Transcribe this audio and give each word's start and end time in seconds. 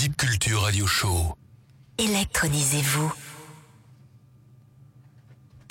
Deep 0.00 0.16
Culture 0.16 0.62
Radio 0.62 0.86
Show. 0.86 1.36
Électronisez-vous. 1.98 3.12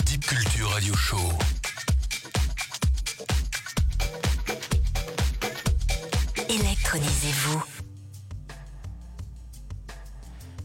Deep 0.05 0.23
Culture 0.23 0.69
Radio 0.69 0.93
Show. 0.93 1.17
Électronisez-vous. 6.47 7.63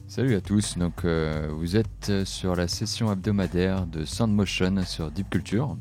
Salut 0.08 0.34
à 0.34 0.42
tous, 0.42 0.76
donc 0.76 1.06
euh, 1.06 1.48
vous 1.50 1.76
êtes 1.76 2.12
sur 2.24 2.54
la 2.54 2.68
session 2.68 3.10
hebdomadaire 3.10 3.86
de 3.86 4.04
Sound 4.04 4.34
Motion 4.34 4.84
sur 4.84 5.10
Deep 5.10 5.30
Culture. 5.30 5.78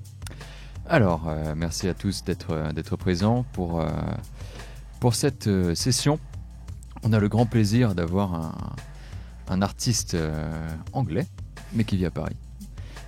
Alors, 0.87 1.27
euh, 1.27 1.53
merci 1.53 1.89
à 1.89 1.93
tous 1.93 2.23
d'être 2.23 2.51
euh, 2.51 2.71
d'être 2.71 2.95
présents 2.95 3.43
pour, 3.51 3.81
euh, 3.81 3.89
pour 5.01 5.15
cette 5.15 5.47
euh, 5.47 5.75
session. 5.75 6.17
On 7.05 7.11
a 7.11 7.19
le 7.19 7.27
grand 7.27 7.45
plaisir 7.45 7.95
d'avoir 7.95 8.55
un, 9.49 9.61
artiste 9.61 10.13
euh, 10.13 10.69
anglais, 10.93 11.27
mais 11.73 11.83
qui 11.83 11.97
vit 11.97 12.05
à 12.05 12.11
Paris, 12.11 12.37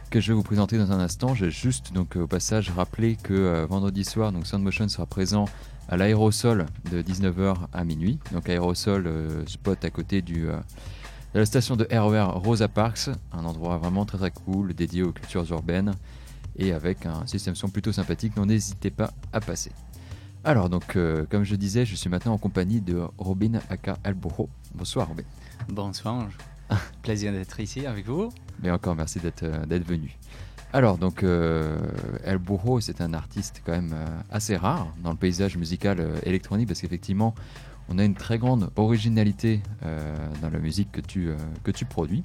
que 0.09 0.19
je 0.19 0.27
vais 0.27 0.33
vous 0.33 0.43
présenter 0.43 0.77
dans 0.77 0.91
un 0.91 0.99
instant. 0.99 1.33
J'ai 1.33 1.49
juste 1.49 1.93
donc 1.93 2.17
au 2.17 2.27
passage 2.27 2.69
rappelé 2.71 3.15
que 3.15 3.33
euh, 3.33 3.65
vendredi 3.65 4.03
soir, 4.03 4.33
donc 4.33 4.47
Sound 4.47 4.63
Motion 4.63 4.89
sera 4.89 5.05
présent 5.05 5.45
à 5.87 5.95
l'aérosol 5.95 6.65
de 6.91 7.01
19h 7.01 7.55
à 7.71 7.83
minuit. 7.85 8.19
Donc 8.33 8.49
aérosol, 8.49 9.07
euh, 9.07 9.45
spot 9.47 9.83
à 9.85 9.89
côté 9.89 10.21
de 10.21 10.51
la 11.33 11.45
station 11.45 11.77
de 11.77 11.87
RER 11.89 12.33
Rosa 12.33 12.67
Parks, 12.67 13.09
un 13.31 13.45
endroit 13.45 13.77
vraiment 13.77 14.05
très 14.05 14.17
très 14.17 14.31
cool 14.31 14.73
dédié 14.73 15.03
aux 15.03 15.13
cultures 15.13 15.49
urbaines 15.51 15.93
et 16.57 16.73
avec 16.73 17.05
un 17.05 17.25
système 17.27 17.55
son 17.55 17.69
plutôt 17.69 17.93
sympathique. 17.93 18.35
Donc 18.35 18.47
n'hésitez 18.47 18.91
pas 18.91 19.11
à 19.31 19.39
passer. 19.39 19.71
Alors 20.45 20.69
donc, 20.69 20.95
euh, 20.95 21.25
comme 21.27 21.43
je 21.43 21.55
disais, 21.55 21.87
je 21.87 21.95
suis 21.95 22.07
maintenant 22.07 22.33
en 22.33 22.37
compagnie 22.37 22.79
de 22.79 23.01
Robin 23.17 23.59
Aka 23.71 23.97
Elboro. 24.03 24.47
Bonsoir 24.75 25.07
Robin. 25.07 25.23
Bonsoir, 25.69 26.27
plaisir 27.01 27.31
d'être 27.31 27.59
ici 27.59 27.87
avec 27.87 28.05
vous. 28.05 28.29
Mais 28.61 28.69
encore 28.69 28.95
merci 28.95 29.19
d'être 29.19 29.41
euh, 29.41 29.65
d'être 29.65 29.87
venu. 29.87 30.15
Alors 30.71 30.99
donc 30.99 31.23
euh, 31.23 31.79
El 32.23 32.37
Burro 32.37 32.79
c'est 32.79 33.01
un 33.01 33.15
artiste 33.15 33.63
quand 33.65 33.71
même 33.71 33.93
euh, 33.95 34.05
assez 34.29 34.55
rare 34.55 34.93
dans 35.03 35.09
le 35.09 35.17
paysage 35.17 35.57
musical 35.57 36.11
électronique 36.21 36.67
parce 36.67 36.79
qu'effectivement 36.79 37.33
on 37.89 37.97
a 37.97 38.03
une 38.03 38.13
très 38.13 38.37
grande 38.37 38.69
originalité 38.75 39.61
dans 40.41 40.49
la 40.49 40.59
musique 40.59 40.91
que 40.91 41.01
tu, 41.01 41.29
que 41.63 41.69
tu 41.69 41.85
produis. 41.85 42.23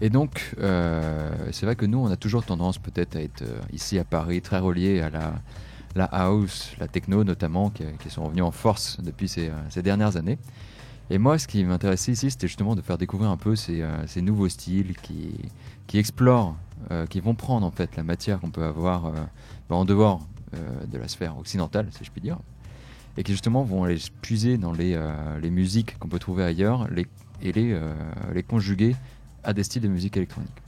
Et 0.00 0.10
donc 0.10 0.56
c'est 0.58 1.66
vrai 1.66 1.76
que 1.76 1.86
nous 1.86 1.98
on 1.98 2.10
a 2.10 2.16
toujours 2.16 2.44
tendance 2.44 2.78
peut-être 2.78 3.14
à 3.14 3.20
être 3.20 3.44
ici 3.72 3.96
à 3.96 4.04
Paris 4.04 4.42
très 4.42 4.58
relié 4.58 5.00
à 5.00 5.08
la, 5.10 5.34
la 5.94 6.04
house, 6.06 6.72
la 6.78 6.88
techno 6.88 7.24
notamment 7.24 7.70
qui, 7.70 7.84
sont 8.10 8.24
revenus 8.24 8.44
en 8.44 8.50
force 8.50 8.98
depuis 9.00 9.28
ces, 9.28 9.48
euh, 9.48 9.82
dernières 9.82 10.16
années. 10.16 10.38
Et 11.10 11.18
moi, 11.18 11.38
ce 11.38 11.46
qui 11.46 11.62
m'intéressait 11.64 12.12
ici, 12.12 12.30
c'était 12.30 12.48
justement 12.48 12.74
de 12.74 12.82
faire 12.82 12.98
découvrir 12.98 13.30
un 13.30 13.36
peu 13.36 13.56
ces, 13.56 13.82
euh, 13.82 14.20
nouveaux 14.22 14.48
styles 14.48 14.96
qui, 15.02 15.34
qui 15.86 15.98
explorent, 15.98 16.56
euh, 16.90 17.06
qui 17.06 17.20
vont 17.20 17.34
prendre 17.34 17.66
en 17.66 17.70
fait 17.70 17.96
la 17.96 18.02
matière 18.02 18.40
qu'on 18.40 18.50
peut 18.50 18.64
avoir 18.64 19.12
bah, 19.68 19.76
en 19.76 19.84
dehors 19.84 20.26
de 20.86 20.98
la 20.98 21.08
sphère 21.08 21.36
occidentale, 21.36 21.88
si 21.90 22.04
je 22.04 22.12
puis 22.12 22.20
dire, 22.20 22.38
et 23.16 23.24
qui 23.24 23.32
justement 23.32 23.64
vont 23.64 23.82
aller 23.82 23.98
puiser 24.22 24.56
dans 24.56 24.72
les, 24.72 24.96
les 25.42 25.50
musiques 25.50 25.98
qu'on 25.98 26.06
peut 26.06 26.20
trouver 26.20 26.44
ailleurs 26.44 26.86
et 27.42 27.50
les, 27.50 27.76
les 28.32 28.42
conjuguer 28.44 28.94
à 29.42 29.52
des 29.52 29.64
styles 29.64 29.82
de 29.82 29.88
musique 29.88 30.16
électronique. 30.16 30.62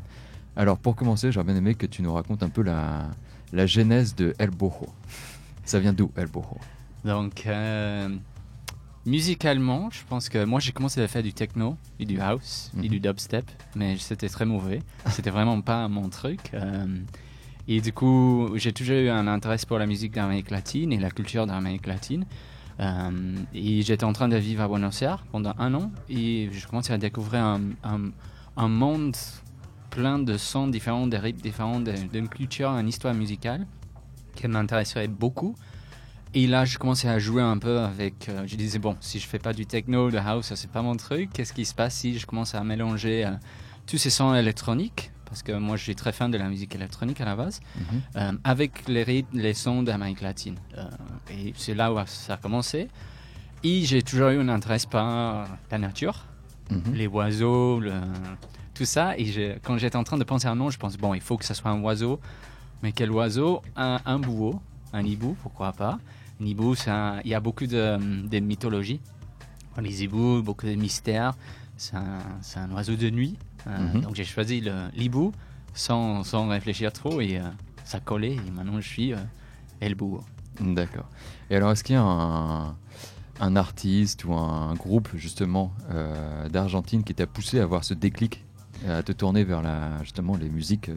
Alors 0.56 0.76
pour 0.76 0.96
commencer, 0.96 1.30
j'aurais 1.30 1.46
bien 1.46 1.54
aimé 1.54 1.76
que 1.76 1.86
tu 1.86 2.02
nous 2.02 2.12
racontes 2.12 2.42
un 2.42 2.48
peu 2.48 2.62
la, 2.62 3.10
la 3.52 3.66
genèse 3.66 4.14
de 4.14 4.34
El 4.38 4.50
Bojo. 4.50 4.86
Ça 5.64 5.78
vient 5.80 5.92
d'où 5.92 6.10
El 6.16 6.26
Bojo 6.26 6.58
Donc, 7.04 7.44
euh, 7.46 8.08
musicalement, 9.04 9.88
je 9.90 10.00
pense 10.08 10.28
que 10.28 10.44
moi 10.44 10.60
j'ai 10.60 10.72
commencé 10.72 11.00
à 11.00 11.08
faire 11.08 11.22
du 11.22 11.32
techno 11.32 11.76
et 12.00 12.04
du 12.04 12.20
house 12.20 12.70
et 12.76 12.82
Mhm. 12.82 12.88
du 12.88 13.00
dubstep, 13.00 13.44
mais 13.74 13.96
c'était 13.98 14.28
très 14.28 14.44
mauvais. 14.44 14.80
C'était 15.10 15.30
vraiment 15.30 15.60
pas 15.60 15.88
mon 15.88 16.08
truc. 16.08 16.50
euh, 16.54 16.86
et 17.68 17.80
du 17.80 17.92
coup, 17.92 18.50
j'ai 18.54 18.72
toujours 18.72 18.96
eu 18.96 19.08
un 19.08 19.26
intérêt 19.26 19.56
pour 19.66 19.78
la 19.78 19.86
musique 19.86 20.12
d'Amérique 20.12 20.50
latine 20.50 20.92
et 20.92 20.98
la 20.98 21.10
culture 21.10 21.46
d'Amérique 21.46 21.86
latine. 21.86 22.24
Euh, 22.78 23.10
et 23.54 23.82
j'étais 23.82 24.04
en 24.04 24.12
train 24.12 24.28
de 24.28 24.36
vivre 24.36 24.62
à 24.62 24.68
Buenos 24.68 25.00
Aires 25.02 25.24
pendant 25.32 25.54
un 25.58 25.72
an 25.74 25.90
et 26.10 26.50
je 26.52 26.66
commençais 26.68 26.92
à 26.92 26.98
découvrir 26.98 27.42
un, 27.42 27.60
un- 27.82 28.10
un 28.56 28.68
monde 28.68 29.16
plein 29.96 30.18
de 30.18 30.36
sons 30.36 30.66
différents, 30.68 31.06
de 31.06 31.16
rythmes 31.16 31.40
différents, 31.40 31.80
d'une 31.80 32.28
culture, 32.28 32.68
une 32.70 32.88
histoire 32.88 33.14
musicale 33.14 33.66
qui 34.34 34.46
m'intéressait 34.46 35.08
beaucoup. 35.08 35.54
Et 36.34 36.46
là, 36.46 36.66
je 36.66 36.76
commençais 36.76 37.08
à 37.08 37.18
jouer 37.18 37.40
un 37.40 37.56
peu 37.56 37.78
avec. 37.80 38.28
euh, 38.28 38.42
je 38.46 38.56
disais, 38.56 38.78
bon, 38.78 38.94
si 39.00 39.18
je 39.18 39.26
fais 39.26 39.38
pas 39.38 39.54
du 39.54 39.64
techno, 39.64 40.10
de 40.10 40.18
house, 40.18 40.52
c'est 40.54 40.70
pas 40.70 40.82
mon 40.82 40.96
truc. 40.96 41.30
Qu'est-ce 41.32 41.54
qui 41.54 41.64
se 41.64 41.74
passe 41.74 41.94
si 41.94 42.18
je 42.18 42.26
commence 42.26 42.54
à 42.54 42.62
mélanger 42.62 43.24
euh, 43.24 43.30
tous 43.86 43.96
ces 43.96 44.10
sons 44.10 44.34
électroniques? 44.34 45.10
Parce 45.24 45.42
que 45.42 45.52
moi, 45.52 45.76
je 45.78 45.82
suis 45.84 45.96
très 45.96 46.12
fan 46.12 46.30
de 46.30 46.36
la 46.36 46.48
musique 46.48 46.74
électronique 46.74 47.20
à 47.22 47.24
la 47.24 47.34
base, 47.36 47.60
Mhm. 47.76 48.00
euh, 48.16 48.32
avec 48.44 48.86
les 48.88 49.02
rythmes, 49.02 49.38
les 49.38 49.54
sons 49.54 49.82
d'Amérique 49.82 50.20
latine. 50.20 50.56
Et 51.30 51.54
c'est 51.56 51.74
là 51.74 51.90
où 51.92 51.96
ça 52.06 52.34
a 52.34 52.36
commencé. 52.36 52.88
Et 53.64 53.82
j'ai 53.86 54.02
toujours 54.02 54.28
eu 54.28 54.38
un 54.38 54.48
intérêt 54.50 54.78
par 54.90 55.48
la 55.70 55.78
nature 55.78 56.26
Mhm. 56.70 56.92
les 56.94 57.06
oiseaux, 57.06 57.80
le- 57.80 57.92
tout 58.76 58.84
ça. 58.84 59.16
Et 59.18 59.24
j'ai- 59.24 59.56
quand 59.62 59.78
j'étais 59.78 59.96
en 59.96 60.04
train 60.04 60.18
de 60.18 60.24
penser 60.24 60.46
à 60.46 60.52
un 60.52 60.54
nom, 60.56 60.70
je 60.70 60.78
pense, 60.78 60.96
bon, 60.96 61.14
il 61.14 61.20
faut 61.20 61.36
que 61.36 61.44
ça 61.44 61.54
soit 61.54 61.70
un 61.70 61.80
oiseau. 61.80 62.20
Mais 62.82 62.92
quel 62.92 63.10
oiseau? 63.10 63.62
Un, 63.76 64.00
un 64.04 64.18
bouot, 64.18 64.60
un 64.92 65.02
hibou, 65.04 65.36
pourquoi 65.42 65.72
pas. 65.72 65.98
Un 66.40 66.44
hibou, 66.44 66.74
c'est 66.74 66.90
un- 66.90 67.20
il 67.24 67.30
y 67.30 67.34
a 67.34 67.40
beaucoup 67.40 67.66
de, 67.66 67.96
de 68.28 68.38
mythologie. 68.40 69.00
Les 69.80 70.02
hiboux, 70.04 70.42
beaucoup 70.42 70.66
de 70.66 70.74
mystères. 70.74 71.34
C'est 71.76 71.96
un, 71.96 72.18
un 72.56 72.70
oiseau 72.72 72.96
de 72.96 73.10
nuit. 73.10 73.36
Euh, 73.66 73.94
Mhm. 73.94 74.00
Donc 74.02 74.14
j'ai 74.14 74.24
choisi 74.24 74.62
l'hibou 74.94 75.32
sans, 75.74 76.22
sans 76.22 76.48
réfléchir 76.48 76.92
trop 76.92 77.20
et 77.20 77.38
euh, 77.38 77.42
ça 77.84 77.98
collait. 78.00 78.34
Et 78.36 78.50
maintenant 78.54 78.80
je 78.80 78.88
suis 78.88 79.12
euh, 79.12 79.16
El. 79.80 79.96
D'accord. 80.60 81.04
Et 81.50 81.56
alors, 81.56 81.72
est-ce 81.72 81.84
qu'il 81.84 81.94
y 81.94 81.98
a 81.98 82.02
un, 82.02 82.74
un 83.40 83.56
artiste 83.56 84.24
ou 84.24 84.32
un 84.32 84.72
groupe 84.74 85.10
justement 85.14 85.72
euh, 85.90 86.48
d'Argentine 86.48 87.04
qui 87.04 87.14
t'a 87.14 87.26
poussé 87.26 87.60
à 87.60 87.64
avoir 87.64 87.84
ce 87.84 87.92
déclic, 87.92 88.42
à 88.88 89.02
te 89.02 89.12
tourner 89.12 89.44
vers 89.44 89.62
la, 89.62 90.02
justement 90.02 90.36
les 90.36 90.48
musiques, 90.48 90.88
euh, 90.88 90.96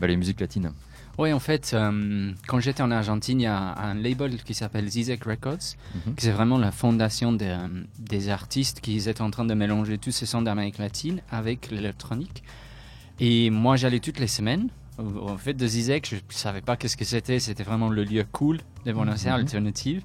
bah, 0.00 0.06
les 0.06 0.16
musiques 0.16 0.40
latines 0.40 0.72
Oui, 1.18 1.32
en 1.32 1.40
fait, 1.40 1.72
euh, 1.72 2.32
quand 2.46 2.60
j'étais 2.60 2.82
en 2.82 2.90
Argentine, 2.90 3.40
il 3.40 3.44
y 3.44 3.46
a 3.46 3.74
un 3.78 3.94
label 3.94 4.42
qui 4.42 4.52
s'appelle 4.54 4.86
Zizek 4.88 5.24
Records, 5.24 5.76
Mhm. 6.06 6.14
qui 6.14 6.24
c'est 6.26 6.30
vraiment 6.32 6.58
la 6.58 6.72
fondation 6.72 7.32
des, 7.32 7.46
euh, 7.46 7.68
des 7.98 8.28
artistes 8.28 8.80
qui 8.80 8.96
étaient 8.98 9.22
en 9.22 9.30
train 9.30 9.44
de 9.46 9.54
mélanger 9.54 9.96
tous 9.98 10.10
ces 10.12 10.26
sons 10.26 10.42
d'Amérique 10.42 10.78
latine 10.78 11.20
avec 11.30 11.70
l'électronique. 11.70 12.42
Et 13.18 13.48
moi, 13.50 13.76
j'allais 13.76 14.00
toutes 14.00 14.18
les 14.18 14.26
semaines. 14.26 14.68
Au 14.98 15.36
fait 15.36 15.54
de 15.54 15.66
Zizek, 15.66 16.08
je 16.08 16.16
ne 16.16 16.20
savais 16.30 16.60
pas 16.62 16.76
qu'est-ce 16.76 16.96
que 16.96 17.04
c'était. 17.04 17.38
C'était 17.38 17.62
vraiment 17.64 17.88
le 17.90 18.04
lieu 18.04 18.24
cool 18.32 18.58
de 18.86 18.92
Buenos 18.92 19.24
Aires, 19.26 19.34
Mhm. 19.36 19.40
alternative. 19.42 20.02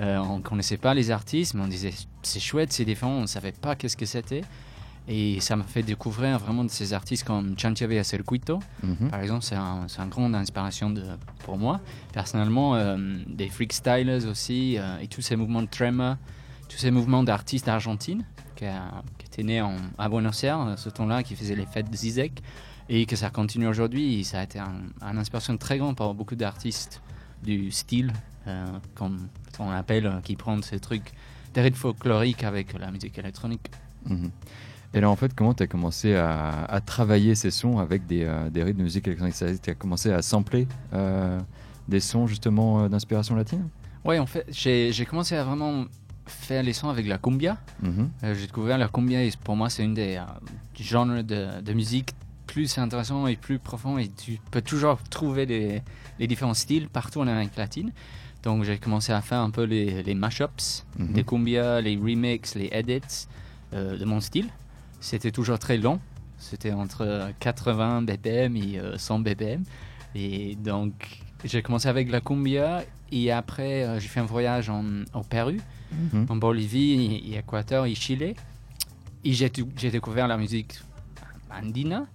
Euh, 0.00 0.18
on 0.18 0.40
connaissait 0.40 0.76
pas 0.76 0.92
les 0.94 1.10
artistes, 1.12 1.54
mais 1.54 1.62
on 1.62 1.68
disait 1.68 1.92
c'est 2.22 2.40
chouette, 2.40 2.72
c'est 2.72 2.84
différent. 2.84 3.12
On 3.12 3.20
ne 3.22 3.26
savait 3.26 3.52
pas 3.52 3.76
qu'est-ce 3.76 3.96
que 3.96 4.06
c'était. 4.06 4.42
Et 5.06 5.38
ça 5.40 5.54
m'a 5.56 5.64
fait 5.64 5.82
découvrir 5.82 6.38
vraiment 6.38 6.64
de 6.64 6.70
ces 6.70 6.94
artistes 6.94 7.24
comme 7.24 7.58
Chanchave 7.58 8.02
Circuito, 8.02 8.58
Mhm. 8.82 9.10
par 9.10 9.20
exemple, 9.20 9.42
c'est 9.42 9.54
un, 9.54 9.86
c'est 9.86 10.00
un 10.00 10.06
grande 10.06 10.34
inspiration 10.34 10.88
de, 10.90 11.04
pour 11.44 11.58
moi. 11.58 11.80
Personnellement, 12.12 12.74
euh, 12.74 12.96
des 13.26 13.48
freakstylers 13.50 14.26
aussi, 14.26 14.78
euh, 14.78 14.98
et 15.00 15.06
tous 15.08 15.20
ces 15.20 15.36
mouvements 15.36 15.60
de 15.62 15.68
tremor, 15.68 16.16
tous 16.70 16.78
ces 16.78 16.90
mouvements 16.90 17.22
d'artistes 17.22 17.66
d'Argentine, 17.66 18.24
qui, 18.56 18.64
a- 18.64 19.02
qui 19.18 19.26
étaient 19.26 19.42
nés 19.42 19.60
en, 19.60 19.76
à 19.98 20.08
Buenos 20.08 20.42
Aires, 20.42 20.60
euh, 20.60 20.76
ce 20.78 20.88
temps-là, 20.88 21.22
qui 21.22 21.34
faisait 21.36 21.54
les 21.56 21.66
fêtes 21.66 21.90
de 21.90 21.96
Zizek, 21.96 22.42
et 22.88 23.04
que 23.04 23.16
ça 23.16 23.28
continue 23.28 23.66
aujourd'hui. 23.66 24.20
Et 24.20 24.24
ça 24.24 24.40
a 24.40 24.44
été 24.44 24.58
un, 24.58 24.72
une 25.02 25.18
inspiration 25.18 25.54
très 25.58 25.76
grande 25.76 25.96
pour 25.96 26.14
beaucoup 26.14 26.34
d'artistes 26.34 27.02
du 27.42 27.70
style, 27.70 28.10
euh, 28.46 28.64
comme 28.94 29.28
on 29.58 29.70
appelle, 29.70 30.06
euh, 30.06 30.20
qui 30.22 30.34
prennent 30.36 30.62
ces 30.62 30.80
trucs, 30.80 31.12
rythmes 31.54 31.76
folkloriques 31.76 32.42
avec 32.44 32.72
la 32.78 32.90
musique 32.90 33.18
électronique. 33.18 33.70
Mhm. 34.06 34.30
Et 34.94 35.00
là, 35.00 35.10
en 35.10 35.16
fait, 35.16 35.34
comment 35.34 35.54
tu 35.54 35.62
as 35.62 35.66
commencé 35.66 36.14
à, 36.14 36.64
à 36.64 36.80
travailler 36.80 37.34
ces 37.34 37.50
sons 37.50 37.78
avec 37.78 38.06
des, 38.06 38.22
euh, 38.24 38.48
des 38.48 38.62
rythmes 38.62 38.78
de 38.78 38.84
musique 38.84 39.06
électronique? 39.08 39.34
Tu 39.62 39.70
as 39.70 39.74
commencé 39.74 40.12
à 40.12 40.22
sampler 40.22 40.68
euh, 40.92 41.40
des 41.88 42.00
sons 42.00 42.26
justement 42.28 42.84
euh, 42.84 42.88
d'inspiration 42.88 43.34
latine? 43.34 43.68
Ouais, 44.04 44.18
en 44.18 44.26
fait, 44.26 44.46
j'ai 44.50 45.06
commencé 45.08 45.34
à 45.34 45.42
vraiment 45.44 45.86
faire 46.26 46.62
les 46.62 46.72
sons 46.72 46.88
avec 46.88 47.06
la 47.08 47.18
cumbia. 47.18 47.56
Mhm. 47.82 48.08
Euh, 48.22 48.34
J'ai 48.34 48.46
découvert 48.46 48.78
la 48.78 48.88
cumbia 48.88 49.22
et 49.24 49.30
pour 49.42 49.56
moi 49.56 49.68
c'est 49.68 49.82
une 49.84 49.94
des 49.94 50.18
genres 50.78 51.06
de, 51.06 51.60
de 51.60 51.72
musique 51.74 52.10
plus 52.46 52.78
intéressant 52.78 53.26
et 53.26 53.36
plus 53.36 53.58
profond 53.58 53.98
et 53.98 54.08
tu 54.08 54.38
peux 54.50 54.62
toujours 54.62 54.98
trouver 55.10 55.44
les, 55.44 55.82
les 56.18 56.26
différents 56.26 56.54
styles 56.54 56.88
partout 56.88 57.20
en 57.20 57.26
Amérique 57.26 57.56
latine. 57.56 57.90
Donc 58.42 58.62
j'ai 58.64 58.78
commencé 58.78 59.12
à 59.12 59.20
faire 59.22 59.40
un 59.40 59.50
peu 59.50 59.64
les, 59.64 60.02
les 60.02 60.14
mashups 60.14 60.84
Mhm. 60.98 61.12
des 61.12 61.24
cumbia, 61.24 61.80
les 61.80 61.96
remixes, 61.96 62.54
les 62.54 62.68
edits 62.72 63.26
de 63.72 64.04
mon 64.04 64.20
style. 64.20 64.48
C'était 65.04 65.30
toujours 65.30 65.58
très 65.58 65.76
long. 65.76 66.00
C'était 66.38 66.72
entre 66.72 67.30
80 67.38 68.02
BPM 68.02 68.56
et 68.56 68.78
euh, 68.78 68.96
100 68.96 69.18
BPM. 69.20 69.62
Et 70.14 70.56
donc 70.56 70.92
j'ai 71.44 71.60
commencé 71.62 71.88
avec 71.88 72.10
la 72.10 72.20
cumbia 72.22 72.84
Et 73.12 73.30
après, 73.30 73.84
euh, 73.84 74.00
j'ai 74.00 74.08
fait 74.08 74.20
un 74.20 74.24
voyage 74.24 74.70
en, 74.70 74.82
au 75.12 75.22
Pérou, 75.22 75.58
Mhm. 75.92 76.26
en 76.30 76.36
Bolivie, 76.36 76.92
et, 76.92 77.34
et 77.34 77.38
Équateur, 77.38 77.84
et 77.84 77.94
Chili. 77.94 78.34
Et 79.24 79.32
j'ai 79.34 79.50
découvert 79.90 80.26
la 80.26 80.38
musique 80.38 80.72
andina, 81.50 82.06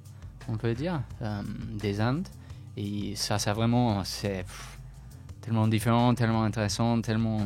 on 0.47 0.57
peut 0.57 0.73
dire, 0.73 1.01
euh, 1.21 1.41
des 1.79 2.01
Andes. 2.01 2.27
Et 2.75 3.13
ça, 3.15 3.37
ça 3.37 3.53
vraiment, 3.53 4.03
c'est 4.03 4.45
tellement 5.41 5.67
différent, 5.67 6.15
tellement 6.15 6.43
intéressant, 6.43 6.99
tellement. 7.01 7.39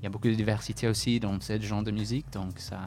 Il 0.00 0.04
y 0.04 0.06
a 0.06 0.10
beaucoup 0.10 0.28
de 0.28 0.34
diversité 0.34 0.86
aussi 0.88 1.18
dans 1.20 1.38
ce 1.40 1.60
genre 1.60 1.82
de 1.82 1.90
musique. 1.90 2.26
Donc, 2.32 2.52
ça. 2.58 2.78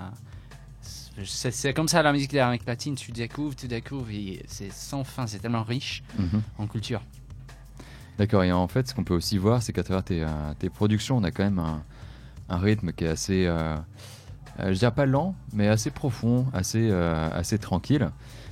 C'est 1.25 1.73
comme 1.73 1.87
ça 1.87 2.01
la 2.01 2.11
musique 2.11 2.33
d'Amérique 2.33 2.65
latine, 2.65 2.95
tu 2.95 3.11
découvres, 3.11 3.55
tu 3.55 3.67
découvres, 3.67 4.09
et 4.09 4.43
c'est 4.47 4.71
sans 4.71 5.03
fin, 5.03 5.27
c'est 5.27 5.39
tellement 5.39 5.63
riche 5.63 6.03
Mhm. 6.17 6.41
en 6.57 6.67
culture. 6.67 7.01
D'accord, 8.17 8.43
et 8.43 8.51
en 8.51 8.67
fait, 8.67 8.87
ce 8.87 8.93
qu'on 8.95 9.03
peut 9.03 9.13
aussi 9.13 9.37
voir, 9.37 9.61
c'est 9.61 9.73
qu'à 9.73 9.83
travers 9.83 10.03
tes, 10.03 10.23
euh, 10.23 10.27
tes 10.57 10.69
productions, 10.69 11.17
on 11.17 11.23
a 11.23 11.31
quand 11.31 11.43
même 11.43 11.59
un, 11.59 11.83
un 12.49 12.57
rythme 12.57 12.91
qui 12.93 13.05
est 13.05 13.09
assez, 13.09 13.45
euh, 13.45 13.75
euh, 14.59 14.73
je 14.73 14.79
dirais 14.79 14.91
pas 14.93 15.05
lent, 15.05 15.35
mais 15.53 15.67
assez 15.67 15.91
profond, 15.91 16.47
assez, 16.53 16.89
euh, 16.91 17.29
assez 17.31 17.57
tranquille. 17.59 18.09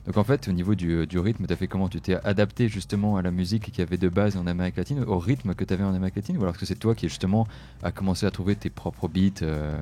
Donc 0.08 0.18
en 0.18 0.24
fait, 0.24 0.48
au 0.48 0.52
niveau 0.52 0.74
du, 0.74 1.06
du 1.06 1.20
rythme, 1.20 1.46
tu 1.46 1.54
as 1.54 1.56
fait 1.56 1.68
comment? 1.68 1.88
Tu 1.90 2.02
t'es 2.02 2.16
adapté 2.24 2.70
justement 2.70 3.18
à 3.18 3.22
la 3.22 3.30
musique 3.30 3.66
qu'il 3.66 3.80
y 3.80 3.82
avait 3.82 3.98
de 3.98 4.10
base 4.10 4.36
en 4.36 4.48
Amérique 4.48 4.78
latine, 4.78 5.04
au 5.04 5.20
rythme 5.20 5.54
que 5.54 5.64
tu 5.64 5.74
avais 5.76 5.84
en 5.84 5.94
Amérique 5.94 6.16
latine, 6.16 6.38
ou 6.38 6.42
alors 6.44 6.58
que 6.58 6.66
c'est 6.66 6.76
toi 6.76 6.96
qui 6.96 7.08
justement 7.08 7.48
a 7.84 7.92
commencé 7.92 8.26
à 8.26 8.32
trouver 8.32 8.56
tes 8.56 8.72
propres 8.72 9.08
beats 9.08 9.44
euh, 9.44 9.78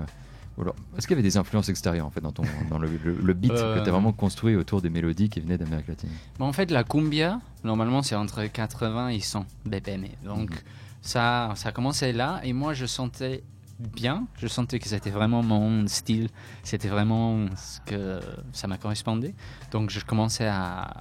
Est-ce 0.98 1.08
qu'il 1.08 1.16
y 1.16 1.20
avait 1.20 1.28
des 1.28 1.38
influences 1.38 1.70
extérieures 1.70 2.06
en 2.06 2.10
fait 2.12 2.22
dans, 2.22 2.32
ton, 2.32 2.44
dans 2.70 2.78
le, 2.80 2.88
le- 3.04 3.16
le 3.22 3.34
beat 3.34 3.52
Euh. 3.52 3.78
que 3.78 3.84
tu 3.84 3.90
as 3.90 3.92
vraiment 3.92 4.12
construit 4.14 4.56
autour 4.56 4.82
des 4.82 4.90
mélodies 4.90 5.30
qui 5.30 5.40
venaient 5.40 5.58
d'Amérique 5.58 5.88
latine? 5.88 6.10
Bon, 6.38 6.46
en 6.48 6.54
fait, 6.54 6.72
la 6.72 6.84
cumbia, 6.84 7.40
normalement, 7.64 8.02
c'est 8.04 8.16
entre 8.16 8.44
80 8.46 9.10
et 9.10 9.20
100 9.20 9.46
BPM. 9.66 10.06
Donc, 10.24 10.50
Mhm. 10.52 10.58
ça, 11.02 11.52
ça 11.56 11.72
commençait 11.72 12.14
là. 12.14 12.40
Et 12.44 12.54
moi, 12.54 12.74
je 12.74 12.86
sentais 12.86 13.44
bien. 13.80 14.28
Je 14.38 14.48
sentais 14.48 14.80
que 14.80 14.88
c'était 14.90 15.10
vraiment 15.10 15.42
mon 15.42 15.88
style. 15.88 16.30
C'était 16.64 16.90
vraiment 16.90 17.46
ce 17.56 17.80
que 17.90 18.20
ça 18.52 18.68
m'a 18.68 18.78
correspondé. 18.78 19.34
Donc, 19.72 19.90
je 19.90 20.04
commençais 20.04 20.48
à. 20.48 20.96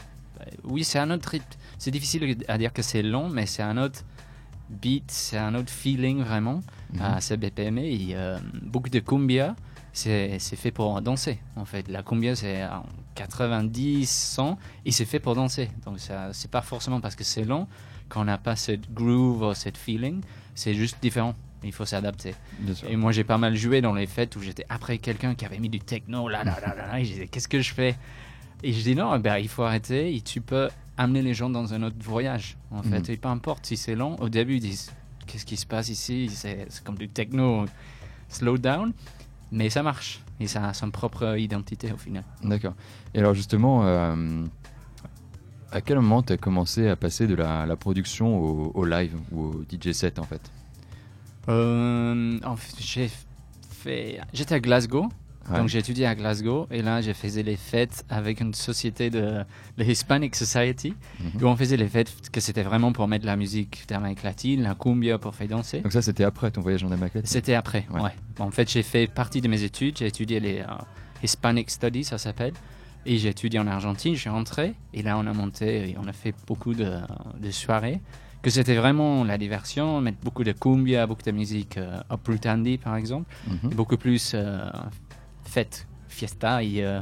Oui, 0.65 0.85
c'est 0.85 1.01
un 1.01 1.11
autre 1.11 1.29
rythme. 1.31 1.47
C'est 1.79 1.91
difficile 1.91 2.37
à 2.47 2.57
dire 2.59 2.73
que 2.73 2.83
c'est 2.83 3.03
long, 3.03 3.29
mais 3.29 3.47
c'est 3.47 3.63
un 3.63 3.77
autre 3.77 4.03
beat, 4.71 5.11
c'est 5.11 5.39
un 5.39 5.55
autre 5.55 5.71
feeling 5.71 6.23
vraiment 6.23 6.61
Mhm. 6.95 7.03
à 7.03 7.21
ce 7.21 7.35
BPM. 7.35 7.79
Et 7.79 8.09
euh, 8.13 8.39
beaucoup 8.63 8.89
de 8.89 8.99
cumbia, 9.01 9.55
c'est 9.93 10.39
c'est 10.39 10.57
fait 10.57 10.71
pour 10.71 11.01
danser 11.03 11.39
en 11.57 11.65
fait. 11.65 11.87
La 11.89 12.03
cumbia, 12.03 12.35
c'est 12.37 12.65
en 12.65 12.85
90, 13.15 14.09
100 14.09 14.59
et 14.85 14.91
c'est 14.93 15.05
fait 15.05 15.19
pour 15.21 15.35
danser. 15.35 15.71
Donc, 15.85 15.99
c'est 16.33 16.51
pas 16.51 16.63
forcément 16.63 17.01
parce 17.01 17.15
que 17.15 17.25
c'est 17.25 17.45
long 17.45 17.67
qu'on 18.09 18.25
n'a 18.25 18.39
pas 18.39 18.57
cette 18.57 18.93
groove 18.93 19.43
ou 19.43 19.55
cette 19.55 19.77
feeling. 19.77 20.23
C'est 20.55 20.75
juste 20.75 20.97
différent. 21.03 21.35
Il 21.65 21.73
faut 21.73 21.85
s'adapter. 21.85 22.35
Et 22.89 22.95
moi, 22.97 23.11
j'ai 23.13 23.25
pas 23.25 23.37
mal 23.39 23.57
joué 23.57 23.81
dans 23.81 23.93
les 23.93 24.07
fêtes 24.07 24.37
où 24.37 24.41
j'étais 24.41 24.65
après 24.69 24.99
quelqu'un 24.99 25.35
qui 25.35 25.45
avait 25.45 25.59
mis 25.59 25.69
du 25.69 25.81
techno, 25.81 26.29
là, 26.29 26.45
là, 26.45 26.57
là, 26.65 26.75
là, 26.77 27.01
et 27.01 27.05
je 27.05 27.11
disais, 27.13 27.27
qu'est-ce 27.27 27.49
que 27.49 27.61
je 27.61 27.75
fais? 27.75 27.97
Et 28.63 28.73
je 28.73 28.81
dis, 28.83 28.95
non, 28.95 29.19
ben, 29.19 29.39
il 29.39 29.49
faut 29.49 29.65
arrêter, 29.65 30.15
et 30.15 30.21
tu 30.21 30.41
peux 30.41 30.69
amener 30.99 31.23
les 31.23 31.33
gens 31.33 31.49
dans 31.49 31.73
un 31.73 31.83
autre 31.85 31.97
voyage, 32.01 32.59
en 32.71 32.83
fait. 32.83 33.01
Mhm. 33.09 33.15
Et 33.15 33.17
peu 33.17 33.29
importe 33.29 33.65
si 33.67 33.77
c'est 33.77 33.95
long, 33.95 34.17
au 34.21 34.29
début, 34.29 34.57
ils 34.57 34.61
disent, 34.61 34.93
qu'est-ce 35.27 35.47
qui 35.47 35.57
se 35.57 35.65
passe 35.65 35.89
ici? 35.89 36.29
C'est 36.31 36.69
comme 36.85 36.99
du 36.99 37.09
techno, 37.09 37.65
slow 38.29 38.59
down, 38.59 38.93
mais 39.53 39.71
ça 39.71 39.83
marche, 39.83 40.21
et 40.41 40.47
ça 40.47 40.69
a 40.69 40.75
son 40.75 40.91
propre 40.91 41.39
identité 41.39 41.93
au 41.93 41.97
final. 41.97 42.25
D'accord. 42.43 42.75
Et 43.15 43.21
alors 43.21 43.33
justement, 43.35 43.87
euh, 43.87 44.45
à 45.71 45.81
quel 45.81 45.97
moment 45.97 46.23
tu 46.23 46.33
as 46.33 46.37
commencé 46.37 46.89
à 46.89 46.97
passer 46.97 47.27
de 47.27 47.35
la, 47.35 47.65
la 47.65 47.77
production 47.77 48.39
au, 48.39 48.73
au 48.75 48.85
live 48.85 49.17
ou 49.33 49.45
au 49.45 49.65
DJ 49.71 49.93
set 49.93 50.19
en 50.19 50.25
fait? 50.25 50.51
Euh, 51.49 52.39
j'ai 52.79 53.11
fait... 53.71 54.21
J'étais 54.35 54.57
à 54.57 54.61
Glasgow, 54.61 55.09
Ouais. 55.51 55.59
Donc 55.59 55.69
j'ai 55.69 55.79
étudié 55.79 56.07
à 56.07 56.15
Glasgow 56.15 56.67
et 56.71 56.83
là 56.83 57.01
j'ai 57.01 57.15
faisais 57.15 57.43
les 57.43 57.57
fêtes 57.57 58.05
avec 58.11 58.41
une 58.41 58.55
société 58.55 59.11
de 59.11 59.45
la 59.77 59.85
Hispanic 59.85 60.35
Society 60.37 60.95
Mhm. 61.21 61.43
où 61.43 61.47
on 61.47 61.57
faisait 61.57 61.77
les 61.77 61.89
fêtes 61.89 62.31
que 62.31 62.41
c'était 62.41 62.63
vraiment 62.63 62.93
pour 62.93 63.09
mettre 63.09 63.25
la 63.27 63.37
musique 63.37 63.85
d'Amérique 63.89 64.23
latine, 64.23 64.63
la 64.63 64.75
cumbia 64.75 65.19
pour 65.19 65.35
faire 65.35 65.49
danser. 65.49 65.81
Donc 65.81 65.93
ça 65.93 66.03
c'était 66.03 66.25
après 66.25 66.51
ton 66.51 66.61
voyage 66.61 66.85
en 66.85 66.91
Amérique 66.93 67.15
latine 67.15 67.31
C'était 67.31 67.55
après, 67.55 67.87
Ouais. 67.93 68.01
ouais. 68.03 68.11
En 68.39 68.51
fait 68.51 68.71
j'ai 68.71 68.83
fait 68.83 69.07
partie 69.07 69.41
de 69.41 69.49
mes 69.49 69.63
études, 69.63 69.97
j'ai 69.99 70.07
étudié 70.07 70.39
les 70.41 70.59
euh, 70.61 70.65
Hispanic 71.23 71.71
Studies, 71.71 72.05
ça 72.05 72.19
s'appelle. 72.19 72.53
Et 73.07 73.17
j'ai 73.17 73.29
étudié 73.31 73.59
en 73.59 73.67
Argentine, 73.67 74.15
je 74.15 74.21
suis 74.21 74.29
rentré 74.31 74.75
et 74.93 75.03
là 75.03 75.17
on 75.17 75.27
a 75.27 75.33
monté 75.33 75.89
et 75.91 75.97
on 75.99 76.07
a 76.09 76.13
fait 76.13 76.35
beaucoup 76.47 76.75
de, 76.75 76.93
de 77.41 77.51
soirées. 77.51 78.01
Que 78.43 78.51
c'était 78.51 78.77
vraiment 78.77 79.25
la 79.25 79.37
diversion, 79.37 80.01
mettre 80.01 80.19
beaucoup 80.23 80.45
de 80.45 80.53
cumbia, 80.53 81.07
beaucoup 81.09 81.23
de 81.25 81.33
musique 81.33 81.77
euh, 81.77 81.99
indie 82.45 82.79
par 82.79 82.95
exemple 82.97 83.27
Mhm. 83.49 83.71
beaucoup 83.75 83.97
plus 83.97 84.33
euh, 84.35 84.69
fête, 85.49 85.87
fiesta. 86.09 86.63
Et, 86.63 86.85
euh, 86.85 87.01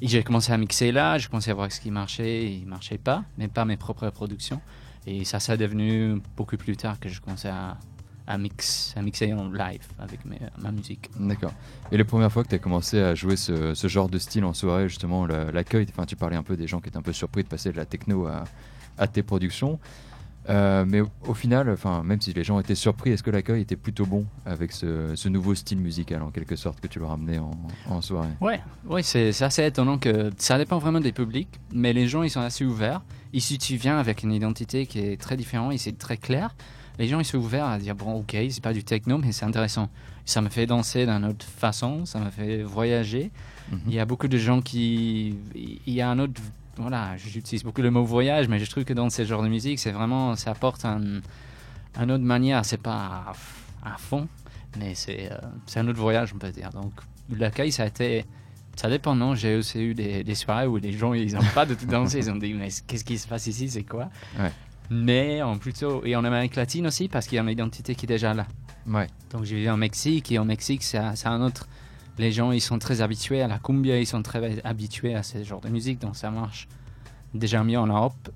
et 0.00 0.08
j'ai 0.08 0.22
commencé 0.22 0.52
à 0.52 0.56
mixer 0.56 0.92
là, 0.92 1.18
j'ai 1.18 1.28
commencé 1.28 1.50
à 1.50 1.54
voir 1.54 1.70
ce 1.70 1.80
qui 1.80 1.90
marchait 1.90 2.44
et 2.52 2.64
marchait 2.66 2.98
pas, 2.98 3.24
mais 3.36 3.48
pas 3.48 3.64
mes 3.64 3.76
propres 3.76 4.08
productions. 4.10 4.60
Et 5.06 5.24
ça, 5.24 5.40
ça 5.40 5.52
a 5.52 5.56
devenu 5.56 6.20
beaucoup 6.36 6.56
plus 6.56 6.76
tard 6.76 6.98
que 7.00 7.08
je 7.08 7.20
commençais 7.20 7.48
à, 7.48 7.76
à, 8.26 8.34
à 8.34 8.38
mixer 9.02 9.32
en 9.32 9.50
live 9.50 9.82
avec 9.98 10.20
ma 10.62 10.70
musique. 10.72 11.10
D'accord. 11.18 11.52
Et 11.90 11.96
la 11.96 12.04
première 12.04 12.30
fois 12.30 12.44
que 12.44 12.48
tu 12.48 12.54
as 12.54 12.58
commencé 12.58 13.00
à 13.00 13.14
jouer 13.14 13.36
ce, 13.36 13.74
genre 13.88 14.08
de 14.08 14.18
style 14.18 14.44
en 14.44 14.54
soirée, 14.54 14.88
justement, 14.88 15.26
la- 15.26 15.50
l'accueil, 15.50 15.86
tu 16.06 16.16
parlais 16.16 16.36
un 16.36 16.42
peu 16.42 16.56
des 16.56 16.66
gens 16.66 16.80
qui 16.80 16.88
étaient 16.88 16.98
un 16.98 17.02
peu 17.02 17.12
surpris 17.12 17.42
de 17.42 17.48
passer 17.48 17.72
de 17.72 17.76
la 17.76 17.86
techno 17.86 18.26
à 18.26 19.06
tes 19.06 19.22
productions. 19.22 19.78
Euh, 20.48 20.84
mais 20.88 21.00
au, 21.00 21.08
au 21.28 21.34
final, 21.34 21.68
enfin, 21.68 22.02
même 22.02 22.20
si 22.20 22.32
les 22.32 22.44
gens 22.44 22.58
étaient 22.58 22.74
surpris, 22.74 23.10
est-ce 23.10 23.22
que 23.22 23.30
l'accueil 23.30 23.60
était 23.60 23.76
plutôt 23.76 24.06
bon 24.06 24.24
avec 24.46 24.72
ce, 24.72 25.14
ce 25.14 25.28
nouveau 25.28 25.54
style 25.54 25.78
musical 25.78 26.22
en 26.22 26.30
quelque 26.30 26.56
sorte 26.56 26.80
que 26.80 26.86
tu 26.86 26.98
leur 26.98 27.10
amenais 27.12 27.38
en, 27.38 27.50
en 27.88 28.00
soirée? 28.00 28.30
Ouais, 28.40 28.60
ouais 28.86 29.02
c'est 29.02 29.42
assez 29.42 29.64
étonnant 29.64 29.98
que 29.98 30.30
ça 30.38 30.56
dépend 30.58 30.78
vraiment 30.78 31.00
des 31.00 31.12
publics, 31.12 31.60
mais 31.72 31.92
les 31.92 32.08
gens 32.08 32.22
ils 32.22 32.30
sont 32.30 32.40
assez 32.40 32.64
ouverts. 32.64 33.02
Si 33.38 33.58
tu 33.58 33.76
viens 33.76 33.98
avec 33.98 34.22
une 34.22 34.32
identité 34.32 34.86
qui 34.86 34.98
est 34.98 35.20
très 35.20 35.36
différente 35.36 35.72
et 35.72 35.78
c'est 35.78 35.96
très 35.96 36.16
clair, 36.16 36.56
les 36.98 37.06
gens 37.06 37.20
ils 37.20 37.24
sont 37.24 37.38
ouverts 37.38 37.66
à 37.66 37.78
dire 37.78 37.94
bon 37.94 38.14
ok 38.20 38.36
c'est 38.50 38.62
pas 38.62 38.72
du 38.72 38.82
techno 38.82 39.18
mais 39.18 39.32
c'est 39.32 39.44
intéressant. 39.44 39.88
Ça 40.24 40.40
me 40.40 40.48
fait 40.48 40.66
danser 40.66 41.06
d'une 41.06 41.24
autre 41.24 41.46
façon, 41.46 42.06
ça 42.06 42.18
me 42.18 42.30
fait 42.30 42.62
voyager. 42.62 43.30
Mhm. 43.70 43.80
Il 43.88 43.94
y 43.94 43.98
a 44.00 44.04
beaucoup 44.04 44.28
de 44.28 44.38
gens 44.38 44.60
qui, 44.60 45.36
il 45.54 45.92
y 45.94 46.00
a 46.00 46.10
un 46.10 46.18
autre, 46.18 46.40
voilà, 46.80 47.16
j'utilise 47.16 47.62
beaucoup 47.62 47.82
le 47.82 47.90
mot 47.90 48.04
voyage, 48.04 48.48
mais 48.48 48.58
je 48.58 48.70
trouve 48.70 48.84
que 48.84 48.92
dans 48.94 49.10
ce 49.10 49.24
genre 49.24 49.42
de 49.42 49.48
musique 49.48 49.78
c'est 49.78 49.92
vraiment, 49.92 50.36
ça 50.36 50.50
apporte 50.50 50.84
un, 50.84 51.20
un 51.96 52.10
autre 52.10 52.24
manière. 52.24 52.64
C'est 52.64 52.82
pas 52.82 53.32
à, 53.84 53.94
à 53.94 53.96
fond, 53.98 54.28
mais 54.78 54.94
c'est 54.94 55.30
euh, 55.30 55.38
c'est 55.66 55.80
un 55.80 55.88
autre 55.88 56.00
voyage 56.00 56.32
on 56.34 56.38
peut 56.38 56.50
dire. 56.50 56.70
Donc 56.70 56.92
l'accueil 57.30 57.72
ça 57.72 57.84
a 57.84 57.86
été 57.86 58.24
ça 58.76 58.88
dépend, 58.88 59.14
non? 59.14 59.34
J'ai 59.34 59.56
aussi 59.56 59.78
eu 59.80 59.94
des, 59.94 60.24
des 60.24 60.34
soirées 60.34 60.66
où 60.66 60.78
les 60.78 60.92
gens, 60.92 61.12
ils 61.12 61.34
n'ont 61.34 61.42
pas 61.54 61.66
de 61.66 61.74
tout 61.74 61.84
danser. 61.84 62.18
Ils 62.18 62.30
ont 62.30 62.36
dit, 62.36 62.54
mais 62.54 62.68
qu'est-ce 62.86 63.04
qui 63.04 63.18
se 63.18 63.28
passe 63.28 63.46
ici? 63.46 63.68
C'est 63.68 63.82
quoi? 63.82 64.08
Ouais. 64.38 64.52
Mais 64.88 65.42
en 65.42 65.58
plutôt... 65.58 66.02
Et 66.06 66.16
en 66.16 66.24
Amérique 66.24 66.54
latine 66.54 66.86
aussi, 66.86 67.08
parce 67.08 67.26
qu'il 67.26 67.36
y 67.36 67.38
a 67.38 67.42
une 67.42 67.50
identité 67.50 67.94
qui 67.94 68.06
est 68.06 68.08
déjà 68.08 68.32
là. 68.32 68.46
Ouais. 68.86 69.08
Donc 69.32 69.44
j'ai 69.44 69.56
vécu 69.56 69.68
en 69.68 69.76
Mexique, 69.76 70.32
et 70.32 70.38
en 70.38 70.46
Mexique, 70.46 70.82
c'est 70.82 70.96
un 70.96 71.14
c'est 71.14 71.28
un 71.28 71.42
autre... 71.42 71.68
Les 72.18 72.32
gens, 72.32 72.52
ils 72.52 72.60
sont 72.60 72.78
très 72.78 73.00
habitués 73.00 73.40
à 73.42 73.48
la 73.48 73.58
cumbia, 73.58 73.98
ils 73.98 74.06
sont 74.06 74.22
très 74.22 74.60
habitués 74.64 75.14
à 75.14 75.22
ce 75.22 75.42
genre 75.42 75.60
de 75.60 75.68
musique, 75.68 76.00
donc 76.00 76.16
ça 76.16 76.30
marche 76.30 76.68
déjà 77.34 77.64
mieux 77.64 77.78
en 77.78 77.86
Europe. 77.86 78.30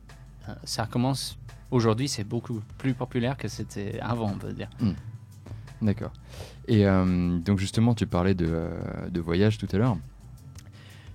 Euh, 0.49 0.55
ça 0.65 0.87
commence... 0.87 1.39
Aujourd'hui, 1.71 2.09
c'est 2.09 2.25
beaucoup 2.25 2.61
plus 2.79 2.95
populaire 2.95 3.37
que 3.37 3.49
c'était 3.49 3.99
avant, 4.01 4.31
on 4.31 4.39
peut 4.39 4.53
dire. 4.53 4.71
D'accord. 5.83 6.13
Et 6.69 6.87
euh, 6.87 7.39
donc 7.39 7.59
justement, 7.59 7.95
tu 7.95 8.07
parlais 8.07 8.35
de, 8.35 8.47
euh, 8.49 9.11
de 9.11 9.21
voyage 9.21 9.59
tout 9.59 9.69
à 9.73 9.77
l'heure. 9.77 9.97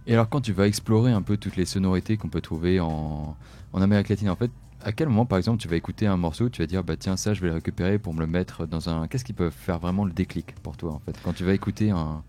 Et 0.05 0.13
alors 0.13 0.27
quand 0.27 0.41
tu 0.41 0.51
vas 0.51 0.67
explorer 0.67 1.11
un 1.11 1.21
peu 1.21 1.37
toutes 1.37 1.55
les 1.55 1.65
sonorités 1.65 2.17
qu'on 2.17 2.29
peut 2.29 2.41
trouver 2.41 2.79
en, 2.79 3.37
en 3.73 3.81
Amérique 3.81 4.09
latine, 4.09 4.29
en 4.29 4.35
fait, 4.35 4.51
à 4.83 4.91
quel 4.91 5.07
moment 5.07 5.25
par 5.25 5.37
exemple 5.37 5.59
tu 5.59 5.67
vas 5.67 5.75
écouter 5.75 6.07
un 6.07 6.17
morceau, 6.17 6.49
tu 6.49 6.61
vas 6.61 6.67
dire 6.67 6.83
bah 6.83 6.97
tiens 6.97 7.15
ça 7.15 7.33
je 7.33 7.41
vais 7.41 7.47
le 7.47 7.53
récupérer 7.53 7.99
pour 7.99 8.13
me 8.13 8.19
le 8.19 8.27
mettre 8.27 8.65
dans 8.65 8.89
un... 8.89 9.07
Qu'est-ce 9.07 9.25
qui 9.25 9.33
peut 9.33 9.49
faire 9.49 9.79
vraiment 9.79 10.05
le 10.05 10.11
déclic 10.11 10.55
pour 10.55 10.77
toi 10.77 10.93
en 10.93 10.99
fait 10.99 11.17
Quand 11.23 11.33
tu 11.33 11.43
vas 11.43 11.53
écouter 11.53 11.91
un... 11.91 12.23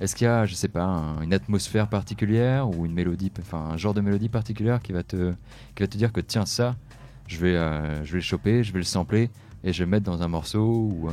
Est-ce 0.00 0.14
qu'il 0.14 0.26
y 0.26 0.28
a, 0.28 0.44
je 0.46 0.54
sais 0.54 0.68
pas, 0.68 0.84
un- 0.84 1.22
une 1.22 1.32
atmosphère 1.32 1.88
particulière 1.88 2.68
ou 2.68 2.84
une 2.86 2.92
mélodie, 2.92 3.32
enfin 3.40 3.58
un 3.72 3.76
genre 3.76 3.94
de 3.94 4.00
mélodie 4.02 4.28
particulière 4.28 4.80
qui 4.82 4.92
va 4.92 5.02
te, 5.02 5.32
qui 5.74 5.82
va 5.82 5.86
te 5.86 5.96
dire 5.96 6.12
que 6.12 6.20
tiens 6.20 6.46
ça, 6.46 6.76
je 7.26 7.38
vais, 7.38 7.56
euh, 7.56 8.04
je 8.04 8.12
vais 8.12 8.18
le 8.18 8.22
choper, 8.22 8.62
je 8.62 8.72
vais 8.72 8.78
le 8.78 8.84
sampler 8.84 9.30
et 9.64 9.72
je 9.72 9.78
vais 9.78 9.84
le 9.86 9.90
mettre 9.90 10.04
dans 10.04 10.22
un 10.22 10.28
morceau 10.28 10.64
ou... 10.92 11.08
euh, 11.08 11.12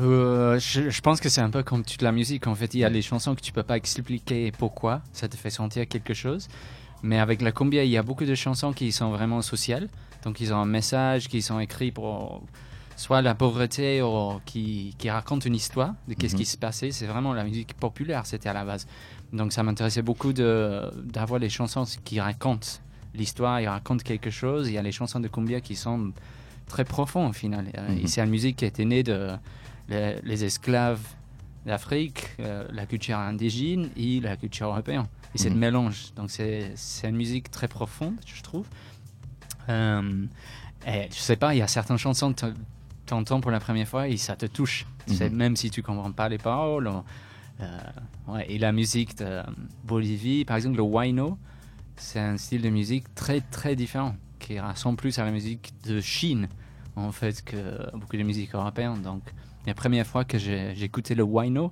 Euh, 0.00 0.58
je, 0.58 0.90
je 0.90 1.00
pense 1.00 1.20
que 1.20 1.28
c'est 1.28 1.42
un 1.42 1.50
peu 1.50 1.62
comme 1.62 1.84
toute 1.84 2.02
la 2.02 2.12
musique. 2.12 2.46
En 2.46 2.54
fait, 2.54 2.72
il 2.74 2.80
y 2.80 2.84
a 2.84 2.90
des 2.90 3.02
chansons 3.02 3.34
que 3.34 3.40
tu 3.42 3.52
peux 3.52 3.62
pas 3.62 3.76
expliquer 3.76 4.50
pourquoi 4.52 5.02
ça 5.12 5.28
te 5.28 5.36
fait 5.36 5.50
sentir 5.50 5.86
quelque 5.86 6.14
chose. 6.14 6.48
Mais 7.02 7.18
avec 7.18 7.42
la 7.42 7.52
cumbia, 7.52 7.84
il 7.84 7.90
y 7.90 7.96
a 7.98 8.02
beaucoup 8.02 8.24
de 8.24 8.34
chansons 8.34 8.72
qui 8.72 8.90
sont 8.92 9.10
vraiment 9.10 9.42
sociales. 9.42 9.88
Donc, 10.24 10.40
ils 10.40 10.52
ont 10.54 10.56
un 10.56 10.64
message, 10.66 11.28
qui 11.28 11.42
sont 11.42 11.60
écrits 11.60 11.92
pour 11.92 12.42
soit 12.96 13.22
la 13.22 13.34
pauvreté 13.34 14.02
ou 14.02 14.40
qui, 14.44 14.94
qui 14.98 15.10
racontent 15.10 15.44
une 15.46 15.54
histoire 15.54 15.94
de 16.08 16.14
qu'est-ce 16.14 16.34
Mhm. 16.34 16.38
qui 16.40 16.46
se 16.46 16.56
passait. 16.58 16.90
C'est 16.90 17.06
vraiment 17.06 17.32
la 17.34 17.44
musique 17.44 17.74
populaire, 17.74 18.26
c'était 18.26 18.48
à 18.48 18.52
la 18.52 18.64
base. 18.64 18.86
Donc, 19.32 19.52
ça 19.52 19.62
m'intéressait 19.62 20.02
beaucoup 20.02 20.32
d'avoir 20.32 21.38
les 21.40 21.48
chansons 21.48 21.84
qui 22.04 22.20
racontent 22.20 22.68
l'histoire, 23.14 23.60
ils 23.60 23.68
racontent 23.68 24.02
quelque 24.02 24.30
chose. 24.30 24.68
Il 24.68 24.74
y 24.74 24.78
a 24.78 24.82
les 24.82 24.92
chansons 24.92 25.20
de 25.20 25.28
cumbia 25.28 25.60
qui 25.60 25.76
sont 25.76 26.12
très 26.66 26.84
profond 26.84 27.28
au 27.28 27.32
final. 27.32 27.66
Euh, 27.76 27.88
Mhm. 27.92 28.06
C'est 28.06 28.20
une 28.22 28.30
musique 28.30 28.56
qui 28.56 28.64
était 28.64 28.84
née 28.84 29.02
de 29.02 29.30
les, 29.88 30.16
les 30.22 30.44
esclaves 30.44 31.00
d'Afrique, 31.66 32.30
euh, 32.40 32.66
la 32.72 32.86
culture 32.86 33.18
indigène 33.18 33.90
et 33.96 34.20
la 34.20 34.36
culture 34.36 34.68
européenne. 34.68 35.04
Et 35.34 35.38
c'est 35.38 35.48
Mhm. 35.50 35.54
le 35.54 35.60
mélange. 35.60 36.12
Donc 36.16 36.30
c'est 36.30 36.74
une 37.04 37.16
musique 37.16 37.50
très 37.50 37.68
profonde, 37.68 38.16
je 38.26 38.42
trouve. 38.42 38.66
Euh, 39.68 40.26
et 40.86 41.08
je 41.10 41.18
sais 41.18 41.36
pas, 41.36 41.54
il 41.54 41.58
y 41.58 41.62
a 41.62 41.68
certaines 41.68 41.98
chansons 41.98 42.34
t'entends 43.12 43.42
pour 43.42 43.50
la 43.50 43.60
première 43.60 43.86
fois 43.86 44.08
et 44.08 44.16
ça 44.16 44.36
te 44.36 44.46
touche. 44.46 44.86
Mhm. 45.08 45.30
même 45.36 45.56
si 45.56 45.68
tu 45.70 45.82
comprends 45.82 46.12
pas 46.12 46.28
les 46.30 46.38
paroles. 46.38 46.88
euh, 47.60 47.78
ouais. 48.28 48.46
Et 48.50 48.58
la 48.58 48.72
musique 48.72 49.18
de 49.18 49.42
Bolivie, 49.84 50.44
par 50.46 50.56
exemple, 50.56 50.78
le 50.78 50.82
huayno, 50.84 51.36
c'est 51.96 52.20
un 52.20 52.38
style 52.38 52.62
de 52.62 52.70
musique 52.70 53.14
très 53.14 53.40
très 53.42 53.76
différent 53.76 54.14
qui 54.38 54.58
ressemble 54.58 54.96
plus 54.96 55.18
à 55.18 55.24
la 55.24 55.30
musique 55.30 55.72
de 55.84 56.00
Chine 56.00 56.48
en 56.96 57.12
fait 57.12 57.42
que 57.44 57.60
beaucoup 57.96 58.16
de 58.16 58.22
musique 58.22 58.54
européenne. 58.54 59.02
Donc 59.02 59.22
la 59.66 59.74
première 59.74 60.06
fois 60.06 60.24
que 60.24 60.38
j'ai 60.38 60.82
écouté 60.82 61.14
le 61.14 61.24
huayno, 61.24 61.70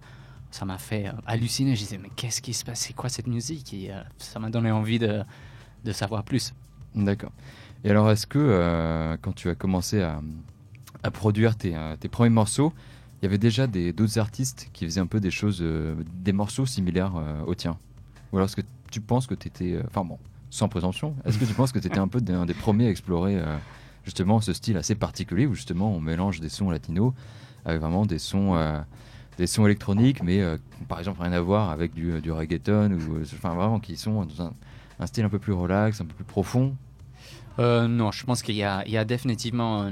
ça 0.50 0.64
m'a 0.66 0.78
fait 0.78 1.06
euh, 1.06 1.12
halluciner. 1.26 1.74
Je 1.74 1.80
disais 1.80 1.98
mais 1.98 2.10
qu'est-ce 2.16 2.42
qui 2.42 2.52
se 2.52 2.64
passe? 2.66 2.80
C'est 2.80 2.92
quoi 2.92 3.08
cette 3.08 3.28
musique? 3.28 3.72
Et 3.72 3.90
euh, 3.90 4.02
ça 4.18 4.38
m'a 4.40 4.50
donné 4.50 4.70
envie 4.70 4.98
de, 4.98 5.22
de 5.84 5.92
savoir 5.92 6.22
plus. 6.22 6.52
D'accord. 6.94 7.32
Et 7.82 7.90
alors, 7.90 8.10
est-ce 8.10 8.26
que 8.26 8.38
euh, 8.38 9.16
quand 9.22 9.32
tu 9.32 9.48
as 9.48 9.54
commencé 9.54 10.02
à, 10.02 10.20
à 11.02 11.10
produire 11.10 11.56
tes, 11.56 11.74
euh, 11.74 11.96
tes 11.96 12.08
premiers 12.08 12.30
morceaux, 12.30 12.72
il 13.20 13.26
y 13.26 13.28
avait 13.28 13.38
déjà 13.38 13.66
d'autres 13.66 14.18
artistes 14.18 14.68
qui 14.72 14.84
faisaient 14.84 15.00
un 15.00 15.06
peu 15.06 15.20
des 15.20 15.30
choses, 15.30 15.58
euh, 15.60 15.94
des 16.14 16.32
morceaux 16.32 16.66
similaires 16.66 17.12
euh, 17.16 17.42
aux 17.44 17.54
tiens. 17.54 17.76
Ou 18.32 18.38
alors 18.38 18.46
est-ce 18.46 18.56
que 18.56 18.66
tu 18.90 19.00
penses 19.00 19.26
que 19.26 19.34
tu 19.34 19.48
étais, 19.48 19.78
enfin 19.86 20.04
bon, 20.04 20.18
sans 20.50 20.68
prétention, 20.68 21.14
est-ce 21.24 21.38
que 21.38 21.44
tu 21.44 21.54
penses 21.54 21.72
que 21.72 21.78
tu 21.78 21.86
étais 21.86 21.98
un 21.98 22.08
peu 22.08 22.20
un 22.28 22.46
des 22.46 22.54
premiers 22.54 22.86
à 22.86 22.90
explorer 22.90 23.40
justement 24.04 24.40
ce 24.40 24.52
style 24.52 24.76
assez 24.76 24.94
particulier 24.94 25.46
où 25.46 25.54
justement 25.54 25.92
on 25.92 26.00
mélange 26.00 26.40
des 26.40 26.48
sons 26.48 26.70
latinos 26.70 27.12
avec 27.64 27.80
vraiment 27.80 28.06
des 28.06 28.18
sons, 28.18 28.56
des 29.36 29.48
sons 29.48 29.66
électroniques, 29.66 30.22
mais 30.22 30.44
par 30.88 31.00
exemple 31.00 31.22
rien 31.22 31.32
à 31.32 31.40
voir 31.40 31.70
avec 31.70 31.92
du, 31.92 32.30
reggaeton 32.30 32.92
ou 32.92 33.20
enfin 33.22 33.54
vraiment 33.54 33.80
qui 33.80 33.96
sont 33.96 34.24
dans 34.24 34.52
un, 35.00 35.06
style 35.06 35.24
un 35.24 35.28
peu 35.28 35.40
plus 35.40 35.52
relax, 35.52 36.00
un 36.00 36.04
peu 36.04 36.14
plus 36.14 36.24
profond? 36.24 36.76
Non, 37.58 38.12
je 38.12 38.24
pense 38.24 38.42
qu'il 38.42 38.54
y 38.54 38.58
y 38.58 38.64
a 38.64 39.04
définitivement 39.04 39.90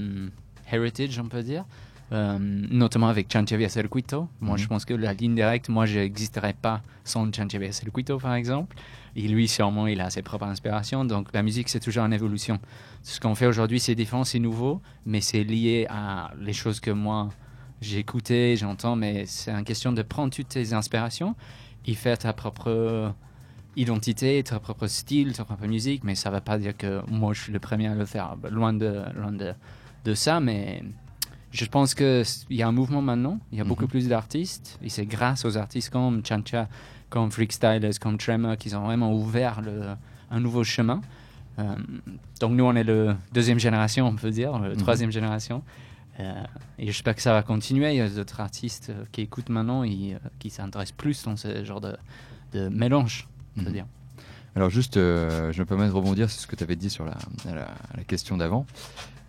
heritage, 0.73 1.19
on 1.19 1.29
peut 1.29 1.43
dire, 1.43 1.65
euh, 2.13 2.39
notamment 2.41 3.09
avec 3.09 3.31
Chanchevia 3.33 3.69
Circuito. 3.69 4.29
Moi, 4.41 4.53
Mhm. 4.57 4.59
je 4.63 4.67
pense 4.69 4.85
que 4.85 4.95
la 4.95 5.13
ligne 5.13 5.35
directe, 5.35 5.69
moi, 5.69 5.85
je 5.87 5.99
n'existerais 5.99 6.55
pas 6.55 6.81
sans 7.05 7.31
Chanchevia 7.35 7.71
Circuito, 7.73 8.19
par 8.19 8.35
exemple. 8.35 8.77
Et 9.17 9.27
lui, 9.29 9.49
sûrement, 9.49 9.87
il 9.87 10.01
a 10.01 10.09
ses 10.11 10.23
propres 10.23 10.47
inspirations. 10.47 11.05
Donc, 11.05 11.29
la 11.35 11.43
musique, 11.43 11.69
c'est 11.69 11.81
toujours 11.81 12.05
en 12.05 12.11
évolution. 12.13 12.59
Ce 13.03 13.19
qu'on 13.21 13.35
fait 13.35 13.47
aujourd'hui, 13.47 13.81
c'est 13.81 13.95
différent, 13.95 14.25
c'est 14.25 14.39
nouveau, 14.39 14.81
mais 15.07 15.21
c'est 15.21 15.45
lié 15.45 15.87
à 15.91 16.31
les 16.41 16.53
choses 16.53 16.81
que 16.81 16.91
moi, 16.91 17.29
j'ai 17.81 17.99
écoutées, 17.99 18.57
j'entends, 18.57 18.97
mais 18.97 19.25
c'est 19.27 19.51
une 19.51 19.65
question 19.65 19.93
de 19.93 20.03
prendre 20.03 20.33
toutes 20.33 20.49
tes 20.49 20.73
inspirations 20.73 21.35
et 21.87 21.95
faire 21.95 22.19
ta 22.19 22.33
propre 22.33 23.13
identité, 23.77 24.43
ton 24.43 24.59
propre 24.59 24.87
style, 24.89 25.33
ta 25.33 25.45
propre 25.45 25.67
musique, 25.67 26.03
mais 26.05 26.15
ça 26.15 26.31
ne 26.31 26.35
veut 26.37 26.41
pas 26.41 26.59
dire 26.59 26.77
que 26.77 27.01
moi 27.11 27.33
je 27.35 27.43
suis 27.43 27.53
le 27.53 27.61
premier 27.61 27.87
à 27.87 27.95
le 27.95 28.05
faire. 28.05 28.35
Loin 28.51 28.73
de, 28.73 29.03
loin 29.15 29.31
de, 29.33 29.53
de 30.09 30.15
ça, 30.15 30.41
mais 30.41 30.83
je 31.53 31.65
pense 31.67 31.95
qu'il 31.95 32.25
y 32.51 32.63
a 32.63 32.69
un 32.69 32.73
mouvement 32.73 33.03
maintenant, 33.03 33.39
il 33.53 33.59
y 33.59 33.61
a 33.61 33.65
beaucoup 33.65 33.85
Mhm. 33.85 33.89
plus 33.91 34.09
d'artistes, 34.09 34.79
et 34.83 34.89
c'est 34.89 35.07
grâce 35.07 35.45
aux 35.45 35.57
artistes 35.57 35.91
comme 35.91 36.25
Chancha, 36.25 36.69
comme 37.11 37.31
Freakstylers, 37.31 37.99
comme 38.01 38.17
Tremor, 38.19 38.57
qui 38.57 38.75
ont 38.75 38.85
vraiment 38.85 39.13
ouvert 39.13 39.61
le, 39.61 39.83
un 40.31 40.41
nouveau 40.41 40.65
chemin. 40.65 41.01
Euh, 41.59 41.65
donc 42.41 42.53
nous, 42.53 42.65
on 42.65 42.75
est 42.75 42.85
le 42.85 43.15
deuxième 43.33 43.59
génération, 43.59 44.07
on 44.07 44.15
peut 44.17 44.31
dire, 44.31 44.59
la 44.59 44.71
Mhm. 44.71 44.77
troisième 44.77 45.11
génération. 45.11 45.63
Euh, 46.21 46.33
et 46.79 46.87
j'espère 46.87 47.15
que 47.15 47.23
ça 47.23 47.33
va 47.33 47.43
continuer. 47.43 47.91
Il 47.93 47.97
y 47.97 48.01
a 48.01 48.09
d'autres 48.09 48.41
artistes 48.41 48.91
euh, 48.91 49.05
qui 49.13 49.21
écoutent 49.23 49.51
maintenant 49.51 49.85
et 49.85 50.15
euh, 50.15 50.19
qui 50.41 50.51
s'intéressent 50.51 50.97
plus 50.97 51.23
dans 51.25 51.37
ce 51.37 51.65
genre 51.65 51.81
de, 51.81 51.95
de 52.53 52.69
mélange, 52.69 53.29
on 53.57 53.61
peut 53.61 53.67
Mhm. 53.69 53.73
dire. 53.73 53.87
Alors 54.57 54.71
juste, 54.71 54.95
je 54.97 55.59
me 55.61 55.65
permets 55.65 55.87
de 55.87 55.93
rebondir 55.93 56.29
sur 56.31 56.41
ce 56.41 56.47
que 56.49 56.57
tu 56.57 56.65
avais 56.65 56.75
dit 56.75 56.91
sur 56.91 57.05
la, 57.05 57.17
la- 57.45 57.75
la 57.97 58.05
question 58.05 58.37
d'avant. 58.37 58.67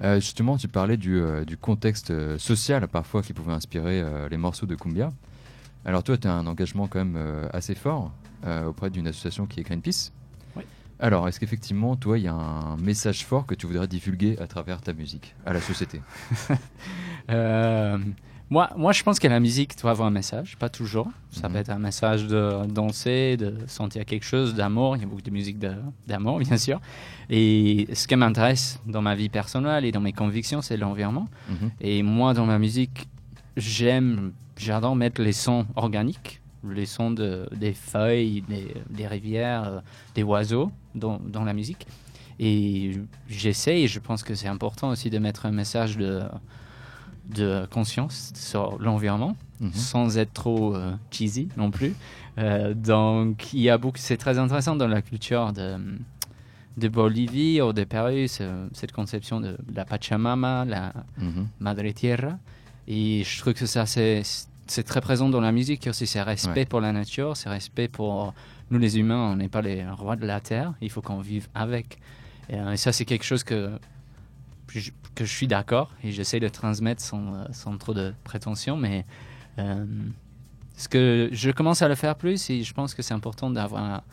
Euh, 0.02 0.16
justement, 0.16 0.58
tu 0.58 0.68
parlais 0.68 0.98
du, 0.98 1.20
euh, 1.20 1.44
du 1.44 1.58
contexte 1.58 2.12
euh, 2.12 2.38
social 2.38 2.88
parfois 2.88 3.22
qui 3.22 3.34
pouvait 3.34 3.52
inspirer 3.52 4.04
les 4.30 4.38
morceaux 4.38 4.66
de 4.66 4.76
Cumbia. 4.76 5.12
Alors 5.86 6.04
toi, 6.04 6.18
tu 6.18 6.28
as 6.28 6.34
un 6.34 6.48
engagement 6.48 6.88
quand 6.88 7.04
même 7.04 7.50
assez 7.54 7.76
fort 7.76 8.12
auprès 8.66 8.90
d'une 8.90 9.08
association 9.08 9.46
qui 9.46 9.60
est 9.60 9.64
Greenpeace. 9.64 10.12
Oui. 10.56 10.64
Alors, 11.00 11.28
est-ce 11.28 11.40
qu'effectivement, 11.40 11.96
toi, 11.96 12.18
il 12.18 12.24
y 12.24 12.28
a 12.28 12.34
un 12.34 12.78
message 12.78 13.26
fort 13.26 13.46
que 13.46 13.56
tu 13.56 13.66
voudrais 13.66 13.88
divulguer 13.88 14.38
à 14.40 14.48
travers 14.48 14.82
ta 14.82 14.94
musique 14.94 15.36
à 15.46 15.54
la 15.54 15.62
société? 15.62 16.02
moi, 18.50 18.70
moi, 18.76 18.92
je 18.94 19.04
pense 19.04 19.20
que 19.20 19.28
la 19.28 19.40
musique 19.40 19.78
doit 19.80 19.92
avoir 19.92 20.08
un 20.08 20.12
message, 20.12 20.58
pas 20.58 20.70
toujours. 20.70 21.08
Ça 21.32 21.48
Mhm. 21.48 21.54
peut 21.54 21.60
être 21.60 21.70
un 21.70 21.80
message 21.80 22.26
de 22.28 22.66
danser, 22.68 23.38
de 23.38 23.54
sentir 23.68 24.06
quelque 24.06 24.26
chose, 24.26 24.56
d'amour. 24.56 24.96
Il 24.98 25.02
y 25.02 25.06
a 25.06 25.08
beaucoup 25.08 25.22
de 25.22 25.30
musique 25.32 25.60
d'amour, 26.08 26.40
bien 26.40 26.58
sûr. 26.58 26.80
Et 27.30 27.88
ce 27.94 28.08
qui 28.08 28.16
m'intéresse 28.16 28.80
dans 28.88 29.02
ma 29.02 29.16
vie 29.16 29.30
personnelle 29.30 29.86
et 29.86 29.92
dans 29.92 30.02
mes 30.02 30.14
convictions, 30.14 30.62
c'est 30.62 30.78
l'environnement. 30.78 31.28
Mhm. 31.50 31.72
Et 31.82 32.02
moi, 32.04 32.34
dans 32.34 32.46
ma 32.46 32.58
musique, 32.58 33.08
j'aime, 33.56 34.32
j'adore 34.58 34.96
mettre 34.96 35.22
les 35.22 35.34
sons 35.34 35.66
organiques, 35.76 36.42
les 36.68 36.86
sons 36.88 37.12
de, 37.12 37.48
des 37.56 37.74
feuilles, 37.74 38.42
des, 38.50 38.74
des 38.90 39.08
rivières, 39.08 39.64
euh, 39.66 39.80
des 40.16 40.24
oiseaux 40.24 40.72
dans, 40.96 41.20
dans 41.20 41.44
la 41.44 41.54
musique. 41.54 41.86
Et 42.40 42.94
j'essaie, 43.30 43.82
et 43.82 43.88
je 43.88 44.00
pense 44.00 44.24
que 44.24 44.34
c'est 44.34 44.48
important 44.48 44.90
aussi 44.90 45.10
de 45.10 45.20
mettre 45.20 45.46
un 45.46 45.52
message 45.52 45.98
de, 45.98 46.22
de 47.30 47.66
conscience 47.72 48.32
sur 48.36 48.78
l'environnement, 48.80 49.36
Mhm. 49.60 49.72
sans 49.74 50.18
être 50.18 50.34
trop 50.34 50.76
euh, 50.76 50.94
cheesy 51.12 51.50
non 51.58 51.70
plus. 51.72 51.94
Euh, 52.38 52.74
donc, 52.74 53.54
il 53.54 53.60
y 53.62 53.70
a 53.70 53.78
beaucoup, 53.78 53.98
c'est 54.00 54.18
très 54.18 54.38
intéressant 54.40 54.76
dans 54.76 54.88
la 54.88 55.02
culture 55.02 55.52
de, 55.52 55.78
de 56.78 56.88
Bolivie 56.88 57.62
ou 57.62 57.74
de 57.74 57.84
Pérou, 57.84 58.28
ce- 58.28 58.68
cette 58.74 58.92
conception 58.94 59.42
de 59.42 59.58
la 59.74 59.84
Pachamama, 59.86 60.64
la 60.66 60.94
Mhm. 61.18 61.48
Madre 61.60 61.90
Tierra. 61.92 62.38
Et 62.88 63.24
je 63.24 63.40
trouve 63.40 63.54
que 63.54 63.66
ça, 63.66 63.86
c'est, 63.86 64.24
très 64.86 65.02
présent 65.02 65.28
dans 65.30 65.42
la 65.42 65.52
musique 65.52 65.88
aussi. 65.88 66.08
C'est 66.08 66.22
respect 66.22 66.62
Ouais. 66.62 66.66
pour 66.66 66.80
la 66.80 66.92
nature, 66.94 67.36
c'est 67.36 67.50
respect 67.50 67.88
pour 67.90 68.34
nous 68.72 68.80
les 68.80 68.98
humains. 68.98 69.32
On 69.32 69.36
n'est 69.36 69.50
pas 69.50 69.62
les 69.62 69.84
rois 69.90 70.16
de 70.16 70.26
la 70.26 70.40
terre. 70.40 70.74
Il 70.82 70.90
faut 70.90 71.02
qu'on 71.02 71.20
vive 71.20 71.48
avec. 71.54 71.98
Et, 72.50 72.56
euh, 72.56 72.72
et 72.72 72.78
ça, 72.78 72.92
c'est 72.94 73.06
quelque 73.06 73.26
chose 73.26 73.44
que 73.44 73.72
je, 74.72 74.92
que 75.16 75.26
je 75.26 75.32
suis 75.32 75.48
d'accord 75.48 75.92
et 76.04 76.12
j'essaie 76.12 76.40
de 76.40 76.48
transmettre 76.48 77.02
sans, 77.02 77.34
euh, 77.34 77.46
sans 77.52 77.78
trop 77.78 77.94
de 77.94 78.14
prétention. 78.24 78.78
Mais 78.78 79.06
euh, 79.58 79.86
ce 80.78 80.88
que 80.88 81.30
je 81.32 81.52
commence 81.52 81.82
à 81.82 81.88
le 81.88 81.96
faire 81.96 82.16
plus 82.16 82.50
et 82.50 82.64
je 82.64 82.74
pense 82.74 82.94
que 82.94 83.02
c'est 83.02 83.14
important 83.14 83.50
d'avoir, 83.50 84.04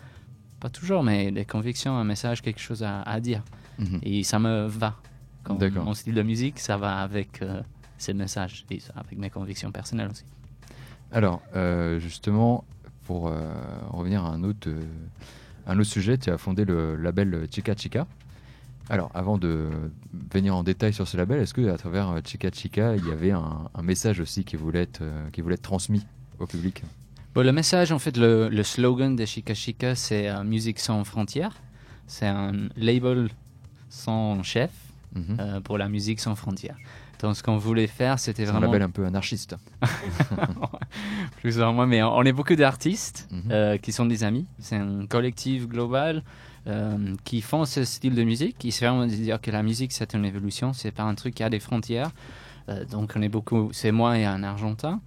pas 0.60 0.70
toujours, 0.70 1.02
mais 1.02 1.30
des 1.30 1.44
convictions, 1.44 1.96
un 1.96 2.04
message, 2.04 2.42
quelque 2.42 2.60
chose 2.60 2.82
à, 2.82 3.02
à 3.02 3.20
dire. 3.20 3.42
Mhm. 3.78 4.00
Et 4.02 4.22
ça 4.22 4.38
me 4.38 4.66
va. 4.66 4.96
D'accord. 5.48 5.84
mon 5.84 5.94
style 5.94 6.14
de 6.14 6.22
musique, 6.22 6.58
ça 6.58 6.76
va 6.76 6.98
avec 6.98 7.40
euh, 7.40 7.62
ces 7.98 8.12
messages 8.14 8.66
et 8.70 8.80
avec 8.96 9.16
mes 9.16 9.30
convictions 9.30 9.70
personnelles 9.70 10.10
aussi. 10.10 10.24
Alors, 11.12 11.40
euh, 11.54 12.00
justement, 12.00 12.64
pour 13.04 13.32
revenir 13.90 14.24
à 14.24 14.30
un 14.30 14.42
autre, 14.42 14.68
un 15.68 15.78
autre 15.78 15.88
sujet, 15.88 16.18
tu 16.18 16.30
as 16.30 16.38
fondé 16.38 16.64
le 16.64 16.96
label 16.96 17.46
Chica 17.48 17.76
Chica. 17.76 18.08
Alors, 18.88 19.10
avant 19.14 19.36
de 19.38 19.68
venir 20.32 20.54
en 20.54 20.62
détail 20.62 20.92
sur 20.92 21.08
ce 21.08 21.16
label, 21.16 21.40
est-ce 21.40 21.54
que 21.54 21.68
à 21.72 21.76
travers 21.76 22.08
euh, 22.10 22.20
Chica 22.24 22.50
Chica, 22.52 22.94
il 22.96 23.06
y 23.06 23.10
avait 23.10 23.32
un, 23.32 23.68
un 23.74 23.82
message 23.82 24.20
aussi 24.20 24.44
qui 24.44 24.56
voulait 24.56 24.82
être, 24.82 25.00
euh, 25.02 25.28
qui 25.32 25.40
voulait 25.40 25.54
être 25.54 25.62
transmis 25.62 26.04
au 26.38 26.46
public? 26.46 26.82
Bon, 27.34 27.44
le 27.44 27.52
message, 27.52 27.90
en 27.90 27.98
fait, 27.98 28.16
le, 28.16 28.48
le 28.48 28.62
slogan 28.62 29.16
de 29.16 29.24
Chica 29.24 29.54
Chica, 29.54 29.94
c'est 29.96 30.28
euh, 30.28 30.44
Musique 30.44 30.78
sans 30.78 31.02
frontières. 31.04 31.56
C'est 32.06 32.26
un 32.26 32.52
label 32.76 33.28
sans 33.88 34.42
chef 34.42 34.70
Mhm. 35.14 35.36
euh, 35.40 35.60
pour 35.60 35.78
la 35.78 35.88
musique 35.88 36.20
sans 36.20 36.34
frontières. 36.34 36.76
Donc, 37.22 37.36
ce 37.36 37.42
qu'on 37.42 37.56
voulait 37.56 37.86
faire, 37.86 38.18
c'était 38.18 38.44
C'est 38.44 38.50
un 38.50 38.52
vraiment. 38.52 38.66
label 38.66 38.82
un 38.82 38.90
peu 38.90 39.06
anarchiste. 39.06 39.56
plus 41.40 41.58
ou 41.58 41.64
moins, 41.72 41.86
mais 41.86 42.02
on 42.02 42.22
est 42.22 42.32
beaucoup 42.32 42.54
d'artistes 42.54 43.26
Mhm. 43.32 43.42
euh, 43.50 43.78
qui 43.78 43.92
sont 43.92 44.04
des 44.06 44.24
amis. 44.24 44.46
C'est 44.58 44.76
un 44.76 45.06
collectif 45.06 45.66
global 45.68 46.22
euh, 46.66 47.14
qui 47.24 47.42
font 47.42 47.64
ce 47.64 47.84
style 47.84 48.14
de 48.14 48.24
musique. 48.24 48.58
Qui 48.58 48.72
se 48.72 48.84
vraiment 48.84 49.06
de 49.06 49.10
dire 49.10 49.40
que 49.40 49.50
la 49.50 49.62
musique, 49.62 49.92
c'est 49.92 50.14
une 50.14 50.24
évolution, 50.24 50.72
c'est 50.72 50.90
pas 50.90 51.04
un 51.04 51.14
truc 51.14 51.34
qui 51.34 51.42
a 51.42 51.50
des 51.50 51.60
frontières. 51.60 52.10
Euh, 52.68 52.84
donc, 52.84 53.12
on 53.14 53.22
est 53.22 53.28
beaucoup, 53.28 53.70
c'est 53.72 53.92
moi 53.92 54.18
et 54.18 54.24
un 54.24 54.42
Argentin. 54.42 55.00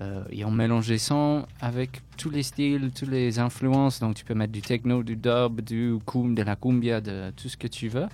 Euh, 0.00 0.24
et 0.30 0.44
on 0.44 0.50
mélange 0.50 0.88
les 0.88 0.98
sons 0.98 1.46
avec 1.60 2.00
tous 2.16 2.30
les 2.30 2.42
styles, 2.42 2.90
toutes 2.94 3.10
les 3.10 3.38
influences. 3.38 4.00
Donc, 4.00 4.14
tu 4.14 4.24
peux 4.24 4.34
mettre 4.34 4.52
du 4.52 4.62
techno, 4.62 5.02
du 5.02 5.16
dub, 5.16 5.60
du 5.60 5.98
kum, 6.04 6.34
de 6.34 6.42
la 6.42 6.56
cumbia, 6.56 7.00
de 7.00 7.30
tout 7.36 7.48
ce 7.48 7.56
que 7.56 7.68
tu 7.68 7.88
veux. 7.88 8.06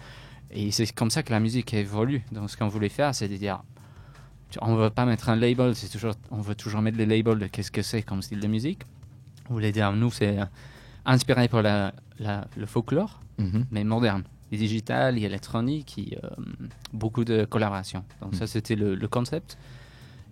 Et 0.51 0.71
c'est 0.71 0.93
comme 0.93 1.11
ça 1.11 1.23
que 1.23 1.31
la 1.31 1.41
musique 1.41 1.73
évolue. 1.75 2.23
Donc, 2.33 2.51
ce 2.51 2.57
qu'on 2.57 2.69
voulait 2.69 2.89
faire, 2.89 3.15
c'est 3.15 3.29
de 3.29 3.37
dire 3.37 3.63
on 4.61 4.75
ne 4.75 4.81
veut 4.81 4.91
pas 4.91 5.05
mettre 5.05 5.29
un 5.29 5.37
label, 5.37 5.75
toujours, 5.93 6.15
on 6.31 6.41
veut 6.41 6.55
toujours 6.55 6.81
mettre 6.81 6.97
les 6.97 7.07
labels 7.07 7.39
de 7.39 7.47
qu'est-ce 7.47 7.71
que 7.71 7.83
c'est 7.83 8.03
comme 8.03 8.23
style 8.23 8.41
de 8.41 8.47
musique. 8.49 8.81
On 9.51 9.55
voulait 9.55 9.73
dire, 9.73 9.93
nous, 9.93 10.11
c'est 10.11 10.39
inspiré 11.09 11.49
par 11.49 11.63
la, 11.63 11.93
la- 12.21 12.47
le 12.57 12.67
folklore, 12.67 13.21
Mhm. 13.39 13.67
mais 13.71 13.83
moderne. 13.85 14.23
et 14.51 14.57
digital 14.57 15.19
et 15.19 15.23
électronique 15.25 15.99
et 15.99 16.17
euh, 16.25 16.29
beaucoup 16.95 17.25
de 17.27 17.45
collaboration. 17.45 18.03
Donc 18.23 18.33
Mm. 18.33 18.37
ça, 18.37 18.47
c'était 18.47 18.77
le, 18.77 18.95
le 18.95 19.07
concept. 19.09 19.59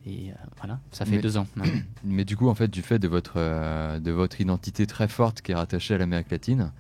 Et 0.06 0.30
euh, 0.30 0.35
voilà, 0.56 0.78
ça 0.90 1.04
fait 1.04 1.16
Mais- 1.16 1.18
deux 1.21 1.37
ans. 1.37 1.47
maintenant. 1.54 1.80
Mais 2.04 2.25
du 2.25 2.35
coup, 2.35 2.49
en 2.49 2.54
fait, 2.54 2.68
du 2.68 2.80
fait 2.80 2.99
de 2.99 3.09
votre, 3.09 3.35
euh, 3.37 3.99
de 4.00 4.11
votre 4.12 4.40
identité 4.40 4.87
très 4.87 5.06
forte 5.09 5.42
qui 5.42 5.52
est 5.52 5.54
rattachée 5.54 5.95
à 5.95 5.99
l'Amérique 5.99 6.30
latine, 6.30 6.71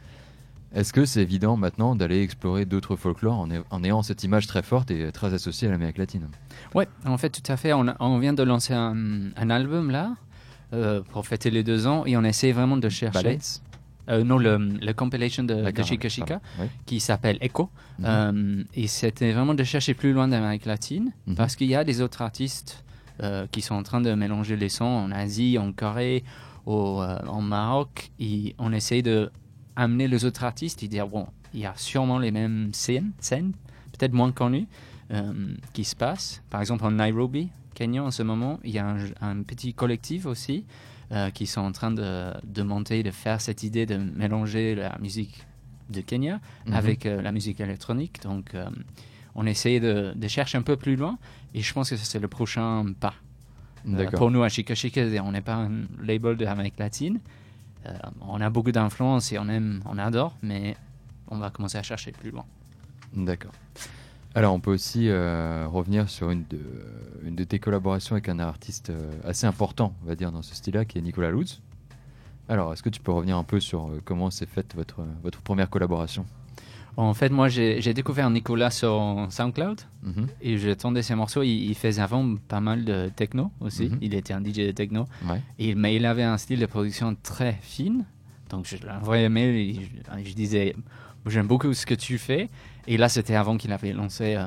est-ce 0.74 0.94
que 0.94 1.04
c'est 1.04 1.20
évident 1.20 1.58
maintenant 1.58 1.94
d'aller 1.94 2.22
explorer 2.22 2.64
d'autres 2.64 2.96
folklores 2.96 3.38
en, 3.38 3.50
ay- 3.50 3.62
en 3.70 3.84
ayant 3.84 4.02
cette 4.02 4.24
image 4.24 4.46
très 4.46 4.62
forte 4.62 4.90
et 4.90 5.12
très 5.12 5.34
associée 5.34 5.68
à 5.68 5.70
l'Amérique 5.72 5.98
latine? 5.98 6.28
Ouais, 6.74 6.88
en 7.04 7.18
fait, 7.18 7.28
tout 7.28 7.52
à 7.52 7.58
fait. 7.58 7.72
On, 7.74 8.18
vient 8.18 8.32
de 8.32 8.42
lancer 8.44 8.72
un, 8.72 8.96
un 9.36 9.50
album 9.50 9.90
là 9.90 10.14
euh, 10.72 11.02
pour 11.12 11.26
fêter 11.26 11.50
les 11.50 11.62
deux 11.62 11.86
ans 11.86 12.04
et 12.06 12.16
on 12.16 12.24
essaie 12.24 12.52
vraiment 12.52 12.76
de 12.78 12.88
chercher. 12.88 13.38
Euh, 14.08 14.22
non, 14.24 14.38
le, 14.38 14.56
le 14.58 14.92
compilation 14.92 15.42
de, 15.42 15.70
de 15.70 15.82
Chica 15.82 16.08
Chica. 16.08 16.40
Oui. 16.60 16.66
qui 16.86 17.00
s'appelle 17.00 17.38
Echo. 17.40 17.70
Mhm. 17.98 18.04
Euh, 18.06 18.64
et 18.74 18.86
c'était 18.86 19.32
vraiment 19.32 19.54
de 19.54 19.64
chercher 19.64 19.94
plus 19.94 20.12
loin 20.12 20.28
d'Amérique 20.28 20.64
latine 20.66 21.12
Mhm. 21.26 21.34
parce 21.34 21.56
qu'il 21.56 21.66
y 21.68 21.74
a 21.74 21.82
des 21.84 22.00
autres 22.00 22.22
artistes 22.22 22.84
euh, 23.22 23.46
qui 23.50 23.62
sont 23.62 23.74
en 23.74 23.82
train 23.82 24.00
de 24.00 24.12
mélanger 24.14 24.56
les 24.56 24.68
sons 24.68 24.84
en 24.84 25.10
Asie, 25.10 25.58
en 25.58 25.72
Corée, 25.72 26.22
au, 26.66 27.02
en 27.26 27.40
Maroc. 27.42 28.10
Et 28.20 28.54
on 28.58 28.72
essaye 28.72 29.02
de 29.02 29.30
amener 29.74 30.06
les 30.08 30.24
autres 30.24 30.44
artistes 30.44 30.82
et 30.82 30.88
dire 30.88 31.06
bon, 31.08 31.26
il 31.54 31.60
y 31.60 31.66
a 31.66 31.72
sûrement 31.76 32.18
les 32.18 32.30
mêmes 32.30 32.70
scènes, 32.72 33.12
scènes 33.20 33.52
peut-être 33.98 34.12
moins 34.12 34.32
connues, 34.32 34.66
qui 35.72 35.84
se 35.84 35.94
passent. 35.96 36.42
Par 36.50 36.60
exemple, 36.60 36.84
en 36.84 36.90
Nairobi, 36.90 37.48
Kenya, 37.74 38.02
en 38.02 38.10
ce 38.10 38.22
moment, 38.22 38.58
il 38.64 38.72
y 38.72 38.78
a 38.78 38.86
un, 38.86 38.98
un 39.20 39.42
petit 39.42 39.72
collectif 39.74 40.26
aussi 40.26 40.64
euh, 41.12 41.30
qui 41.30 41.46
sont 41.46 41.60
en 41.60 41.72
train 41.72 41.90
de, 41.90 42.32
de 42.44 42.62
monter, 42.62 43.02
de 43.02 43.10
faire 43.10 43.40
cette 43.40 43.62
idée 43.62 43.86
de 43.86 43.96
mélanger 43.96 44.74
la 44.74 44.96
musique 45.00 45.46
de 45.90 46.00
Kenya 46.00 46.40
Mhm. 46.66 46.74
avec 46.74 47.06
euh, 47.06 47.22
la 47.22 47.30
musique 47.32 47.60
électronique. 47.60 48.20
Donc, 48.22 48.54
euh, 48.54 48.66
on 49.34 49.46
essaye 49.46 49.78
de, 49.80 50.12
de 50.16 50.28
chercher 50.28 50.58
un 50.58 50.62
peu 50.62 50.76
plus 50.76 50.96
loin 50.96 51.18
et 51.54 51.60
je 51.62 51.72
pense 51.72 51.90
que 51.90 51.96
c'est 51.96 52.18
le 52.18 52.28
prochain 52.28 52.86
pas. 52.98 53.14
Pour 54.16 54.30
nous, 54.32 54.42
à 54.42 54.48
Chica 54.48 54.74
Chica, 54.74 55.02
on 55.22 55.30
n'est 55.30 55.42
pas 55.42 55.54
un 55.54 55.82
label 56.02 56.36
de 56.36 56.44
l'Amérique 56.44 56.78
latine. 56.78 57.20
On 58.20 58.40
a 58.40 58.50
beaucoup 58.50 58.72
d'influence 58.72 59.30
et 59.32 59.38
on 59.38 59.48
aime, 59.48 59.80
on 59.86 59.96
adore, 59.96 60.36
mais 60.42 60.76
on 61.28 61.38
va 61.38 61.50
commencer 61.50 61.78
à 61.78 61.84
chercher 61.84 62.10
plus 62.10 62.32
loin. 62.32 62.44
D'accord. 63.14 63.52
Alors, 64.36 64.52
on 64.52 64.60
peut 64.60 64.70
aussi 64.72 65.08
euh, 65.08 65.66
revenir 65.66 66.10
sur 66.10 66.30
une 66.30 66.44
de, 66.50 66.58
une 67.24 67.34
de 67.34 67.42
tes 67.44 67.58
collaborations 67.58 68.14
avec 68.16 68.28
un 68.28 68.38
artiste 68.38 68.90
euh, 68.90 69.10
assez 69.24 69.46
important, 69.46 69.94
on 70.04 70.06
va 70.06 70.14
dire, 70.14 70.30
dans 70.30 70.42
ce 70.42 70.54
style-là, 70.54 70.84
qui 70.84 70.98
est 70.98 71.00
Nicolas 71.00 71.30
Lutz. 71.30 71.62
Alors, 72.46 72.70
est-ce 72.74 72.82
que 72.82 72.90
tu 72.90 73.00
peux 73.00 73.12
revenir 73.12 73.38
un 73.38 73.44
peu 73.44 73.60
sur 73.60 73.86
euh, 73.86 74.02
comment 74.04 74.30
s'est 74.30 74.44
faite 74.44 74.74
votre, 74.76 75.00
votre 75.22 75.40
première 75.40 75.70
collaboration? 75.70 76.26
En 76.98 77.14
fait, 77.14 77.30
moi, 77.30 77.48
j'ai 77.48 77.94
découvert 77.94 78.28
Nicolas 78.28 78.70
sur 78.70 79.26
SoundCloud 79.30 79.80
Mhm. 80.02 80.26
et 80.42 80.58
j'attendais 80.58 81.02
ses 81.02 81.14
morceaux. 81.14 81.42
Il, 81.42 81.70
il 81.70 81.74
faisait 81.74 82.02
avant 82.02 82.36
pas 82.48 82.60
mal 82.60 82.84
de 82.84 83.08
techno 83.16 83.50
aussi. 83.60 83.88
Mhm. 83.88 83.98
Il 84.02 84.14
était 84.14 84.34
un 84.34 84.42
DJ 84.44 84.66
de 84.66 84.70
techno. 84.72 85.06
Ouais. 85.26 85.40
Et, 85.58 85.74
mais 85.74 85.96
il 85.96 86.04
avait 86.04 86.22
un 86.24 86.36
style 86.36 86.60
de 86.60 86.66
production 86.66 87.16
très 87.22 87.58
fine. 87.62 88.04
Donc 88.50 88.66
je 88.66 88.76
lui 88.76 88.88
envoyais 88.90 89.24
un 89.26 89.30
mail 89.30 89.56
et 89.56 89.74
je, 89.74 90.28
je 90.30 90.34
disais 90.34 90.74
J'aime 91.26 91.48
beaucoup 91.48 91.74
ce 91.74 91.84
que 91.86 91.94
tu 91.94 92.18
fais. 92.18 92.48
Et 92.86 92.96
là, 92.96 93.08
c'était 93.08 93.34
avant 93.34 93.56
qu'il 93.56 93.72
avait 93.72 93.92
lancé 93.92 94.36
euh, 94.36 94.46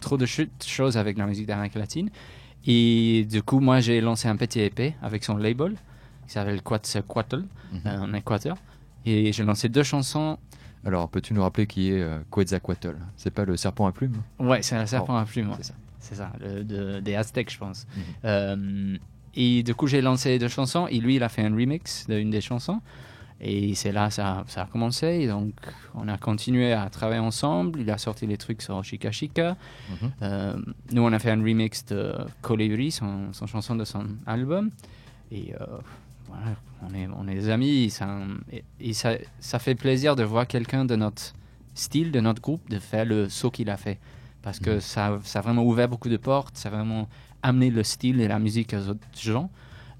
trop 0.00 0.16
de 0.16 0.26
ch- 0.26 0.48
choses 0.64 0.96
avec 0.96 1.18
la 1.18 1.26
musique 1.26 1.46
d'Amérique 1.46 1.74
latine. 1.74 2.10
Et 2.66 3.26
du 3.28 3.42
coup, 3.42 3.60
moi, 3.60 3.80
j'ai 3.80 4.00
lancé 4.00 4.28
un 4.28 4.36
petit 4.36 4.60
EP 4.60 4.94
avec 5.02 5.24
son 5.24 5.36
label 5.36 5.74
qui 6.26 6.32
s'appelle 6.34 6.62
Quetzalcoatl 6.62 7.44
Mhm. 7.72 7.80
euh, 7.86 7.98
en 8.00 8.14
Équateur. 8.14 8.56
Et 9.04 9.32
j'ai 9.32 9.42
lancé 9.44 9.68
deux 9.68 9.82
chansons. 9.82 10.38
Alors, 10.84 11.08
peux-tu 11.08 11.34
nous 11.34 11.42
rappeler 11.42 11.66
qui 11.66 11.90
est 11.92 12.00
euh, 12.02 12.18
Quetzalcoatl? 12.30 12.96
C'est 13.16 13.32
pas 13.32 13.44
le 13.44 13.56
serpent 13.56 13.86
à 13.86 13.92
plumes? 13.92 14.22
Ouais, 14.38 14.62
c'est 14.62 14.76
un 14.76 14.86
serpent 14.86 15.16
à 15.16 15.24
plumes. 15.24 15.50
ouais. 15.50 15.56
C'est 15.58 15.66
ça. 15.68 15.74
C'est 15.98 16.14
ça, 16.16 16.32
le- 16.40 16.64
de- 16.64 17.00
des 17.00 17.14
Aztèques, 17.14 17.52
je 17.52 17.58
pense. 17.58 17.86
Mhm. 17.96 18.02
Euh, 18.24 18.96
et 19.34 19.62
du 19.62 19.74
coup, 19.74 19.86
j'ai 19.86 20.00
lancé 20.02 20.38
deux 20.38 20.48
chansons 20.48 20.86
et 20.88 20.98
lui, 20.98 21.16
il 21.16 21.22
a 21.22 21.28
fait 21.28 21.42
un 21.42 21.50
remix 21.54 22.06
d'une 22.08 22.30
des 22.30 22.40
chansons. 22.40 22.80
Et 23.44 23.74
c'est 23.74 23.90
là 23.90 24.08
ça, 24.10 24.44
ça 24.46 24.62
a 24.62 24.66
commencé. 24.66 25.06
Et 25.22 25.26
donc, 25.26 25.52
on 25.94 26.06
a 26.08 26.16
continué 26.16 26.72
à 26.72 26.88
travailler 26.90 27.20
ensemble. 27.20 27.80
Il 27.80 27.90
a 27.90 27.98
sorti 27.98 28.26
les 28.26 28.36
trucs 28.36 28.62
sur 28.62 28.82
Chica 28.84 29.10
Chica. 29.10 29.56
Mhm. 29.90 30.12
Euh, 30.22 30.56
nous, 30.92 31.02
on 31.02 31.12
a 31.12 31.18
fait 31.18 31.30
un 31.32 31.42
remix 31.42 31.84
de 31.86 32.14
Colibri, 32.40 32.92
son, 32.92 33.32
son 33.32 33.46
chanson 33.48 33.74
de 33.74 33.84
son 33.84 34.04
album. 34.26 34.70
Et 35.32 35.54
euh, 35.60 35.64
voilà, 36.28 36.54
on 36.88 36.94
est, 36.94 37.08
on 37.18 37.26
est 37.26 37.34
des 37.34 37.48
amis. 37.48 37.90
Ça, 37.90 38.16
et, 38.52 38.62
et 38.80 38.92
ça, 38.92 39.14
ça 39.40 39.58
fait 39.58 39.74
plaisir 39.74 40.14
de 40.14 40.22
voir 40.22 40.46
quelqu'un 40.46 40.84
de 40.84 40.94
notre 40.94 41.32
style, 41.74 42.12
de 42.12 42.20
notre 42.20 42.40
groupe, 42.40 42.68
de 42.70 42.78
faire 42.78 43.04
le 43.04 43.28
saut 43.28 43.50
qu'il 43.50 43.70
a 43.70 43.76
fait. 43.76 43.98
Parce 44.42 44.60
que 44.60 44.70
Mhm. 44.74 44.80
ça, 44.80 45.18
ça 45.24 45.38
a 45.40 45.42
vraiment 45.42 45.64
ouvert 45.64 45.88
beaucoup 45.88 46.08
de 46.08 46.16
portes, 46.16 46.56
ça 46.56 46.68
a 46.68 46.72
vraiment 46.72 47.08
amené 47.42 47.70
le 47.70 47.82
style 47.82 48.20
et 48.20 48.28
la 48.28 48.38
musique 48.38 48.72
aux 48.74 48.88
autres 48.90 49.00
gens. 49.18 49.50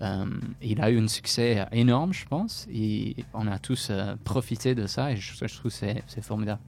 Euh, 0.02 0.24
il 0.60 0.80
a 0.80 0.90
eu 0.90 0.98
un 1.00 1.06
succès 1.08 1.64
énorme, 1.70 2.12
je 2.12 2.24
pense, 2.26 2.66
et 2.72 3.14
on 3.34 3.46
a 3.46 3.58
tous 3.60 3.88
euh, 3.90 4.16
profité 4.24 4.74
de 4.74 4.86
ça, 4.86 5.12
et 5.12 5.16
je, 5.16 5.32
je 5.46 5.54
trouve 5.58 5.70
que 5.70 5.76
c'est 6.06 6.22
formidable. 6.22 6.60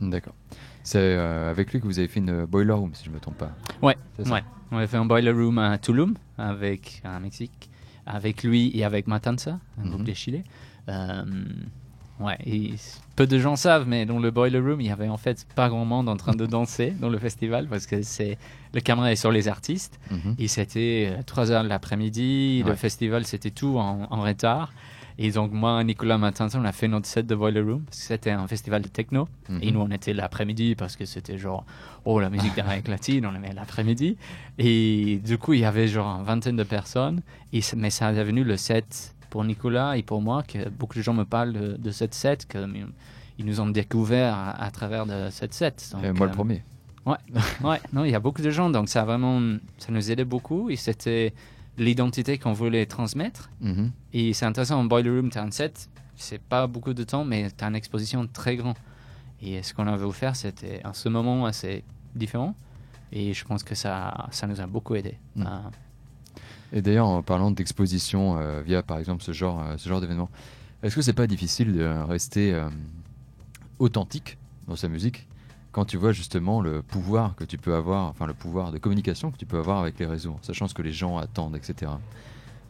D'accord. 0.00 0.34
C'est 0.84 0.98
euh, 0.98 1.50
avec 1.50 1.72
lui 1.72 1.80
que 1.80 1.86
vous 1.86 1.98
avez 1.98 2.06
fait 2.06 2.20
une 2.20 2.44
Boiler 2.44 2.72
Room, 2.72 2.94
si 2.94 3.04
je 3.04 3.10
ne 3.10 3.14
me 3.16 3.20
trompe 3.20 3.38
pas. 3.38 3.50
Ouais, 3.82 3.96
ouais. 4.18 4.42
On 4.70 4.76
a 4.78 4.86
fait 4.86 4.96
un 4.98 5.06
boiler 5.06 5.30
room 5.32 5.58
à 5.58 5.76
Tulum, 5.78 6.14
avec, 6.36 7.00
à 7.02 7.18
Mexique, 7.20 7.68
avec 8.06 8.42
lui 8.44 8.70
et 8.74 8.84
avec 8.84 9.06
Matanza, 9.08 9.58
un 9.78 9.88
groupe 9.88 10.00
Mhm. 10.00 10.06
de 10.06 10.12
Chili. 10.14 10.44
Euh, 12.20 12.24
ouais, 12.24 12.38
et 12.46 12.74
peu 13.16 13.26
de 13.26 13.38
gens 13.38 13.56
savent, 13.56 13.86
mais 13.86 14.06
dans 14.06 14.18
le 14.18 14.30
boiler 14.30 14.58
room, 14.60 14.80
il 14.80 14.86
y 14.86 14.90
avait 14.90 15.08
en 15.08 15.16
fait 15.16 15.46
pas 15.54 15.68
grand 15.68 15.84
monde 15.84 16.08
en 16.08 16.16
train 16.16 16.34
de 16.34 16.46
danser 16.46 16.92
dans 17.00 17.08
le 17.08 17.18
festival, 17.18 17.66
parce 17.68 17.86
que 17.86 18.02
c'est 18.02 18.38
le 18.74 18.80
caméra 18.80 19.10
est 19.12 19.16
sur 19.16 19.32
les 19.32 19.48
artistes. 19.48 19.98
Mhm. 20.10 20.34
Et 20.38 20.48
c'était 20.48 21.08
euh, 21.10 21.22
3 21.24 21.50
heures 21.50 21.64
de 21.64 21.68
l'après-midi. 21.68 22.62
Le 22.66 22.74
festival, 22.74 23.24
c'était 23.24 23.50
tout 23.50 23.78
en, 23.78 24.06
en 24.10 24.20
retard. 24.22 24.72
Et 25.20 25.32
donc, 25.32 25.50
moi, 25.50 25.82
Nicolas 25.82 26.16
Matinson, 26.16 26.60
on 26.60 26.64
a 26.64 26.70
fait 26.70 26.86
notre 26.86 27.06
set 27.06 27.26
de 27.26 27.34
Boiler 27.34 27.60
Room. 27.60 27.82
parce 27.82 27.98
que 27.98 28.04
C'était 28.04 28.30
un 28.30 28.46
festival 28.46 28.82
de 28.82 28.88
techno. 28.88 29.28
Mhm. 29.48 29.58
Et 29.62 29.70
nous, 29.72 29.80
on 29.80 29.90
était 29.90 30.12
l'après-midi 30.12 30.76
parce 30.76 30.94
que 30.94 31.04
c'était 31.06 31.38
genre, 31.38 31.64
oh, 32.04 32.20
la 32.20 32.30
musique 32.30 32.54
d'Amérique 32.54 32.86
latine, 32.86 33.26
on 33.26 33.34
aimait 33.34 33.52
l'après-midi. 33.52 34.16
Et 34.58 35.20
du 35.24 35.36
coup, 35.38 35.54
il 35.54 35.60
y 35.60 35.64
avait 35.64 35.88
genre 35.88 36.06
une 36.20 36.24
vingtaine 36.24 36.56
de 36.56 36.62
personnes. 36.62 37.22
Et, 37.52 37.60
mais 37.76 37.90
ça 37.90 38.12
est 38.12 38.16
devenu 38.16 38.44
le 38.44 38.56
set 38.56 39.16
pour 39.30 39.44
Nicolas 39.44 39.96
et 39.96 40.02
pour 40.02 40.20
moi, 40.22 40.42
que 40.42 40.68
beaucoup 40.68 40.96
de 40.96 41.02
gens 41.02 41.14
me 41.14 41.24
parlent 41.24 41.52
de, 41.52 41.76
de 41.76 41.90
cette 41.90 42.14
set, 42.14 42.46
que 42.46 42.58
euh, 42.58 42.86
ils 43.38 43.44
nous 43.46 43.60
ont 43.60 43.68
découvert 43.68 44.34
à, 44.34 44.50
à 44.62 44.70
travers 44.70 45.06
de 45.06 45.28
cette 45.30 45.54
set. 45.54 45.90
Donc, 45.92 46.04
Euh, 46.04 46.12
moi, 46.14 46.26
le 46.26 46.32
euh, 46.32 46.34
premier. 46.34 46.62
Ouais, 47.64 47.80
non, 47.92 48.04
il 48.04 48.10
y 48.10 48.14
a 48.14 48.20
beaucoup 48.20 48.42
de 48.42 48.50
gens, 48.50 48.68
donc 48.68 48.88
ça 48.90 49.00
a 49.02 49.04
vraiment, 49.06 49.40
ça 49.78 49.90
nous 49.92 50.10
aidait 50.10 50.26
beaucoup 50.26 50.68
et 50.68 50.76
c'était 50.76 51.32
l'identité 51.78 52.36
qu'on 52.38 52.52
voulait 52.52 52.84
transmettre. 52.86 53.48
Mhm. 53.60 53.90
Et 54.12 54.32
c'est 54.34 54.44
intéressant, 54.44 54.78
en 54.80 54.84
Boiler 54.84 55.08
Room, 55.10 55.30
tu 55.30 55.38
as 55.38 55.42
un 55.42 55.50
set, 55.50 55.88
c'est 56.16 56.40
pas 56.40 56.66
beaucoup 56.66 56.92
de 56.92 57.04
temps, 57.04 57.24
mais 57.24 57.50
tu 57.56 57.64
as 57.64 57.68
une 57.68 57.76
exposition 57.76 58.26
très 58.26 58.56
grande. 58.56 58.74
Et 59.40 59.62
ce 59.62 59.72
qu'on 59.72 59.86
avait 59.86 60.04
offert, 60.04 60.34
c'était 60.36 60.80
à 60.84 60.92
ce 60.92 61.08
moment 61.08 61.46
assez 61.46 61.84
différent. 62.14 62.54
Et 63.12 63.32
je 63.32 63.44
pense 63.44 63.62
que 63.62 63.74
ça, 63.74 64.26
ça 64.32 64.46
nous 64.46 64.60
a 64.60 64.66
beaucoup 64.66 64.94
aidé. 64.96 65.16
Mm. 65.36 65.42
à- 65.46 65.70
Et 66.72 66.82
d'ailleurs, 66.82 67.06
en 67.06 67.22
parlant 67.22 67.50
d'exposition 67.50 68.38
euh, 68.38 68.60
via, 68.62 68.82
par 68.82 68.98
exemple, 68.98 69.22
ce 69.22 69.32
genre, 69.32 69.62
euh, 69.62 69.76
ce 69.78 69.88
genre 69.88 70.00
d'événement, 70.00 70.28
est-ce 70.82 70.94
que 70.94 71.02
c'est 71.02 71.12
pas 71.12 71.26
difficile 71.26 71.72
de 71.74 71.84
rester 71.84 72.52
euh, 72.52 72.68
authentique 73.78 74.38
dans 74.66 74.76
sa 74.76 74.88
musique 74.88 75.26
quand 75.72 75.84
tu 75.84 75.96
vois 75.96 76.12
justement 76.12 76.60
le 76.60 76.82
pouvoir 76.82 77.36
que 77.36 77.44
tu 77.44 77.58
peux 77.58 77.74
avoir, 77.74 78.06
enfin 78.06 78.26
le 78.26 78.34
pouvoir 78.34 78.72
de 78.72 78.78
communication 78.78 79.30
que 79.30 79.36
tu 79.36 79.46
peux 79.46 79.58
avoir 79.58 79.78
avec 79.78 79.98
les 79.98 80.06
réseaux, 80.06 80.36
sachant 80.42 80.66
ce 80.66 80.74
que 80.74 80.82
les 80.82 80.92
gens 80.92 81.18
attendent, 81.18 81.56
etc. 81.56 81.92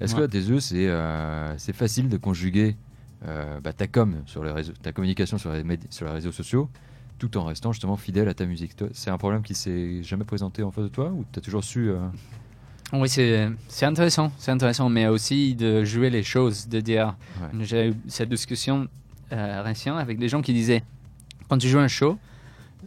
Est-ce 0.00 0.14
que 0.14 0.22
à 0.22 0.28
tes 0.28 0.38
yeux, 0.38 0.60
c'est 0.60 0.88
euh, 0.88 1.56
c'est 1.58 1.72
facile 1.72 2.08
de 2.08 2.16
conjuguer 2.16 2.76
bah, 3.22 3.72
ta 3.72 3.86
com 3.86 4.16
sur 4.26 4.44
les 4.44 4.52
réseaux, 4.52 4.74
ta 4.82 4.92
communication 4.92 5.38
sur 5.38 5.52
les, 5.52 5.64
sur 5.90 6.06
les 6.06 6.12
réseaux 6.12 6.32
sociaux, 6.32 6.68
tout 7.18 7.36
en 7.36 7.44
restant 7.44 7.72
justement 7.72 7.96
fidèle 7.96 8.28
à 8.28 8.34
ta 8.34 8.46
musique? 8.46 8.72
C'est 8.92 9.10
un 9.10 9.18
problème 9.18 9.42
qui 9.42 9.54
s'est 9.54 10.02
jamais 10.02 10.24
présenté 10.24 10.62
en 10.62 10.70
face 10.70 10.84
de 10.84 10.88
toi 10.88 11.10
ou 11.10 11.24
tu 11.32 11.38
as 11.38 11.42
toujours 11.42 11.64
su 11.64 11.90
Oui, 12.92 13.08
c'est 13.08 13.84
intéressant, 13.84 14.32
c'est 14.38 14.50
intéressant, 14.50 14.88
mais 14.88 15.06
aussi 15.08 15.54
de 15.54 15.84
jouer 15.84 16.08
les 16.08 16.22
choses, 16.22 16.68
de 16.68 16.80
dire. 16.80 17.14
Ouais. 17.40 17.64
J'ai 17.64 17.88
eu 17.88 17.94
cette 18.08 18.30
discussion 18.30 18.88
euh, 19.32 19.62
récemment 19.62 19.98
avec 19.98 20.18
des 20.18 20.28
gens 20.28 20.40
qui 20.40 20.54
disaient 20.54 20.82
quand 21.48 21.58
tu 21.58 21.68
joues 21.68 21.80
un 21.80 21.88
show, 21.88 22.18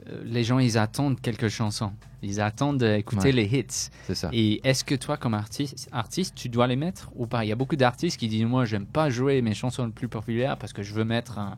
euh, 0.09 0.21
les 0.25 0.43
gens 0.43 0.57
ils 0.57 0.77
attendent 0.79 1.21
quelques 1.21 1.49
chansons, 1.49 1.91
ils 2.23 2.41
attendent 2.41 2.79
d'écouter 2.79 3.25
Ouais. 3.25 3.31
les 3.31 3.43
hits. 3.45 3.89
C'est 4.07 4.15
ça. 4.15 4.29
Et 4.33 4.59
est-ce 4.67 4.83
que 4.83 4.95
toi, 4.95 5.17
comme 5.17 5.35
artiste, 5.35 5.87
artiste, 5.91 6.33
tu 6.35 6.49
dois 6.49 6.65
les 6.65 6.75
mettre 6.75 7.11
ou 7.15 7.27
pas? 7.27 7.45
Il 7.45 7.49
y 7.49 7.51
a 7.51 7.55
beaucoup 7.55 7.75
d'artistes 7.75 8.17
qui 8.19 8.27
disent 8.27 8.45
moi, 8.45 8.65
j'aime 8.65 8.87
pas 8.87 9.11
jouer 9.11 9.41
mes 9.43 9.53
chansons 9.53 9.85
les 9.85 9.91
plus 9.91 10.07
populaires 10.07 10.57
parce 10.57 10.73
que 10.73 10.81
je 10.81 10.93
veux 10.95 11.05
mettre. 11.05 11.37
un- 11.37 11.57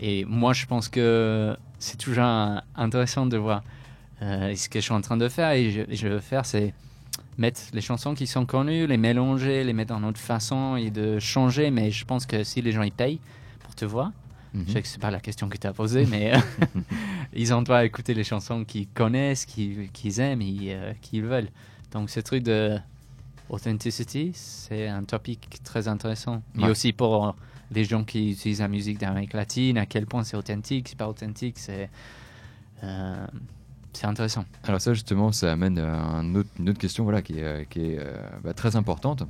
Et 0.00 0.24
moi, 0.26 0.52
je 0.52 0.66
pense 0.66 0.88
que 0.90 1.56
c'est 1.78 1.96
toujours 1.96 2.24
intéressant 2.76 3.24
de 3.26 3.36
voir 3.38 3.62
euh, 4.20 4.54
ce 4.54 4.68
que 4.68 4.78
je 4.78 4.84
suis 4.84 4.92
en 4.94 5.00
train 5.00 5.16
de 5.16 5.28
faire. 5.28 5.52
Et 5.52 5.70
je, 5.70 5.82
je 5.88 6.06
veux 6.08 6.20
faire, 6.20 6.44
c'est 6.44 6.72
mettre 7.38 7.60
les 7.72 7.80
chansons 7.80 8.14
qui 8.14 8.26
sont 8.26 8.44
connues, 8.44 8.86
les 8.86 8.96
mélanger, 8.96 9.64
les 9.64 9.72
mettre 9.72 9.94
dans 9.94 10.00
notre 10.00 10.20
façon 10.20 10.76
et 10.76 10.90
de 10.90 11.18
changer. 11.18 11.70
Mais 11.70 11.90
je 11.90 12.04
pense 12.04 12.26
que 12.26 12.44
si 12.44 12.60
les 12.60 12.72
gens 12.72 12.82
ils 12.82 12.92
payent 12.92 13.20
pour 13.60 13.74
te 13.74 13.84
voir, 13.84 14.12
Mhm. 14.54 14.64
Je 14.66 14.72
sais 14.72 14.82
que 14.82 14.88
c'est 14.88 15.00
pas 15.00 15.10
la 15.10 15.20
question 15.20 15.48
que 15.48 15.56
tu 15.56 15.66
as 15.66 15.72
posée, 15.72 16.06
mais 16.06 16.34
euh, 16.34 16.40
ils 17.32 17.52
ont 17.52 17.62
droit 17.62 17.78
à 17.78 17.84
écouter 17.84 18.14
les 18.14 18.24
chansons 18.24 18.64
qu'ils 18.64 18.88
connaissent, 18.88 19.44
qu'ils 19.44 20.20
aiment 20.20 20.42
et 20.42 20.74
euh, 20.74 20.92
qu'ils 21.00 21.22
veulent. 21.22 21.48
Donc 21.92 22.10
ce 22.10 22.20
truc 22.20 22.42
de 22.42 22.78
authenticity, 23.48 24.32
c'est 24.34 24.88
un 24.88 25.04
topic 25.04 25.62
très 25.64 25.88
intéressant. 25.88 26.42
Ouais. 26.56 26.68
Et 26.68 26.70
aussi 26.70 26.92
pour 26.92 27.34
les 27.70 27.84
gens 27.84 28.04
qui 28.04 28.32
utilisent 28.32 28.60
la 28.60 28.68
musique 28.68 28.98
d'Amérique 28.98 29.34
latine, 29.34 29.78
à 29.78 29.86
quel 29.86 30.06
point 30.06 30.24
c'est 30.24 30.36
authentique, 30.36 30.88
c'est 30.88 30.98
pas 30.98 31.08
authentique, 31.08 31.58
c'est 31.58 31.90
euh, 32.82 33.26
c'est 33.92 34.06
intéressant. 34.06 34.44
Alors 34.64 34.80
ça 34.80 34.94
justement, 34.94 35.32
ça 35.32 35.52
amène 35.52 35.78
à 35.78 35.96
un 36.00 36.34
autre- 36.34 36.48
une 36.58 36.68
autre 36.70 36.78
question 36.78 37.04
voilà, 37.04 37.22
qui 37.22 37.38
est, 37.38 37.44
euh, 37.44 37.64
qui 37.64 37.80
est, 37.80 37.98
euh, 37.98 38.16
bah, 38.44 38.54
très 38.54 38.76
importante. 38.76 39.24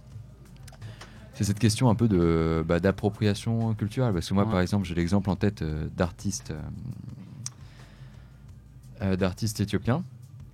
C'est 1.35 1.45
cette 1.45 1.59
question 1.61 1.89
un 1.89 1.95
peu 1.95 2.09
de 2.09 2.65
bah, 2.67 2.81
d'appropriation 2.81 3.73
culturelle. 3.75 4.13
Parce 4.13 4.29
que 4.29 4.35
moi, 4.35 4.45
Ouais. 4.45 4.51
par 4.51 4.61
exemple, 4.61 4.87
j'ai 4.87 4.95
l'exemple 4.97 5.31
en 5.31 5.37
tête 5.37 5.63
euh, 5.63 5.87
d'artistes 5.97 6.51
euh, 6.51 6.61
euh, 9.03 9.17
d'artistes 9.17 9.61
éthiopiens 9.61 10.03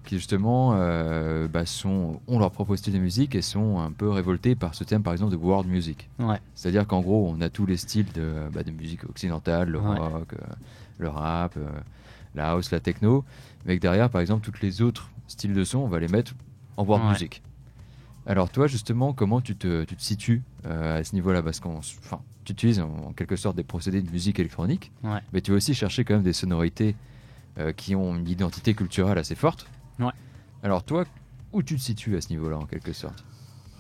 qui 0.05 0.17
justement 0.17 0.73
euh, 0.75 1.49
bah, 1.49 1.65
sont, 1.65 2.21
ont 2.29 2.39
leur 2.39 2.51
propre 2.51 2.77
style 2.77 2.93
de 2.93 2.99
musique 2.99 3.35
et 3.35 3.41
sont 3.41 3.79
un 3.81 3.91
peu 3.91 4.11
révoltés 4.11 4.55
par 4.55 4.75
ce 4.75 4.85
thème, 4.85 5.03
par 5.03 5.15
exemple, 5.15 5.33
de 5.33 5.37
world 5.39 5.67
music. 5.67 6.11
Ouais. 6.19 6.39
C'est-à-dire 6.55 6.87
qu'en 6.87 7.01
gros, 7.01 7.27
on 7.35 7.41
a 7.41 7.49
tous 7.49 7.65
les 7.65 7.79
styles 7.79 8.13
de, 8.13 8.35
bah, 8.53 8.63
de 8.63 8.71
musique 8.71 9.05
occidentale, 9.05 9.71
le 9.71 9.79
Ouais. 9.81 9.99
rock, 9.99 10.35
euh, 10.35 10.37
le 10.99 11.09
rap, 11.09 11.57
euh, 11.57 11.67
la 12.35 12.51
house, 12.51 12.71
la 12.71 12.81
techno, 12.81 13.25
mais 13.65 13.77
que 13.77 13.83
derrière, 13.83 14.11
par 14.11 14.21
exemple, 14.21 14.45
toutes 14.45 14.61
les 14.61 14.83
autres 14.83 15.11
styles 15.27 15.55
de 15.55 15.65
son, 15.65 15.79
on 15.79 15.89
va 15.89 15.99
les 15.99 16.09
mettre 16.09 16.35
en 16.77 16.85
world 16.85 17.05
Ouais. 17.07 17.13
music. 17.13 17.43
Alors 18.27 18.49
toi, 18.51 18.67
justement, 18.67 19.13
comment 19.13 19.41
tu 19.41 19.55
te, 19.57 19.85
tu 19.85 19.97
te 19.97 20.03
situes 20.03 20.43
euh, 20.67 21.01
à 21.01 21.05
ce 21.05 21.15
niveau-là? 21.15 21.43
Parce 21.43 21.61
qu'on, 21.61 21.77
enfin, 21.77 22.21
tu 22.45 22.53
utilises 22.53 22.81
en, 22.81 22.89
en 23.09 23.13
quelque 23.13 23.37
sorte 23.37 23.57
des 23.57 23.65
procédés 23.65 24.01
de 24.03 24.11
musique 24.11 24.39
électronique, 24.39 24.93
Ouais. 25.03 25.21
mais 25.33 25.41
tu 25.41 25.51
vas 25.51 25.59
aussi 25.59 25.75
chercher 25.75 26.05
quand 26.05 26.15
même 26.15 26.23
des 26.23 26.33
sonorités 26.33 26.97
euh, 27.59 27.73
qui 27.73 27.95
ont 27.95 28.17
une 28.17 28.29
identité 28.29 28.75
culturelle 28.75 29.19
assez 29.19 29.35
forte. 29.35 29.67
Ouais. 29.99 30.13
Alors 30.63 30.83
toi, 30.85 31.05
où 31.53 31.63
tu 31.63 31.77
te 31.77 31.81
situes 31.81 32.17
à 32.17 32.21
ce 32.21 32.31
niveau-là, 32.31 32.59
en 32.59 32.65
quelque 32.67 32.93
sorte? 32.93 33.25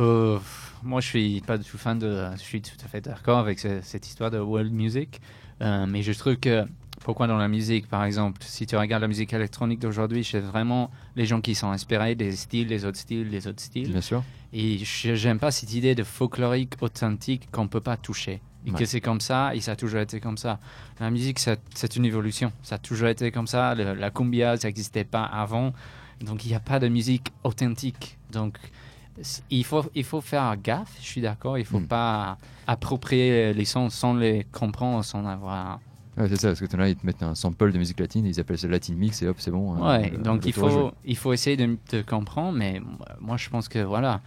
Euh, 0.00 0.38
moi, 0.82 1.00
je 1.00 1.06
suis 1.08 1.40
pas 1.40 1.56
du 1.56 1.64
tout 1.64 1.78
fan 1.78 1.98
de. 1.98 2.28
Je 2.36 2.40
suis 2.42 2.60
tout 2.60 2.76
à 2.84 2.88
fait 2.88 3.00
d'accord 3.00 3.38
avec 3.38 3.58
ce- 3.60 3.80
cette 3.82 4.06
histoire 4.06 4.30
de 4.30 4.38
world 4.38 4.72
music, 4.72 5.20
mais 5.60 6.02
je 6.02 6.12
trouve 6.12 6.36
que 6.36 6.64
pourquoi 7.04 7.26
dans 7.28 7.36
la 7.36 7.46
musique, 7.48 7.86
par 7.86 8.04
exemple, 8.04 8.40
si 8.42 8.66
tu 8.66 8.76
regardes 8.76 9.02
la 9.02 9.08
musique 9.08 9.32
électronique 9.32 9.78
d'aujourd'hui, 9.78 10.24
c'est 10.24 10.40
vraiment 10.40 10.90
les 11.14 11.26
gens 11.26 11.40
qui 11.40 11.54
sont 11.54 11.70
inspirés 11.70 12.14
des 12.16 12.32
styles, 12.34 12.66
des 12.66 12.84
autres 12.84 12.98
styles, 12.98 13.28
des 13.30 13.46
autres 13.46 13.62
styles. 13.62 13.90
Bien 13.92 14.00
sûr. 14.00 14.24
Et 14.52 14.78
je- 14.78 15.14
j'aime 15.14 15.38
pas 15.38 15.50
cette 15.52 15.72
idée 15.74 15.94
de 15.94 16.02
folklorique 16.02 16.74
authentique 16.80 17.48
qu'on 17.52 17.68
peut 17.68 17.80
pas 17.82 17.96
toucher. 17.96 18.40
Et 18.66 18.70
Ouais. 18.70 18.78
que 18.78 18.84
c'est 18.86 19.02
comme 19.02 19.20
ça, 19.20 19.54
et 19.54 19.60
ça 19.60 19.72
a 19.72 19.76
toujours 19.76 20.00
été 20.00 20.18
comme 20.18 20.38
ça. 20.38 20.58
La 20.98 21.10
musique, 21.10 21.38
c'est 21.38 21.96
une 21.96 22.06
évolution. 22.06 22.50
Ça 22.62 22.76
a 22.76 22.78
toujours 22.78 23.08
été 23.08 23.30
comme 23.30 23.46
ça. 23.46 23.74
Le- 23.74 23.92
la 23.94 24.10
cumbia, 24.10 24.56
ça 24.56 24.68
n'existait 24.68 25.04
pas 25.04 25.24
avant. 25.24 25.74
Donc, 26.22 26.46
il 26.46 26.48
n'y 26.48 26.54
a 26.54 26.60
pas 26.60 26.78
de 26.78 26.88
musique 26.88 27.26
authentique. 27.42 28.16
Donc, 28.32 28.56
il 29.50 29.64
faut, 29.64 29.84
il 29.94 30.04
faut 30.04 30.22
faire 30.22 30.56
gaffe, 30.56 30.96
je 31.00 31.06
suis 31.06 31.20
d'accord. 31.20 31.58
Il 31.58 31.66
faut 31.66 31.80
Mm. 31.80 31.86
pas 31.88 32.38
approprier 32.66 33.52
les 33.52 33.64
sons 33.66 33.90
sans 33.90 34.14
les 34.14 34.44
comprendre, 34.50 35.04
sans 35.04 35.26
avoir. 35.26 35.80
Ouais, 36.16 36.28
c'est 36.28 36.40
ça, 36.40 36.48
parce 36.48 36.60
que 36.60 36.76
là, 36.76 36.88
ils 36.88 36.96
te 36.96 37.04
mettent 37.04 37.22
un 37.22 37.34
sample 37.34 37.72
de 37.72 37.78
musique 37.78 37.98
latine, 37.98 38.24
ils 38.24 38.38
appellent 38.38 38.58
ça 38.58 38.68
Latin 38.68 38.94
Mix, 38.94 39.20
et 39.22 39.26
hop, 39.28 39.36
c'est 39.40 39.50
bon. 39.50 39.74
hein, 39.74 39.98
Ouais, 39.98 40.10
le- 40.10 40.18
donc 40.18 40.46
il 40.46 40.52
faut, 40.52 40.92
il 41.04 41.16
faut 41.16 41.32
essayer 41.32 41.56
de, 41.56 41.76
de 41.90 42.02
comprendre, 42.02 42.56
mais 42.56 42.80
moi 43.20 43.36
je 43.36 43.48
pense 43.50 43.68
que 43.68 43.80
voilà, 43.80 44.20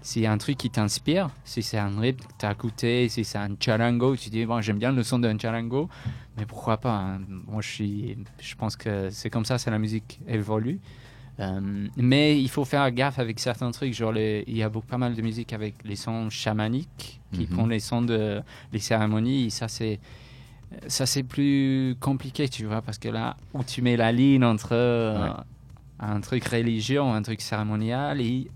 s'il 0.00 0.22
y 0.22 0.26
a 0.26 0.32
un 0.32 0.38
truc 0.38 0.56
qui 0.58 0.70
t'inspire, 0.70 1.30
si 1.44 1.62
c'est 1.62 1.78
un 1.78 1.98
rythme 1.98 2.24
que 2.24 2.32
tu 2.38 2.46
as 2.46 2.52
écouté, 2.52 3.08
si 3.08 3.24
c'est 3.24 3.38
un 3.38 3.48
charango, 3.58 4.14
tu 4.16 4.30
dis 4.30 4.44
bon, 4.46 4.60
j'aime 4.60 4.78
bien 4.78 4.92
le 4.92 5.02
son 5.02 5.18
d'un 5.18 5.36
charango, 5.38 5.88
mais 6.36 6.46
pourquoi 6.46 6.76
pas 6.76 6.94
hein. 6.96 7.20
Moi 7.48 7.62
je, 7.62 7.68
suis, 7.68 8.16
je 8.40 8.54
pense 8.54 8.76
que 8.76 9.08
c'est 9.10 9.30
comme 9.30 9.44
ça, 9.44 9.58
c'est 9.58 9.70
la 9.72 9.78
musique 9.80 10.20
évolue. 10.28 10.78
Euh, 11.40 11.88
mais 11.96 12.40
il 12.40 12.48
faut 12.48 12.64
faire 12.64 12.88
gaffe 12.92 13.18
avec 13.18 13.40
certains 13.40 13.72
trucs, 13.72 13.92
genre 13.92 14.12
les- 14.12 14.44
il 14.46 14.56
y 14.56 14.62
a 14.62 14.68
beaucoup, 14.68 14.86
pas 14.86 14.98
mal 14.98 15.16
de 15.16 15.22
musique 15.22 15.52
avec 15.52 15.74
les 15.84 15.96
sons 15.96 16.30
chamaniques 16.30 17.20
qui 17.32 17.40
Mhm. 17.40 17.46
prennent 17.48 17.70
les 17.70 17.80
sons 17.80 18.02
de 18.02 18.40
les 18.72 18.78
cérémonies, 18.78 19.46
et 19.46 19.50
ça 19.50 19.66
c'est 19.66 19.98
ça 20.86 21.06
c'est 21.06 21.22
plus 21.22 21.96
compliqué, 22.00 22.48
tu 22.48 22.64
vois, 22.66 22.82
parce 22.82 22.98
que 22.98 23.08
là 23.08 23.36
où 23.52 23.62
tu 23.64 23.82
mets 23.82 23.96
la 23.96 24.12
ligne 24.12 24.44
entre 24.44 24.70
euh, 24.72 25.28
Ouais. 25.28 25.34
un 26.00 26.20
truc 26.20 26.44
religieux, 26.46 27.00
un 27.00 27.22
truc 27.22 27.40
cérémonial 27.40 28.20
et 28.20 28.50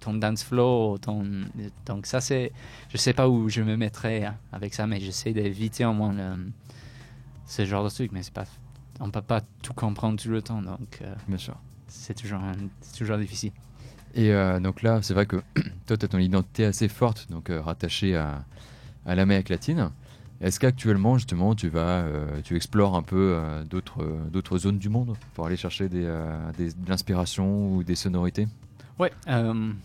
ton 0.00 0.14
dance 0.14 0.44
floor, 0.44 0.98
ton 1.00 1.24
donc 1.86 2.06
ça 2.06 2.20
c'est 2.20 2.52
je 2.88 2.96
sais 2.96 3.12
pas 3.12 3.28
où 3.28 3.48
je 3.48 3.62
me 3.62 3.76
mettrais 3.76 4.30
avec 4.52 4.74
ça, 4.74 4.86
mais 4.86 5.00
j'essaie 5.00 5.32
d'éviter 5.32 5.84
au 5.84 5.92
moins 5.92 6.12
le- 6.12 6.50
ce 7.46 7.64
genre 7.64 7.84
de 7.84 7.90
truc, 7.90 8.12
mais 8.12 8.22
c'est 8.22 8.32
pas 8.32 8.44
on 9.00 9.10
peut 9.10 9.22
pas 9.22 9.40
tout 9.62 9.74
comprendre 9.74 10.20
tout 10.20 10.28
le 10.30 10.42
temps, 10.42 10.60
donc 10.62 10.98
euh, 11.02 11.14
Bien 11.28 11.38
sûr. 11.38 11.56
c'est 11.88 12.14
toujours 12.14 12.40
un- 12.40 12.54
toujours 12.96 13.16
difficile. 13.18 13.52
Et 14.14 14.32
euh, 14.32 14.58
donc 14.58 14.82
là, 14.82 15.00
c'est 15.02 15.14
vrai 15.14 15.26
que 15.26 15.36
toi, 15.86 15.96
tu 15.96 16.04
as 16.04 16.08
ton 16.08 16.18
identité 16.18 16.64
assez 16.64 16.88
forte, 16.88 17.28
donc 17.30 17.50
euh, 17.50 17.60
rattachée 17.60 18.16
à, 18.16 18.44
à 19.06 19.14
l'Amérique 19.14 19.50
latine. 19.50 19.90
Est-ce 20.40 20.60
qu'actuellement, 20.60 21.16
justement, 21.18 21.54
tu 21.54 21.68
vas, 21.68 22.00
euh, 22.02 22.40
tu 22.44 22.54
explores 22.54 22.94
un 22.96 23.02
peu 23.02 23.34
euh, 23.34 23.64
d'autres, 23.64 24.02
euh, 24.02 24.18
d'autres 24.30 24.58
zones 24.58 24.78
du 24.78 24.88
monde 24.88 25.16
pour 25.34 25.46
aller 25.46 25.56
chercher 25.56 25.88
des, 25.88 26.06
des- 26.56 26.68
de 26.72 26.88
l'inspiration 26.88 27.72
ou 27.74 27.82
des 27.82 27.96
sonorités? 27.96 28.46
Ouais, 29.00 29.12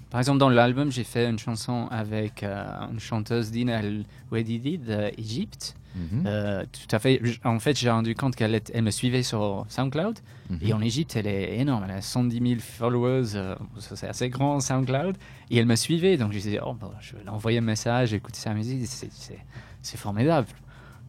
par 0.10 0.20
exemple 0.20 0.40
dans 0.40 0.50
l'album 0.50 0.92
j'ai 0.92 1.04
fait 1.04 1.30
une 1.30 1.38
chanson 1.38 1.88
avec 1.92 2.44
une 2.44 3.00
chanteuse 3.00 3.52
Dina 3.52 3.80
Wedidi 4.32 4.80
d'Égypte. 4.80 5.76
Mhm. 5.96 6.24
Euh, 6.26 6.64
tout 6.72 6.96
à 6.96 7.00
fait. 7.00 7.22
En 7.44 7.60
fait, 7.60 7.78
j'ai 7.78 7.90
rendu 7.90 8.16
compte 8.16 8.36
qu'elle 8.36 8.60
elle 8.74 8.84
me 8.84 8.90
suivait 8.92 9.22
sur 9.24 9.66
SoundCloud. 9.70 10.20
Mhm. 10.50 10.60
Et 10.62 10.74
en 10.74 10.82
Égypte, 10.82 11.16
elle 11.16 11.28
est 11.28 11.58
énorme. 11.60 11.84
Elle 11.88 11.96
a 11.96 12.02
110 12.02 12.40
000 12.40 12.60
followers. 12.60 13.36
euh, 13.36 13.56
c'est 13.78 14.08
assez 14.08 14.30
grand, 14.30 14.60
SoundCloud. 14.60 15.18
Et 15.52 15.58
elle 15.58 15.66
me 15.68 15.76
suivait. 15.76 16.18
Donc, 16.18 16.32
je 16.32 16.38
disais, 16.40 16.60
oh, 16.66 16.74
bon, 16.74 16.92
je 17.00 17.16
vais 17.16 17.22
lui 17.24 17.30
envoyer 17.30 17.60
un 17.60 17.62
message, 17.62 18.14
écouter 18.14 18.40
sa 18.40 18.54
musique. 18.54 18.86
C'est- 18.88 19.98
formidable. 19.98 20.48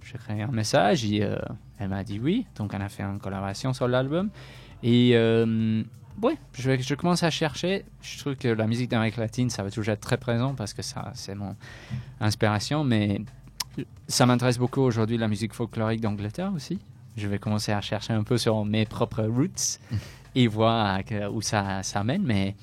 J'ai 0.05 0.19
créé 0.19 0.43
un 0.43 0.49
message 0.49 1.05
et 1.07 1.23
euh, 1.23 1.39
elle 1.79 1.89
m'a 1.89 2.05
dit 2.05 2.19
oui. 2.21 2.47
Donc, 2.57 2.73
on 2.75 2.81
a 2.81 2.89
fait 2.91 3.03
une 3.03 3.19
collaboration 3.19 3.73
sur 3.73 3.89
l'album. 3.89 4.29
Et 4.83 5.13
euh, 5.15 5.83
ouais, 6.23 6.37
je, 6.59 6.77
je 6.79 6.95
commence 6.95 7.23
à 7.23 7.31
chercher. 7.31 7.87
Je 8.03 8.19
trouve 8.19 8.37
que 8.37 8.49
la 8.49 8.67
musique 8.67 8.91
d'Amérique 8.91 9.17
latine, 9.17 9.49
ça 9.49 9.63
va 9.63 9.71
toujours 9.71 9.95
être 9.95 10.01
très 10.03 10.19
présent 10.19 10.55
parce 10.55 10.75
que 10.75 10.83
ça, 10.83 11.11
c'est 11.15 11.35
mon 11.35 11.57
inspiration. 12.21 12.85
Mais 12.85 13.23
ça 14.09 14.27
m'intéresse 14.27 14.59
beaucoup 14.59 14.81
aujourd'hui 14.81 15.17
la 15.17 15.29
musique 15.29 15.53
folklorique 15.53 16.01
d'Angleterre 16.01 16.53
aussi. 16.55 16.79
Je 17.17 17.29
vais 17.29 17.39
commencer 17.39 17.73
à 17.73 17.81
chercher 17.81 18.13
un 18.13 18.25
peu 18.25 18.39
sur 18.39 18.65
mes 18.65 18.87
propres 18.87 19.25
roots 19.25 19.79
et 20.35 20.47
voir 20.47 21.01
où 21.33 21.41
ça, 21.41 21.83
ça 21.83 22.03
mène. 22.05 22.23
Mais 22.23 22.57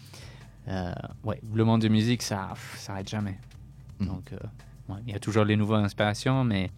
euh, 0.68 0.94
ouais, 1.24 1.42
le 1.54 1.64
monde 1.64 1.82
de 1.82 1.88
musique, 1.88 2.22
ça 2.22 2.54
s'arrête 2.78 3.10
jamais. 3.10 3.38
Mhm. 4.00 4.08
Donc, 4.08 4.34
euh, 4.34 4.38
ouais, 4.90 5.00
il 5.08 5.14
y 5.14 5.16
a 5.16 5.20
toujours 5.20 5.46
les 5.46 5.56
nouvelles 5.56 5.84
inspirations, 5.84 6.44
mais 6.44 6.70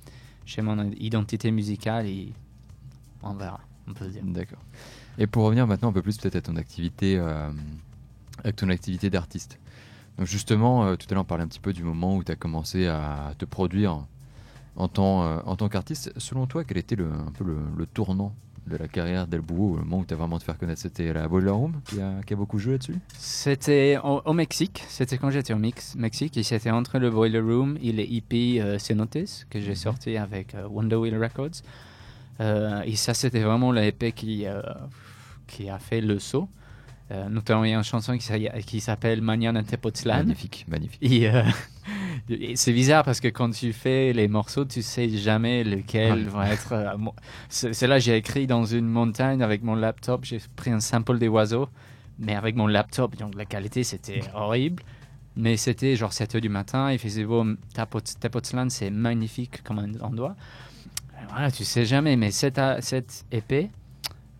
j'ai 0.46 0.62
mon 0.62 0.91
identité 0.91 1.52
musicale 1.52 2.06
et 2.06 2.34
on 3.22 3.34
verra, 3.34 3.60
on 3.88 3.93
peut 3.93 4.08
dire. 4.08 4.24
D'accord. 4.24 4.60
Et 5.17 5.28
pour 5.28 5.46
revenir 5.46 5.67
maintenant 5.67 5.89
un 5.89 5.93
peu 5.93 6.02
plus 6.02 6.17
peut-être 6.17 6.36
à 6.36 6.41
ton 6.41 6.56
activité, 6.56 7.17
euh, 7.17 7.52
à 8.43 8.52
ton 8.52 8.69
activité 8.69 9.10
d'artiste. 9.10 9.60
Donc 10.17 10.28
justement, 10.28 10.86
euh, 10.86 10.96
tout 10.96 11.08
à 11.10 11.13
l'heure 11.13 11.24
on 11.24 11.26
parlait 11.26 11.43
un 11.43 11.48
petit 11.48 11.60
peu 11.60 11.74
du 11.74 11.84
moment 11.84 12.17
où 12.17 12.24
tu 12.24 12.32
as 12.32 12.36
commencé 12.36 12.88
à 12.88 13.34
te 13.38 13.46
produire 13.46 14.06
en 14.76 14.88
tant, 14.88 15.24
euh, 15.24 15.40
en 15.46 15.56
tant 15.56 15.70
qu'artiste. 15.70 16.12
Selon 16.18 16.48
toi, 16.48 16.64
quel 16.64 16.78
était 16.78 16.96
le, 16.96 17.06
un 17.06 17.32
peu 17.32 17.44
le, 17.44 17.58
le 17.78 17.86
tournant 17.86 18.34
de 18.66 18.78
la 18.78 18.88
carrière 18.88 19.28
d'El 19.28 19.42
le 19.46 19.56
moment 19.56 20.00
où 20.00 20.06
tu 20.06 20.14
as 20.14 20.18
vraiment 20.18 20.40
te 20.40 20.44
faire 20.46 20.58
connaître? 20.58 20.80
C'était 20.82 21.12
la 21.12 21.28
Boiler 21.28 21.52
Room 21.52 21.82
qui 21.86 22.00
a, 22.00 22.22
qui 22.26 22.34
a 22.34 22.38
beaucoup 22.38 22.58
joué 22.58 22.74
là-dessus? 22.74 22.96
C'était 23.18 23.98
au, 24.04 24.22
au 24.24 24.34
Mexique, 24.34 24.84
c'était 24.88 25.18
quand 25.18 25.32
j'étais 25.32 25.54
au 25.54 25.58
Mix, 25.58 25.96
Mexique, 25.96 26.38
et 26.38 26.44
c'était 26.44 26.72
entre 26.72 26.98
le 26.98 27.12
Boiler 27.12 27.42
Room 27.42 27.78
et 27.84 27.92
les 27.92 28.04
EP 28.04 28.62
euh, 28.62 28.80
Cenotes 28.80 29.46
que 29.50 29.60
j'ai 29.60 29.76
sorti 29.76 30.16
avec 30.16 30.56
euh, 30.56 30.66
Wonder 30.68 30.96
Wheel 30.96 31.22
Records. 31.22 31.62
Euh, 32.40 32.82
et 32.84 32.96
ça, 32.96 33.14
c'était 33.14 33.42
vraiment 33.42 33.72
l'EP 33.74 34.14
qui, 34.14 34.48
euh, 34.48 34.62
qui 35.46 35.70
a 35.70 35.78
fait 35.78 36.02
le 36.02 36.20
saut. 36.20 36.48
Notamment, 37.30 37.64
il 37.64 37.70
y 37.70 37.74
a 37.76 37.78
une 37.78 37.84
chanson 37.84 38.18
qui 38.18 38.50
qui 38.66 38.80
s'appelle 38.80 39.22
Mañana 39.22 39.62
Tepoztlán. 39.62 40.26
Magnifique, 40.26 40.66
magnifique. 40.68 41.04
Et 41.04 41.30
c'est 42.56 42.73
bizarre 42.73 43.04
parce 43.04 43.19
que 43.19 43.28
quand 43.28 43.49
tu 43.52 43.73
fais 43.73 44.13
les 44.13 44.28
morceaux, 44.28 44.65
tu 44.65 44.82
sais 44.82 45.10
jamais 45.10 45.63
lequel 45.63 46.28
va 46.30 46.49
être. 46.52 46.71
euh, 46.73 46.95
c'est 47.49 47.88
là 47.88 47.99
j'ai 47.99 48.15
écrit 48.17 48.47
dans 48.47 48.65
une 48.65 48.88
montagne 48.88 49.41
avec 49.41 49.63
mon 49.63 49.76
laptop. 49.76 50.26
J'ai 50.26 50.39
pris 50.56 50.71
un 50.71 50.80
sample 50.80 51.17
des 51.19 51.28
oiseaux, 51.28 51.69
mais 52.19 52.36
avec 52.36 52.56
mon 52.56 52.67
laptop, 52.67 53.15
donc 53.17 53.36
la 53.36 53.45
qualité 53.45 53.84
c'était 53.84 54.21
horrible. 54.36 54.84
Mais 55.36 55.58
c'était 55.58 55.95
genre 55.95 56.13
7 56.13 56.36
heures 56.36 56.41
du 56.41 56.49
matin, 56.49 56.91
il 56.91 56.99
faisait 56.99 57.23
beau. 57.26 57.43
Tapot- 57.73 58.02
Tepoztlán, 58.19 58.69
c'est 58.69 58.91
magnifique 58.91 59.63
comme 59.63 59.80
un 59.80 59.91
endroit. 59.99 60.36
Voilà, 61.30 61.49
tu 61.49 61.63
sais 61.63 61.86
jamais, 61.86 62.15
mais 62.17 62.30
cette, 62.30 62.60
euh, 62.60 62.78
cette 62.82 63.26
épée, 63.32 63.69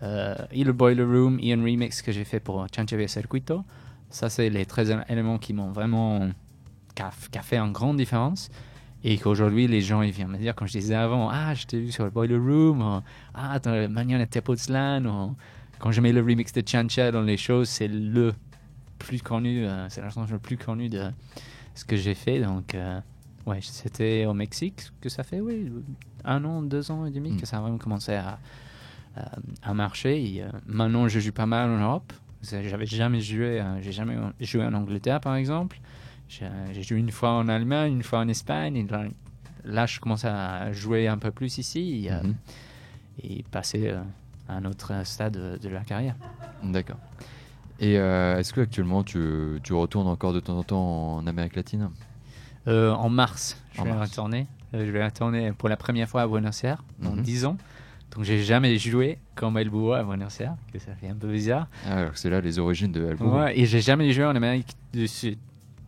euh, 0.04 0.36
et 0.52 0.64
le 0.64 0.74
Boiler 0.74 1.04
Room 1.04 1.40
et 1.42 1.54
un 1.54 1.62
remix 1.64 2.02
que 2.04 2.12
j'ai 2.12 2.26
fait 2.26 2.40
pour 2.40 2.68
Chanchevia 2.76 3.08
Circuito, 3.08 3.64
ça 4.12 4.30
c'est 4.30 4.50
les 4.52 4.66
13 4.68 4.96
éléments 5.10 5.40
qui 5.40 5.54
m'ont 5.54 5.72
vraiment 5.72 6.30
qui 6.96 7.02
a, 7.02 7.42
fait 7.42 7.58
une 7.58 7.72
grande 7.72 7.98
différence. 7.98 8.50
Et 9.06 9.18
qu'aujourd'hui, 9.18 9.68
les 9.68 9.82
gens, 9.82 10.02
ils 10.02 10.12
viennent 10.12 10.30
me 10.30 10.38
dire, 10.38 10.56
comme 10.56 10.68
je 10.68 10.74
disais 10.74 10.96
avant, 10.96 11.30
ah, 11.30 11.54
je 11.54 11.66
t'ai 11.66 11.80
vu 11.80 11.92
sur 11.92 12.06
le 12.06 12.10
Boiler 12.10 12.38
Room, 12.38 12.82
ou, 12.82 13.02
ah, 13.34 13.60
dans 13.60 13.72
le 13.74 13.90
Magnon 13.90 14.26
Tepozlan, 14.26 15.04
ou 15.06 15.36
quand 15.80 15.92
je 15.92 16.00
mets 16.00 16.14
le 16.14 16.22
remix 16.22 16.54
de 16.54 16.64
Chancha 16.66 17.12
dans 17.12 17.22
les 17.22 17.36
choses, 17.36 17.68
c'est 17.68 17.90
le 17.90 18.34
plus 19.00 19.22
connu, 19.22 19.66
euh, 19.66 19.90
c'est 19.90 20.00
la 20.02 20.10
chanson 20.10 20.32
le 20.32 20.40
plus 20.40 20.56
connue 20.56 20.88
de 20.88 21.12
ce 21.76 21.84
que 21.84 21.98
j'ai 21.98 22.14
fait. 22.14 22.40
Donc, 22.40 22.76
euh, 22.76 23.02
ouais, 23.46 23.60
c'était 23.62 24.26
au 24.26 24.34
Mexique 24.34 24.84
que 25.02 25.10
ça 25.10 25.24
fait, 25.24 25.42
oui, 25.42 25.70
un 26.24 26.46
an, 26.46 26.62
deux 26.62 26.90
ans 26.90 27.06
et 27.06 27.12
demi 27.12 27.32
Mm. 27.32 27.42
que 27.42 27.46
ça 27.46 27.58
a 27.58 27.62
vraiment 27.62 27.78
commencé 27.78 28.14
à, 28.14 28.40
à, 29.18 29.32
à 29.64 29.74
marcher. 29.74 30.24
Et, 30.36 30.44
euh, 30.44 30.48
maintenant, 30.66 31.10
je 31.10 31.20
joue 31.20 31.34
pas 31.34 31.46
mal 31.46 31.70
en 31.70 31.80
Europe. 31.80 32.14
J'avais 32.42 32.86
jamais 32.86 33.20
joué, 33.22 33.60
euh, 33.60 33.82
j'ai 33.82 33.92
jamais 33.92 34.18
joué 34.40 34.64
en 34.64 34.74
Angleterre, 34.74 35.20
par 35.20 35.36
exemple. 35.36 35.80
J'ai 36.30 36.84
joué 36.84 36.98
une 37.00 37.12
fois 37.12 37.32
en 37.32 37.48
Allemagne, 37.48 37.94
une 37.94 38.04
fois 38.04 38.20
en 38.20 38.28
Espagne. 38.28 38.76
Et 38.76 38.88
là, 39.66 39.86
je 39.86 40.00
commence 40.00 40.26
à 40.26 40.72
jouer 40.72 41.08
un 41.08 41.18
peu 41.18 41.32
plus 41.32 41.58
ici 41.58 42.06
et, 42.06 42.12
euh, 42.12 42.22
Mhm. 42.24 42.36
et 43.24 43.44
passer 43.52 43.90
euh, 43.90 44.02
à 44.48 44.56
un 44.56 44.66
autre 44.66 44.92
stade 45.06 45.60
de, 45.62 45.70
la 45.70 45.82
carrière. 45.82 46.16
D'accord. 46.64 46.98
Et 47.80 47.98
euh, 47.98 48.38
est-ce 48.40 48.54
que 48.54 48.62
actuellement 48.62 49.04
tu, 49.04 49.60
tu 49.64 49.74
retournes 49.74 50.08
encore 50.08 50.34
de 50.34 50.40
temps 50.40 50.58
en 50.58 50.64
temps 50.64 51.16
en 51.18 51.28
Amérique 51.28 51.56
latine? 51.56 51.90
Euh, 52.68 52.92
en 52.92 53.10
mars, 53.10 53.62
je 53.74 53.82
En 53.82 53.84
vais 53.84 53.92
mars. 53.94 54.10
retourner. 54.10 54.48
Euh, 54.74 54.86
je 54.86 54.92
vais 54.92 55.04
retourner 55.04 55.52
pour 55.52 55.70
la 55.70 55.76
première 55.78 56.08
fois 56.08 56.22
à 56.24 56.28
Buenos 56.28 56.64
Aires 56.64 56.84
en 57.06 57.12
Mhm. 57.16 57.22
10 57.22 57.46
ans. 57.46 57.58
Donc, 58.16 58.24
j'ai 58.26 58.44
jamais 58.44 58.78
joué 58.78 59.18
comme 59.36 59.58
El 59.58 59.70
Búho 59.70 59.94
à 59.94 60.04
Buenos 60.04 60.40
Aires, 60.40 60.56
que 60.72 60.78
ça 60.80 60.94
fait 60.96 61.10
un 61.10 61.16
peu 61.16 61.32
bizarre. 61.32 61.68
Ah, 61.88 61.98
alors 62.00 62.16
c'est 62.18 62.30
là 62.30 62.42
les 62.42 62.58
origines 62.60 62.92
de 62.92 63.06
El 63.06 63.16
Burro. 63.16 63.40
Ouais, 63.40 63.60
et 63.60 63.66
j'ai 63.66 63.82
jamais 63.82 64.12
joué 64.12 64.26
en 64.26 64.36
Amérique 64.36 64.74
du 64.94 65.08
Sud. 65.08 65.38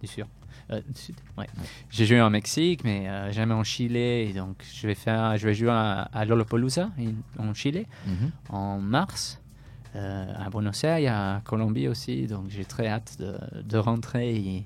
Du 0.01 0.07
Sud. 0.07 0.25
Euh, 0.71 0.81
du 0.87 0.99
Sud, 0.99 1.15
ouais. 1.37 1.47
J'ai 1.89 2.05
joué 2.05 2.21
en 2.21 2.29
Mexique, 2.29 2.83
mais 2.83 3.07
euh, 3.07 3.31
jamais 3.31 3.53
en 3.53 3.63
Chili. 3.63 3.97
Et 3.99 4.33
donc, 4.33 4.63
je 4.73 4.87
vais, 4.87 4.95
faire, 4.95 5.37
je 5.37 5.45
vais 5.47 5.53
jouer 5.53 5.69
à, 5.69 6.09
à 6.13 6.25
Lollapalooza 6.25 6.89
en 7.37 7.53
Chili 7.53 7.85
Mhm. 8.07 8.31
en 8.49 8.79
mars. 8.79 9.39
Euh, 9.95 10.33
à 10.35 10.49
Buenos 10.49 10.83
Aires, 10.83 11.13
a 11.13 11.41
Colombie 11.45 11.87
aussi. 11.87 12.27
Donc, 12.27 12.45
j'ai 12.49 12.65
très 12.65 12.87
hâte 12.87 13.17
de, 13.19 13.37
de 13.63 13.77
rentrer 13.77 14.35
et 14.35 14.65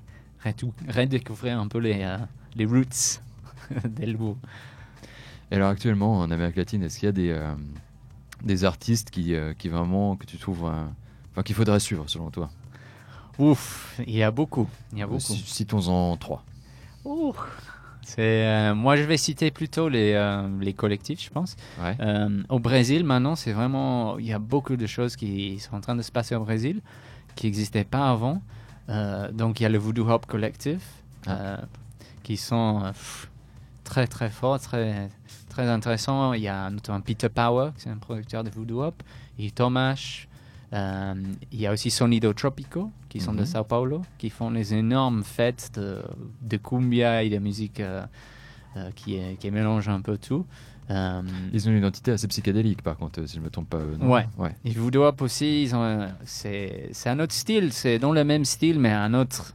redécouvrir 0.88 1.60
un 1.60 1.68
peu 1.68 1.78
les, 1.78 2.16
les 2.56 2.64
roots 2.66 3.20
d'El 3.84 4.16
Búho. 4.16 4.36
Et 5.52 5.56
alors 5.56 5.68
actuellement 5.70 6.18
en 6.20 6.30
Amérique 6.30 6.56
latine, 6.56 6.82
est-ce 6.84 6.98
qu'il 6.98 7.06
y 7.06 7.08
a 7.08 7.12
des, 7.12 7.52
des 8.42 8.64
artistes 8.64 9.10
qui, 9.10 9.34
qui 9.58 9.68
vraiment 9.68 10.16
que 10.16 10.24
tu 10.24 10.38
trouves, 10.38 10.64
enfin 10.64 11.42
qu'il 11.44 11.54
faudrait 11.54 11.80
suivre 11.80 12.04
selon 12.08 12.30
toi? 12.30 12.50
Ouf, 13.40 14.00
il 14.06 14.14
y 14.16 14.22
a 14.22 14.30
beaucoup. 14.30 14.68
Il 14.92 14.98
y 14.98 15.02
a 15.02 15.06
beaucoup. 15.06 15.20
Citons-en 15.20 16.16
trois. 16.16 16.44
Ouh. 17.04 17.34
C'est, 18.02 18.46
euh, 18.46 18.74
moi, 18.74 18.96
je 18.96 19.02
vais 19.02 19.16
citer 19.16 19.50
plutôt 19.50 19.88
les, 19.88 20.12
euh, 20.14 20.48
les 20.60 20.72
collectifs, 20.72 21.22
je 21.22 21.30
pense. 21.30 21.56
Ouais. 21.80 21.96
Euh, 22.00 22.42
au 22.48 22.58
Brésil, 22.58 23.04
maintenant, 23.04 23.36
c'est 23.36 23.52
vraiment. 23.52 24.18
Il 24.18 24.26
y 24.26 24.32
a 24.32 24.38
beaucoup 24.38 24.76
de 24.76 24.86
choses 24.86 25.16
qui 25.16 25.58
sont 25.60 25.76
en 25.76 25.80
train 25.80 25.94
de 25.96 26.02
se 26.02 26.10
passer 26.10 26.34
au 26.34 26.40
Brésil 26.40 26.80
qui 27.36 27.46
n'existaient 27.46 27.84
pas 27.84 28.10
avant. 28.10 28.42
Euh, 28.88 29.30
donc, 29.30 29.60
il 29.60 29.62
y 29.62 29.66
a 29.66 29.68
le 29.68 29.78
Voodoo 29.78 30.08
Hop 30.10 30.26
Collective 30.26 30.82
Ah. 31.26 31.30
euh, 31.30 31.56
qui 32.24 32.36
sont 32.36 32.82
euh, 32.82 32.88
pff, 32.88 33.30
très, 33.84 34.06
très 34.06 34.30
forts, 34.30 34.58
très, 34.58 35.08
très 35.48 35.68
intéressants. 35.68 36.32
Il 36.32 36.42
y 36.42 36.48
a 36.48 36.68
notamment 36.70 37.00
Peter 37.00 37.28
Power, 37.28 37.70
qui 37.78 37.88
est 37.88 37.92
un 37.92 37.98
producteur 37.98 38.42
de 38.42 38.50
Voodoo 38.50 38.82
Hop, 38.82 39.02
et 39.38 39.50
Thomas. 39.50 40.26
Euh, 40.72 41.14
il 41.50 41.60
y 41.60 41.66
a 41.66 41.72
aussi 41.72 41.90
Sonido 41.90 42.32
Tropico, 42.32 42.90
qui 43.08 43.20
sont 43.20 43.32
de 43.34 43.40
Mhm. 43.40 43.46
Sao 43.46 43.64
Paulo, 43.64 44.02
qui 44.18 44.30
font 44.30 44.50
les 44.50 44.72
énormes 44.74 45.24
fêtes 45.24 45.72
de, 45.74 46.00
de 46.42 46.56
cumbia 46.56 47.22
et 47.24 47.30
de 47.30 47.38
musique 47.38 47.80
euh, 47.80 48.04
euh, 48.76 48.90
qui, 48.94 49.16
est, 49.16 49.36
qui 49.40 49.50
mélange 49.50 49.88
un 49.88 50.00
peu 50.00 50.16
tout. 50.16 50.46
Euh, 50.90 51.22
Ils 51.52 51.68
ont 51.68 51.72
une 51.72 51.78
identité 51.78 52.12
assez 52.12 52.28
psychédélique 52.28 52.82
par 52.82 52.96
contre, 52.96 53.24
si 53.26 53.36
je 53.36 53.40
me 53.40 53.50
trompe 53.50 53.68
pas. 53.70 53.80
non 53.98 54.10
Ouais. 54.12 54.26
ouais. 54.38 54.54
et 54.64 54.70
Voodoo 54.70 55.04
Hop 55.04 55.22
aussi, 55.22 55.64
ils 55.64 55.72
c'est, 56.24 56.90
un 57.06 57.18
autre 57.20 57.32
style, 57.32 57.72
c'est 57.72 57.98
dans 57.98 58.12
le 58.12 58.22
même 58.24 58.44
style, 58.44 58.78
mais 58.78 58.90
un 58.92 59.14
autre 59.14 59.54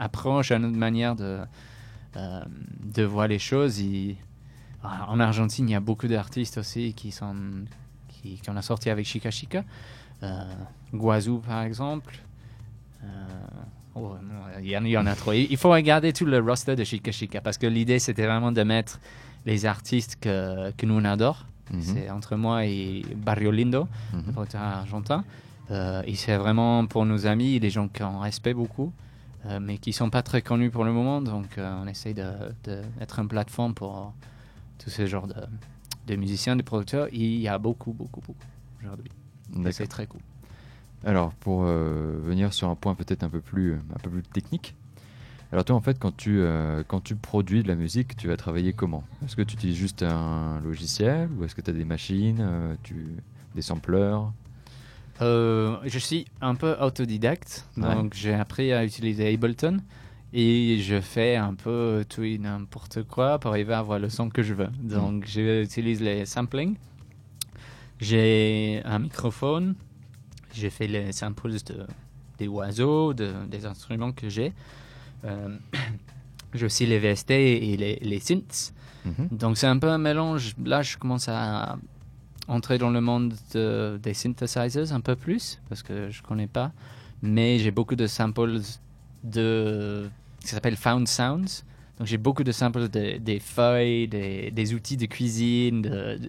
approche, 0.00 0.50
une 0.52 0.64
autre 0.64 0.76
manière 0.76 1.14
de, 1.16 1.40
euh, 2.16 2.40
de 2.84 3.02
voir 3.04 3.28
les 3.28 3.38
choses. 3.38 3.80
En 4.82 5.18
Argentine, 5.20 5.68
il 5.68 5.72
y 5.72 5.74
a 5.76 5.80
beaucoup 5.80 6.06
d'artistes 6.06 6.58
aussi 6.58 6.92
qui 6.94 7.10
sont 7.10 7.34
qui, 8.08 8.38
qu'on 8.44 8.56
a 8.56 8.62
sorti 8.62 8.90
avec 8.90 9.06
Chica 9.06 9.30
Chica. 9.30 9.64
Euh, 10.22 10.42
Guazou, 10.94 11.38
par 11.38 11.62
exemple. 11.62 12.18
Euh, 13.04 13.06
oh, 13.94 14.14
non, 14.22 14.34
il, 14.60 14.68
y 14.70 14.76
en, 14.76 14.84
il 14.84 14.90
y 14.90 14.98
en 14.98 15.06
a 15.06 15.14
trop. 15.14 15.32
Il 15.32 15.46
il 15.50 15.56
faut 15.56 15.70
regarder 15.70 16.12
tout 16.12 16.24
le 16.24 16.38
roster 16.40 16.76
de 16.76 16.84
Chica 16.84 17.12
Chica 17.12 17.40
parce 17.40 17.58
que 17.58 17.66
l'idée, 17.66 17.98
c'était 17.98 18.26
vraiment 18.26 18.52
de 18.52 18.62
mettre 18.62 18.98
les 19.44 19.66
artistes 19.66 20.16
que, 20.20 20.70
que 20.72 20.86
nous 20.86 20.94
on 20.94 21.04
adore. 21.04 21.46
Mhm. 21.72 21.80
C'est 21.82 22.10
entre 22.10 22.36
moi 22.36 22.64
et 22.64 23.02
Barrio 23.16 23.50
Lindo, 23.50 23.88
Mhm. 24.12 24.22
le 24.26 24.32
producteur 24.32 24.60
argentin. 24.62 25.24
Euh, 25.70 26.02
et 26.06 26.14
c'est 26.14 26.36
vraiment 26.36 26.86
pour 26.86 27.04
nos 27.06 27.26
amis, 27.26 27.58
des 27.60 27.70
gens 27.70 27.88
qu'on 27.88 28.20
respecte 28.20 28.56
beaucoup, 28.56 28.92
euh, 29.46 29.58
mais 29.60 29.78
qui 29.78 29.92
sont 29.92 30.10
pas 30.10 30.22
très 30.22 30.40
connus 30.40 30.70
pour 30.70 30.84
le 30.84 30.92
moment. 30.92 31.20
Donc 31.20 31.58
euh, 31.58 31.80
on 31.82 31.86
essaye 31.88 32.14
d'être 32.14 33.18
une 33.18 33.28
plateforme 33.28 33.74
pour 33.74 34.12
tous 34.78 34.90
ces 34.90 35.06
genres 35.08 35.26
de, 35.26 35.34
de 36.06 36.16
musiciens, 36.16 36.54
de 36.56 36.62
producteurs. 36.62 37.08
Il 37.12 37.40
y 37.40 37.48
a 37.48 37.58
beaucoup, 37.58 37.92
beaucoup, 37.92 38.20
beaucoup 38.20 38.46
aujourd'hui. 38.80 39.10
C'est 39.72 39.86
très 39.86 40.06
cool. 40.06 40.20
Alors, 41.04 41.32
pour 41.34 41.64
euh, 41.64 42.16
venir 42.24 42.52
sur 42.52 42.68
un 42.68 42.74
point 42.74 42.94
peut-être 42.94 43.22
un 43.22 43.28
peu 43.28 43.40
plus, 43.40 43.74
un 43.74 43.98
peu 44.02 44.10
plus 44.10 44.22
technique. 44.22 44.74
Alors 45.52 45.64
toi, 45.64 45.76
en 45.76 45.80
fait, 45.80 45.98
quand 45.98 46.16
tu, 46.16 46.40
euh, 46.40 46.82
quand 46.88 47.00
tu 47.02 47.14
produis 47.14 47.62
de 47.62 47.68
la 47.68 47.76
musique, 47.76 48.16
tu 48.16 48.26
vas 48.26 48.36
travailler 48.36 48.72
comment? 48.72 49.04
Est-ce 49.24 49.36
que 49.36 49.42
tu 49.42 49.54
utilises 49.54 49.76
juste 49.76 50.02
un 50.02 50.60
logiciel 50.64 51.28
ou 51.38 51.44
est-ce 51.44 51.54
que 51.54 51.60
tu 51.60 51.70
as 51.70 51.74
des 51.74 51.84
machines, 51.84 52.38
euh, 52.40 52.74
tu, 52.82 53.06
des 53.54 53.62
sampleurs? 53.62 54.32
Euh, 55.22 55.76
je 55.84 55.98
suis 55.98 56.26
un 56.40 56.54
peu 56.56 56.76
autodidacte, 56.80 57.64
Ouais. 57.76 57.94
donc 57.94 58.14
j'ai 58.14 58.34
appris 58.34 58.72
à 58.72 58.84
utiliser 58.84 59.32
Ableton 59.32 59.78
et 60.32 60.78
je 60.80 61.00
fais 61.00 61.36
un 61.36 61.54
peu 61.54 62.04
tout 62.08 62.22
et 62.24 62.36
n'importe 62.38 63.04
quoi 63.04 63.38
pour 63.38 63.52
arriver 63.52 63.72
à 63.72 63.78
avoir 63.78 63.98
le 63.98 64.10
son 64.10 64.28
que 64.28 64.42
je 64.42 64.52
veux. 64.52 64.68
Donc 64.82 65.24
j'utilise 65.26 66.02
les 66.02 66.26
samplings, 66.26 66.74
j'ai 68.00 68.82
un 68.84 68.98
microphone, 68.98 69.74
j'ai 70.54 70.70
fait 70.70 70.86
les 70.86 71.12
samples 71.12 71.50
de, 71.52 71.86
des 72.38 72.48
oiseaux, 72.48 73.14
de, 73.14 73.32
des 73.50 73.66
instruments 73.66 74.12
que 74.12 74.28
j'ai. 74.28 74.52
Euh, 75.24 75.56
j'ai 76.54 76.66
aussi 76.66 76.86
les 76.86 76.98
VST 76.98 77.30
et 77.30 77.76
les, 77.76 77.96
les 78.02 78.20
synths. 78.20 78.72
Mhm. 79.04 79.28
Donc 79.32 79.56
c'est 79.58 79.66
un 79.66 79.78
peu 79.78 79.88
un 79.88 79.98
mélange. 79.98 80.54
Là, 80.64 80.82
je 80.82 80.96
commence 80.96 81.28
à 81.28 81.78
entrer 82.48 82.78
dans 82.78 82.90
le 82.90 83.00
monde 83.00 83.34
de- 83.54 83.98
des 84.02 84.14
synthesizers 84.14 84.92
un 84.92 85.00
peu 85.00 85.16
plus 85.16 85.60
parce 85.68 85.82
que 85.82 86.10
je 86.10 86.22
connais 86.22 86.46
pas. 86.46 86.72
Mais 87.22 87.58
j'ai 87.58 87.70
beaucoup 87.70 87.96
de 87.96 88.06
samples 88.06 88.60
de 89.24 90.08
ça 90.40 90.52
s'appelle 90.52 90.76
Found 90.76 91.08
Sounds. 91.08 91.64
Donc 91.98 92.06
j'ai 92.06 92.18
beaucoup 92.18 92.44
de 92.44 92.52
samples 92.52 92.88
de- 92.88 93.16
des 93.18 93.40
feuilles, 93.40 94.06
des, 94.06 94.50
des 94.50 94.74
outils 94.74 94.96
de 94.96 95.06
cuisine, 95.06 95.82
de- 95.82 96.20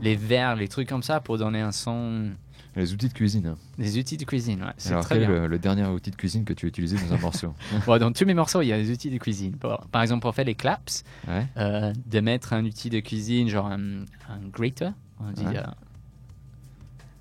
les 0.00 0.16
verres, 0.16 0.56
les 0.56 0.68
trucs 0.68 0.88
comme 0.88 1.02
ça 1.02 1.20
pour 1.20 1.38
donner 1.38 1.60
un 1.60 1.72
son. 1.72 2.30
Les 2.76 2.92
outils 2.92 3.08
de 3.08 3.12
cuisine. 3.12 3.46
hein. 3.48 3.56
Des 3.78 3.98
outils 3.98 4.16
de 4.16 4.24
cuisine, 4.24 4.62
ouais, 4.62 4.72
c'est 4.76 4.94
très 5.00 5.16
quel 5.18 5.26
bien. 5.26 5.40
le, 5.40 5.46
le 5.48 5.58
dernier 5.58 5.84
outil 5.86 6.10
de 6.12 6.16
cuisine 6.16 6.44
que 6.44 6.52
tu 6.52 6.66
as 6.66 6.68
utilisé 6.68 6.96
dans 7.04 7.14
un 7.14 7.18
morceau 7.18 7.52
Bon, 7.86 7.98
dans 7.98 8.12
tous 8.12 8.24
mes 8.24 8.34
morceaux, 8.34 8.62
il 8.62 8.68
y 8.68 8.72
a 8.72 8.78
des 8.78 8.92
outils 8.92 9.10
de 9.10 9.18
cuisine. 9.18 9.56
Par 9.56 9.86
par 9.88 10.02
exemple, 10.02 10.22
pour 10.22 10.34
faire 10.34 10.44
les 10.44 10.54
claps, 10.54 11.02
Ouais. 11.26 11.46
euh, 11.56 11.92
de 12.06 12.20
mettre 12.20 12.52
un 12.52 12.64
outil 12.64 12.88
de 12.88 13.00
cuisine, 13.00 13.48
genre 13.48 13.66
un, 13.66 14.02
un 14.28 14.38
grater, 14.52 14.90
on 15.18 15.32
dit, 15.32 15.44
Ouais. 15.46 15.56
euh, 15.58 15.62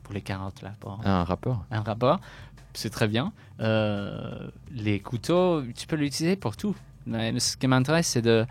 pour 0.04 0.13
les 0.13 0.22
carottes, 0.22 0.62
là, 0.62 0.74
pour 0.80 1.00
Ah, 1.04 1.22
un 1.22 1.24
rappeur 1.24 1.65
un 1.72 1.82
rapport, 1.82 2.20
c'est 2.74 2.89
très 2.92 3.08
bien. 3.08 3.32
Euh, 3.60 4.50
les 4.72 5.00
couteaux, 5.00 5.63
tu 5.76 5.88
peux 5.88 5.96
l'utiliser 5.96 6.36
pour 6.36 6.56
tout. 6.58 6.76
Mais 7.08 7.38
ce 7.39 7.58
qui 7.58 7.68
m'intéresse, 7.68 8.08
c'est 8.08 8.22
de. 8.22 8.46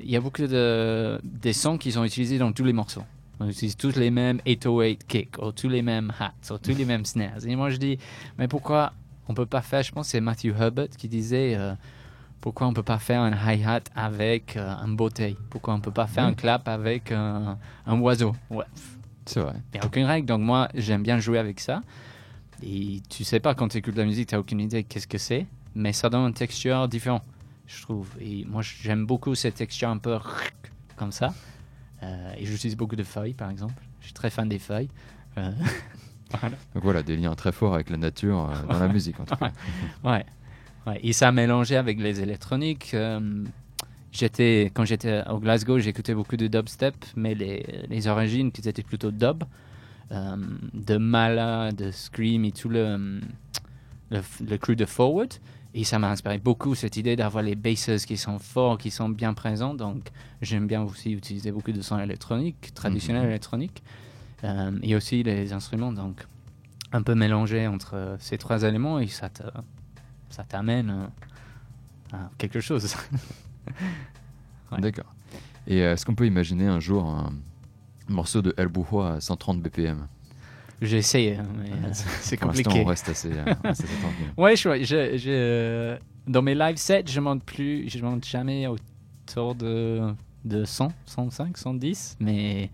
Il 0.00 0.10
y 0.10 0.16
a 0.16 0.20
beaucoup 0.20 0.46
de 0.46 1.20
des 1.24 1.52
sons 1.52 1.76
qu'ils 1.76 1.98
ont 1.98 2.04
utilisés 2.04 2.38
dans 2.38 2.52
tous 2.52 2.64
les 2.64 2.72
morceaux. 2.72 3.02
On 3.40 3.48
utilise 3.48 3.76
tous 3.76 3.96
les 3.96 4.10
mêmes 4.10 4.40
808 4.46 5.06
kicks, 5.06 5.38
ou 5.42 5.50
tous 5.52 5.68
les 5.68 5.82
mêmes 5.82 6.12
hats, 6.20 6.32
ou 6.54 6.58
tous 6.58 6.74
les 6.76 6.84
mêmes 6.84 7.04
snares. 7.04 7.44
Et 7.46 7.56
moi, 7.56 7.70
je 7.70 7.76
dis, 7.76 7.98
mais 8.38 8.46
pourquoi 8.48 8.92
on 9.28 9.34
peut 9.34 9.46
pas 9.46 9.62
faire, 9.62 9.82
je 9.82 9.90
pense 9.92 10.06
que 10.06 10.10
c'est 10.12 10.20
Matthew 10.20 10.48
Herbert 10.58 10.90
qui 10.96 11.08
disait, 11.08 11.54
euh, 11.56 11.74
pourquoi 12.40 12.66
on 12.66 12.72
peut 12.74 12.82
pas 12.82 12.98
faire 12.98 13.20
un 13.22 13.32
hi-hat 13.32 13.80
avec 13.96 14.56
euh, 14.56 14.74
un 14.74 14.88
bouteille? 14.88 15.36
Pourquoi 15.50 15.74
on 15.74 15.80
peut 15.80 15.90
pas 15.90 16.06
faire 16.06 16.24
un 16.24 16.34
clap 16.34 16.68
avec 16.68 17.10
un, 17.10 17.58
un 17.86 17.98
oiseau? 18.00 18.36
Ouais, 18.50 18.66
C'est 19.26 19.40
vrai. 19.40 19.54
il 19.72 19.78
n'y 19.78 19.80
a 19.82 19.86
aucune 19.86 20.04
règle, 20.04 20.26
donc 20.26 20.40
moi 20.42 20.68
j'aime 20.74 21.02
bien 21.02 21.18
jouer 21.18 21.38
avec 21.38 21.58
ça. 21.58 21.82
Et 22.62 23.00
tu 23.08 23.24
sais 23.24 23.40
pas 23.40 23.54
quand 23.54 23.68
tu 23.68 23.78
écoutes 23.78 23.96
la 23.96 24.04
musique, 24.04 24.28
tu 24.28 24.34
n'as 24.34 24.40
aucune 24.40 24.60
idée 24.60 24.84
qu'est-ce 24.84 25.08
que 25.08 25.18
c'est, 25.18 25.46
mais 25.74 25.92
ça 25.92 26.08
donne 26.08 26.26
une 26.28 26.34
texture 26.34 26.86
différente, 26.86 27.24
je 27.66 27.82
trouve. 27.82 28.08
Et 28.20 28.44
moi 28.44 28.62
j'aime 28.62 29.06
beaucoup 29.06 29.34
cette 29.34 29.54
texture 29.56 29.88
un 29.88 29.98
peu 29.98 30.18
comme 30.96 31.12
ça. 31.12 31.32
Euh, 32.04 32.34
et 32.36 32.44
j'utilise 32.44 32.76
beaucoup 32.76 32.96
de 32.96 33.02
feuilles 33.04 33.34
par 33.34 33.50
exemple. 33.50 33.82
Je 34.00 34.06
suis 34.06 34.12
très 34.14 34.30
fan 34.30 34.48
des 34.48 34.58
feuilles. 34.58 34.90
Euh, 35.38 35.50
voilà. 36.30 36.56
Donc 36.74 36.82
voilà, 36.82 37.02
des 37.02 37.16
liens 37.16 37.34
très 37.34 37.52
forts 37.52 37.74
avec 37.74 37.88
la 37.90 37.96
nature 37.96 38.50
euh, 38.50 38.72
dans 38.72 38.78
la 38.78 38.88
musique 38.88 39.18
en 39.20 39.24
tout 39.24 39.36
cas. 39.36 39.52
Ouais. 40.04 40.24
ouais. 40.86 41.00
Et 41.02 41.12
ça 41.12 41.32
mélangé 41.32 41.76
avec 41.76 41.98
les 42.00 42.20
électroniques. 42.20 42.92
euh, 42.94 43.44
j'étais 44.12 44.70
quand 44.74 44.84
j'étais 44.84 45.22
au 45.30 45.38
Glasgow, 45.38 45.78
j'écoutais 45.78 46.14
beaucoup 46.14 46.36
de 46.36 46.46
dubstep, 46.46 46.94
mais 47.16 47.34
les, 47.34 47.64
les 47.88 48.06
origines 48.06 48.52
qui 48.52 48.60
étaient 48.68 48.82
plutôt 48.82 49.10
dub, 49.10 49.44
euh, 50.12 50.36
de 50.74 50.96
Mala, 50.98 51.72
de 51.72 51.90
Scream 51.90 52.44
et 52.44 52.52
tout 52.52 52.68
le, 52.68 53.20
le, 54.10 54.20
le 54.46 54.56
crew 54.58 54.72
de 54.76 54.84
Forward. 54.84 55.32
Et 55.76 55.82
ça 55.84 55.98
m'a 55.98 56.08
inspiré 56.10 56.38
beaucoup 56.38 56.74
cette 56.76 56.96
idée 56.96 57.16
d'avoir 57.16 57.42
les 57.42 57.56
basses 57.56 58.06
qui 58.06 58.16
sont 58.16 58.38
forts, 58.38 58.78
qui 58.78 58.90
sont 58.92 59.08
bien 59.08 59.34
présents. 59.34 59.74
Donc 59.74 60.08
j'aime 60.40 60.66
bien 60.68 60.82
aussi 60.82 61.10
utiliser 61.12 61.50
beaucoup 61.50 61.72
de 61.72 61.82
sons 61.82 61.98
électroniques, 61.98 62.72
traditionnels 62.74 63.24
Mhm. 63.24 63.28
électroniques, 63.30 63.82
euh, 64.44 64.78
et 64.82 64.94
aussi 64.94 65.22
les 65.24 65.52
instruments. 65.52 65.92
Donc 65.92 66.24
un 66.92 67.02
peu 67.02 67.16
mélangé 67.16 67.66
entre 67.66 68.16
ces 68.20 68.38
trois 68.38 68.62
éléments 68.62 69.00
et 69.00 69.08
ça 69.08 69.28
te, 69.28 69.42
ça 70.30 70.44
t'amène 70.44 70.90
euh, 72.12 72.16
à 72.16 72.30
quelque 72.38 72.60
chose. 72.60 72.94
Ouais. 74.72 74.80
D'accord. 74.80 75.12
Et 75.66 75.78
est-ce 75.78 76.04
qu'on 76.04 76.14
peut 76.14 76.26
imaginer 76.26 76.66
un 76.66 76.80
jour 76.80 77.06
un 77.08 77.32
morceau 78.08 78.42
de 78.42 78.52
El 78.56 78.68
Bujo 78.68 79.00
à 79.02 79.20
130 79.20 79.60
BPM 79.62 80.06
J'ai 80.82 80.98
essayé, 80.98 81.36
hein, 81.36 81.44
mais 81.58 81.70
euh, 81.70 81.90
c'est 81.92 82.36
compliqué. 82.36 82.80
on 82.80 82.84
reste 82.84 83.08
assez, 83.08 83.30
euh, 83.32 83.44
assez. 83.62 83.84
Ouais, 84.36 84.56
je, 84.56 84.82
je, 84.82 85.16
je- 85.16 85.28
euh, 85.30 85.98
dans 86.26 86.42
mes 86.42 86.54
live 86.54 86.76
sets, 86.76 87.04
je 87.06 87.20
monte 87.20 87.42
plus, 87.44 87.88
je 87.88 87.98
monte 88.04 88.24
jamais 88.26 88.66
autour 88.66 89.54
de, 89.54 90.00
de 90.44 90.64
100, 90.64 90.92
105, 91.06 91.56
110, 91.56 92.16
mais 92.20 92.70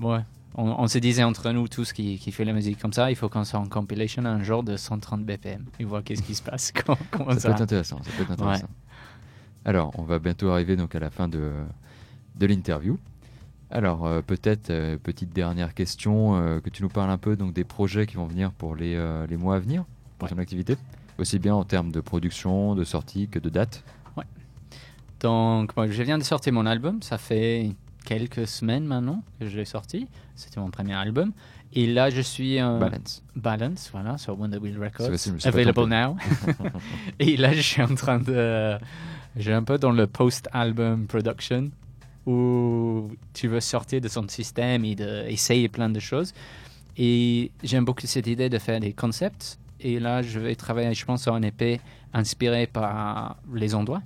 ouais. 0.00 0.20
On, 0.54 0.64
on 0.82 0.88
se 0.88 0.98
disait 0.98 1.22
entre 1.22 1.50
nous 1.52 1.68
tous 1.68 1.92
qui, 1.92 2.18
qui 2.18 2.32
fait 2.32 2.44
la 2.44 2.52
musique 2.52 2.80
comme 2.80 2.92
ça, 2.92 3.10
il 3.10 3.16
faut 3.16 3.28
qu'on 3.28 3.44
soit 3.44 3.60
en 3.60 3.66
compilation 3.66 4.24
un 4.24 4.42
jour 4.42 4.64
de 4.64 4.76
130 4.76 5.24
BPM 5.24 5.64
et 5.78 5.84
voir 5.84 6.02
qu'est-ce 6.02 6.22
qui 6.22 6.34
se 6.34 6.42
passe. 6.42 6.72
Comment, 6.84 6.98
comment 7.12 7.30
Ça 7.34 7.40
ça, 7.40 7.48
peut 7.50 7.54
être 7.54 7.60
intéressant. 7.60 7.98
Ça 8.02 8.10
peut 8.16 8.22
être 8.24 8.32
intéressant. 8.32 8.68
Alors, 9.64 9.92
on 9.98 10.02
va 10.02 10.18
bientôt 10.18 10.50
arriver 10.50 10.74
donc 10.74 10.94
à 10.96 10.98
la 10.98 11.10
fin 11.10 11.28
de, 11.28 11.52
de 12.36 12.46
l'interview. 12.46 12.98
Alors, 13.70 14.06
euh, 14.06 14.22
peut-être, 14.22 14.70
euh, 14.70 14.96
petite 14.96 15.32
dernière 15.32 15.74
question, 15.74 16.36
euh, 16.36 16.60
que 16.60 16.70
tu 16.70 16.82
nous 16.82 16.88
parles 16.88 17.10
un 17.10 17.18
peu 17.18 17.36
donc, 17.36 17.52
des 17.52 17.64
projets 17.64 18.06
qui 18.06 18.16
vont 18.16 18.26
venir 18.26 18.50
pour 18.52 18.74
les, 18.74 18.94
euh, 18.94 19.26
les 19.26 19.36
mois 19.36 19.56
à 19.56 19.58
venir, 19.58 19.84
pour 20.18 20.28
Ouais. 20.28 20.34
ton 20.34 20.40
activité, 20.40 20.76
aussi 21.18 21.38
bien 21.38 21.54
en 21.54 21.64
termes 21.64 21.92
de 21.92 22.00
production, 22.00 22.74
de 22.74 22.84
sortie 22.84 23.28
que 23.28 23.38
de 23.38 23.48
date. 23.50 23.84
Donc, 25.20 25.76
moi, 25.76 25.88
je 25.88 26.02
viens 26.04 26.16
de 26.16 26.22
sortir 26.22 26.52
mon 26.52 26.64
album. 26.64 27.02
Ça 27.02 27.18
fait 27.18 27.72
quelques 28.04 28.46
semaines 28.46 28.84
maintenant 28.84 29.24
que 29.40 29.48
je 29.48 29.56
l'ai 29.56 29.64
sorti. 29.64 30.06
C'était 30.36 30.60
mon 30.60 30.70
premier 30.70 30.94
album. 30.94 31.32
Et 31.72 31.88
là, 31.92 32.08
je 32.08 32.20
suis 32.20 32.62
en 32.62 32.78
Balance. 32.78 33.24
Balance, 33.34 33.88
voilà, 33.92 34.16
sur 34.16 34.38
Wonder 34.38 34.58
Wheel 34.58 34.78
Records. 34.80 35.10
Available 35.44 35.86
now. 35.88 36.16
Et 37.18 37.36
là, 37.36 37.52
je 37.52 37.60
suis 37.60 37.82
en 37.82 37.92
train 37.96 38.20
de. 38.20 38.78
J'ai 39.36 39.52
un 39.52 39.64
peu 39.64 39.76
dans 39.76 39.90
le 39.90 40.06
post-album 40.06 41.08
production 41.08 41.70
où 42.28 43.10
tu 43.32 43.48
veux 43.48 43.60
sortir 43.60 44.00
de 44.00 44.08
son 44.08 44.26
système 44.28 44.84
et 44.84 44.94
de 44.94 45.24
essayer 45.28 45.68
plein 45.68 45.88
de 45.88 46.00
choses. 46.00 46.32
Et 46.96 47.50
j'aime 47.62 47.84
beaucoup 47.84 48.06
cette 48.06 48.26
idée 48.26 48.48
de 48.48 48.58
faire 48.58 48.80
des 48.80 48.92
concepts. 48.92 49.58
Et 49.80 49.98
là, 50.00 50.22
je 50.22 50.38
vais 50.40 50.54
travailler, 50.56 50.92
je 50.94 51.04
pense, 51.04 51.22
sur 51.22 51.34
un 51.34 51.42
épée 51.42 51.80
inspiré 52.12 52.66
par 52.66 53.36
les 53.54 53.74
endroits. 53.74 54.02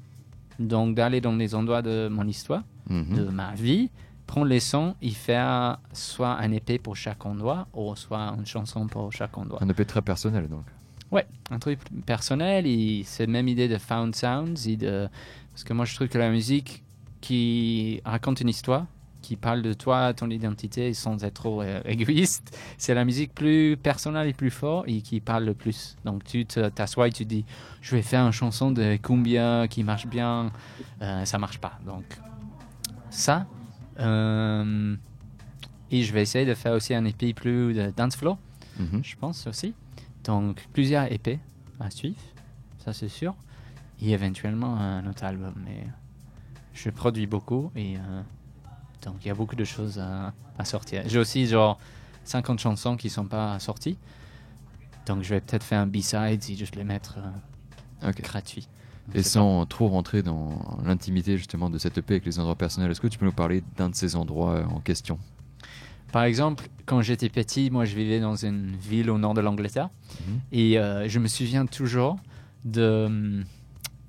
Donc, 0.59 0.95
d'aller 0.95 1.21
dans 1.21 1.35
les 1.35 1.55
endroits 1.55 1.83
de 1.83 2.09
mon 2.09 2.27
histoire, 2.29 2.63
Mhm. 2.89 3.17
de 3.17 3.25
ma 3.31 3.55
vie, 3.55 3.89
prendre 4.27 4.47
les 4.47 4.61
sons 4.61 4.95
et 5.01 5.11
faire 5.11 5.79
soit 5.93 6.35
un 6.39 6.51
épée 6.53 6.79
pour 6.79 6.97
chaque 6.97 7.25
endroit 7.25 7.67
ou 7.75 7.95
soit 7.97 8.35
une 8.39 8.45
chanson 8.47 8.87
pour 8.87 9.13
chaque 9.13 9.37
endroit. 9.39 9.61
Un 9.63 9.69
EP 9.69 9.85
très 9.85 10.03
personnel 10.03 10.49
donc. 10.49 10.65
Ouais, 11.11 11.27
un 11.51 11.59
truc 11.59 11.79
personnel 12.07 12.67
et 12.67 13.03
cette 13.05 13.29
même 13.29 13.47
idée 13.49 13.69
de 13.69 13.79
found 13.79 14.15
sounds 14.15 14.67
et 14.67 14.77
de 14.77 15.09
parce 15.53 15.65
que 15.65 15.73
moi 15.75 15.85
je 15.85 15.95
trouve 15.95 16.09
que 16.09 16.19
la 16.19 16.31
musique 16.31 16.83
qui 17.23 18.03
raconte 18.05 18.41
une 18.43 18.51
histoire, 18.51 18.85
qui 19.23 19.37
parle 19.37 19.63
de 19.63 19.73
toi, 19.73 20.13
ton 20.13 20.29
identité 20.29 20.93
sans 20.95 21.23
être 21.25 21.35
trop 21.35 21.63
euh, 21.63 21.81
égoïste, 21.87 22.59
c'est 22.77 22.93
la 22.93 23.05
musique 23.05 23.33
plus 23.35 23.77
personnelle 23.77 24.29
et 24.29 24.33
plus 24.35 24.51
forte 24.51 24.87
et 24.89 25.01
qui 25.01 25.21
parle 25.21 25.45
le 25.45 25.55
plus. 25.55 25.97
Donc 26.05 26.25
tu 26.25 26.45
t'assois 26.45 27.09
et 27.09 27.13
tu 27.13 27.25
dis 27.25 27.45
je 27.81 27.95
vais 27.97 28.03
faire 28.03 28.27
une 28.27 28.33
chanson 28.33 28.71
de 28.73 28.97
cumbia 28.97 29.69
qui 29.69 29.85
marche 29.85 30.07
bien, 30.07 30.51
euh, 31.01 31.25
ça 31.25 31.39
marche 31.39 31.59
pas. 31.59 31.79
Donc 31.87 32.05
ça 33.11 33.47
euh, 34.01 34.97
et 35.91 36.03
je 36.03 36.13
vais 36.13 36.23
essayer 36.23 36.45
de 36.47 36.55
faire 36.55 36.73
aussi 36.73 36.93
un 36.95 37.05
EP 37.05 37.33
plus 37.35 37.75
de 37.75 37.93
dance 37.97 38.17
floor 38.17 38.37
Mhm. 38.79 39.03
je 39.05 39.17
pense 39.17 39.47
aussi. 39.47 39.75
Donc 40.25 40.67
plusieurs 40.73 41.13
épées 41.13 41.39
à 41.79 41.91
suivre, 41.91 42.17
ça 42.79 42.93
c'est 42.95 43.09
sûr. 43.09 43.35
Et 44.01 44.11
éventuellement 44.13 44.77
un 44.79 45.07
autre 45.07 45.25
album. 45.25 45.55
Mais 45.65 45.87
je 46.75 46.91
produis 46.91 47.27
beaucoup 47.27 47.71
et 47.77 47.97
euh, 47.97 48.23
donc 49.05 49.17
il 49.23 49.29
y 49.29 49.31
a 49.31 49.35
beaucoup 49.35 49.57
de 49.57 49.65
choses 49.65 49.99
à, 49.99 50.33
à 50.59 50.65
sortir. 50.65 51.03
J'ai 51.07 51.19
aussi 51.19 51.47
genre 51.47 51.79
50 52.25 52.59
chansons 52.59 52.97
qui 52.97 53.11
sont 53.11 53.27
pas 53.27 53.59
sorties. 53.59 53.99
Donc 55.07 55.23
je 55.23 55.31
vais 55.31 55.41
peut-être 55.41 55.65
faire 55.65 55.81
un 55.81 55.87
B-side 55.87 56.43
et 56.49 56.55
juste 56.57 56.77
les 56.77 56.85
mettre 56.85 57.19
euh, 58.03 58.13
gratuit. 58.13 58.69
Et 59.15 59.23
sans 59.25 59.67
trop 59.67 59.89
rentrer 59.89 60.23
dans 60.23 60.79
l'intimité 60.85 61.37
justement 61.37 61.69
de 61.69 61.77
cette 61.79 61.99
EP 61.99 62.15
avec 62.15 62.25
les 62.25 62.39
endroits 62.39 62.55
personnels, 62.55 62.91
est-ce 62.93 63.01
que 63.01 63.09
tu 63.09 63.19
peux 63.19 63.27
nous 63.27 63.33
parler 63.33 63.65
d'un 63.77 63.89
de 63.91 63.97
ces 63.97 64.15
endroits 64.15 64.53
euh, 64.59 64.65
en 64.67 64.79
question? 64.79 65.19
Par 66.13 66.23
exemple, 66.25 66.69
quand 66.87 67.01
j'étais 67.03 67.29
petit, 67.29 67.71
moi 67.71 67.85
je 67.85 67.97
vivais 67.97 68.21
dans 68.21 68.37
une 68.37 68.77
ville 68.77 69.11
au 69.11 69.19
nord 69.19 69.35
de 69.35 69.41
l'Angleterre 69.41 69.89
Mhm. 70.29 70.41
et 70.53 70.79
euh, 70.79 71.09
je 71.09 71.19
me 71.19 71.27
souviens 71.27 71.67
toujours 71.67 72.17
de. 72.65 73.43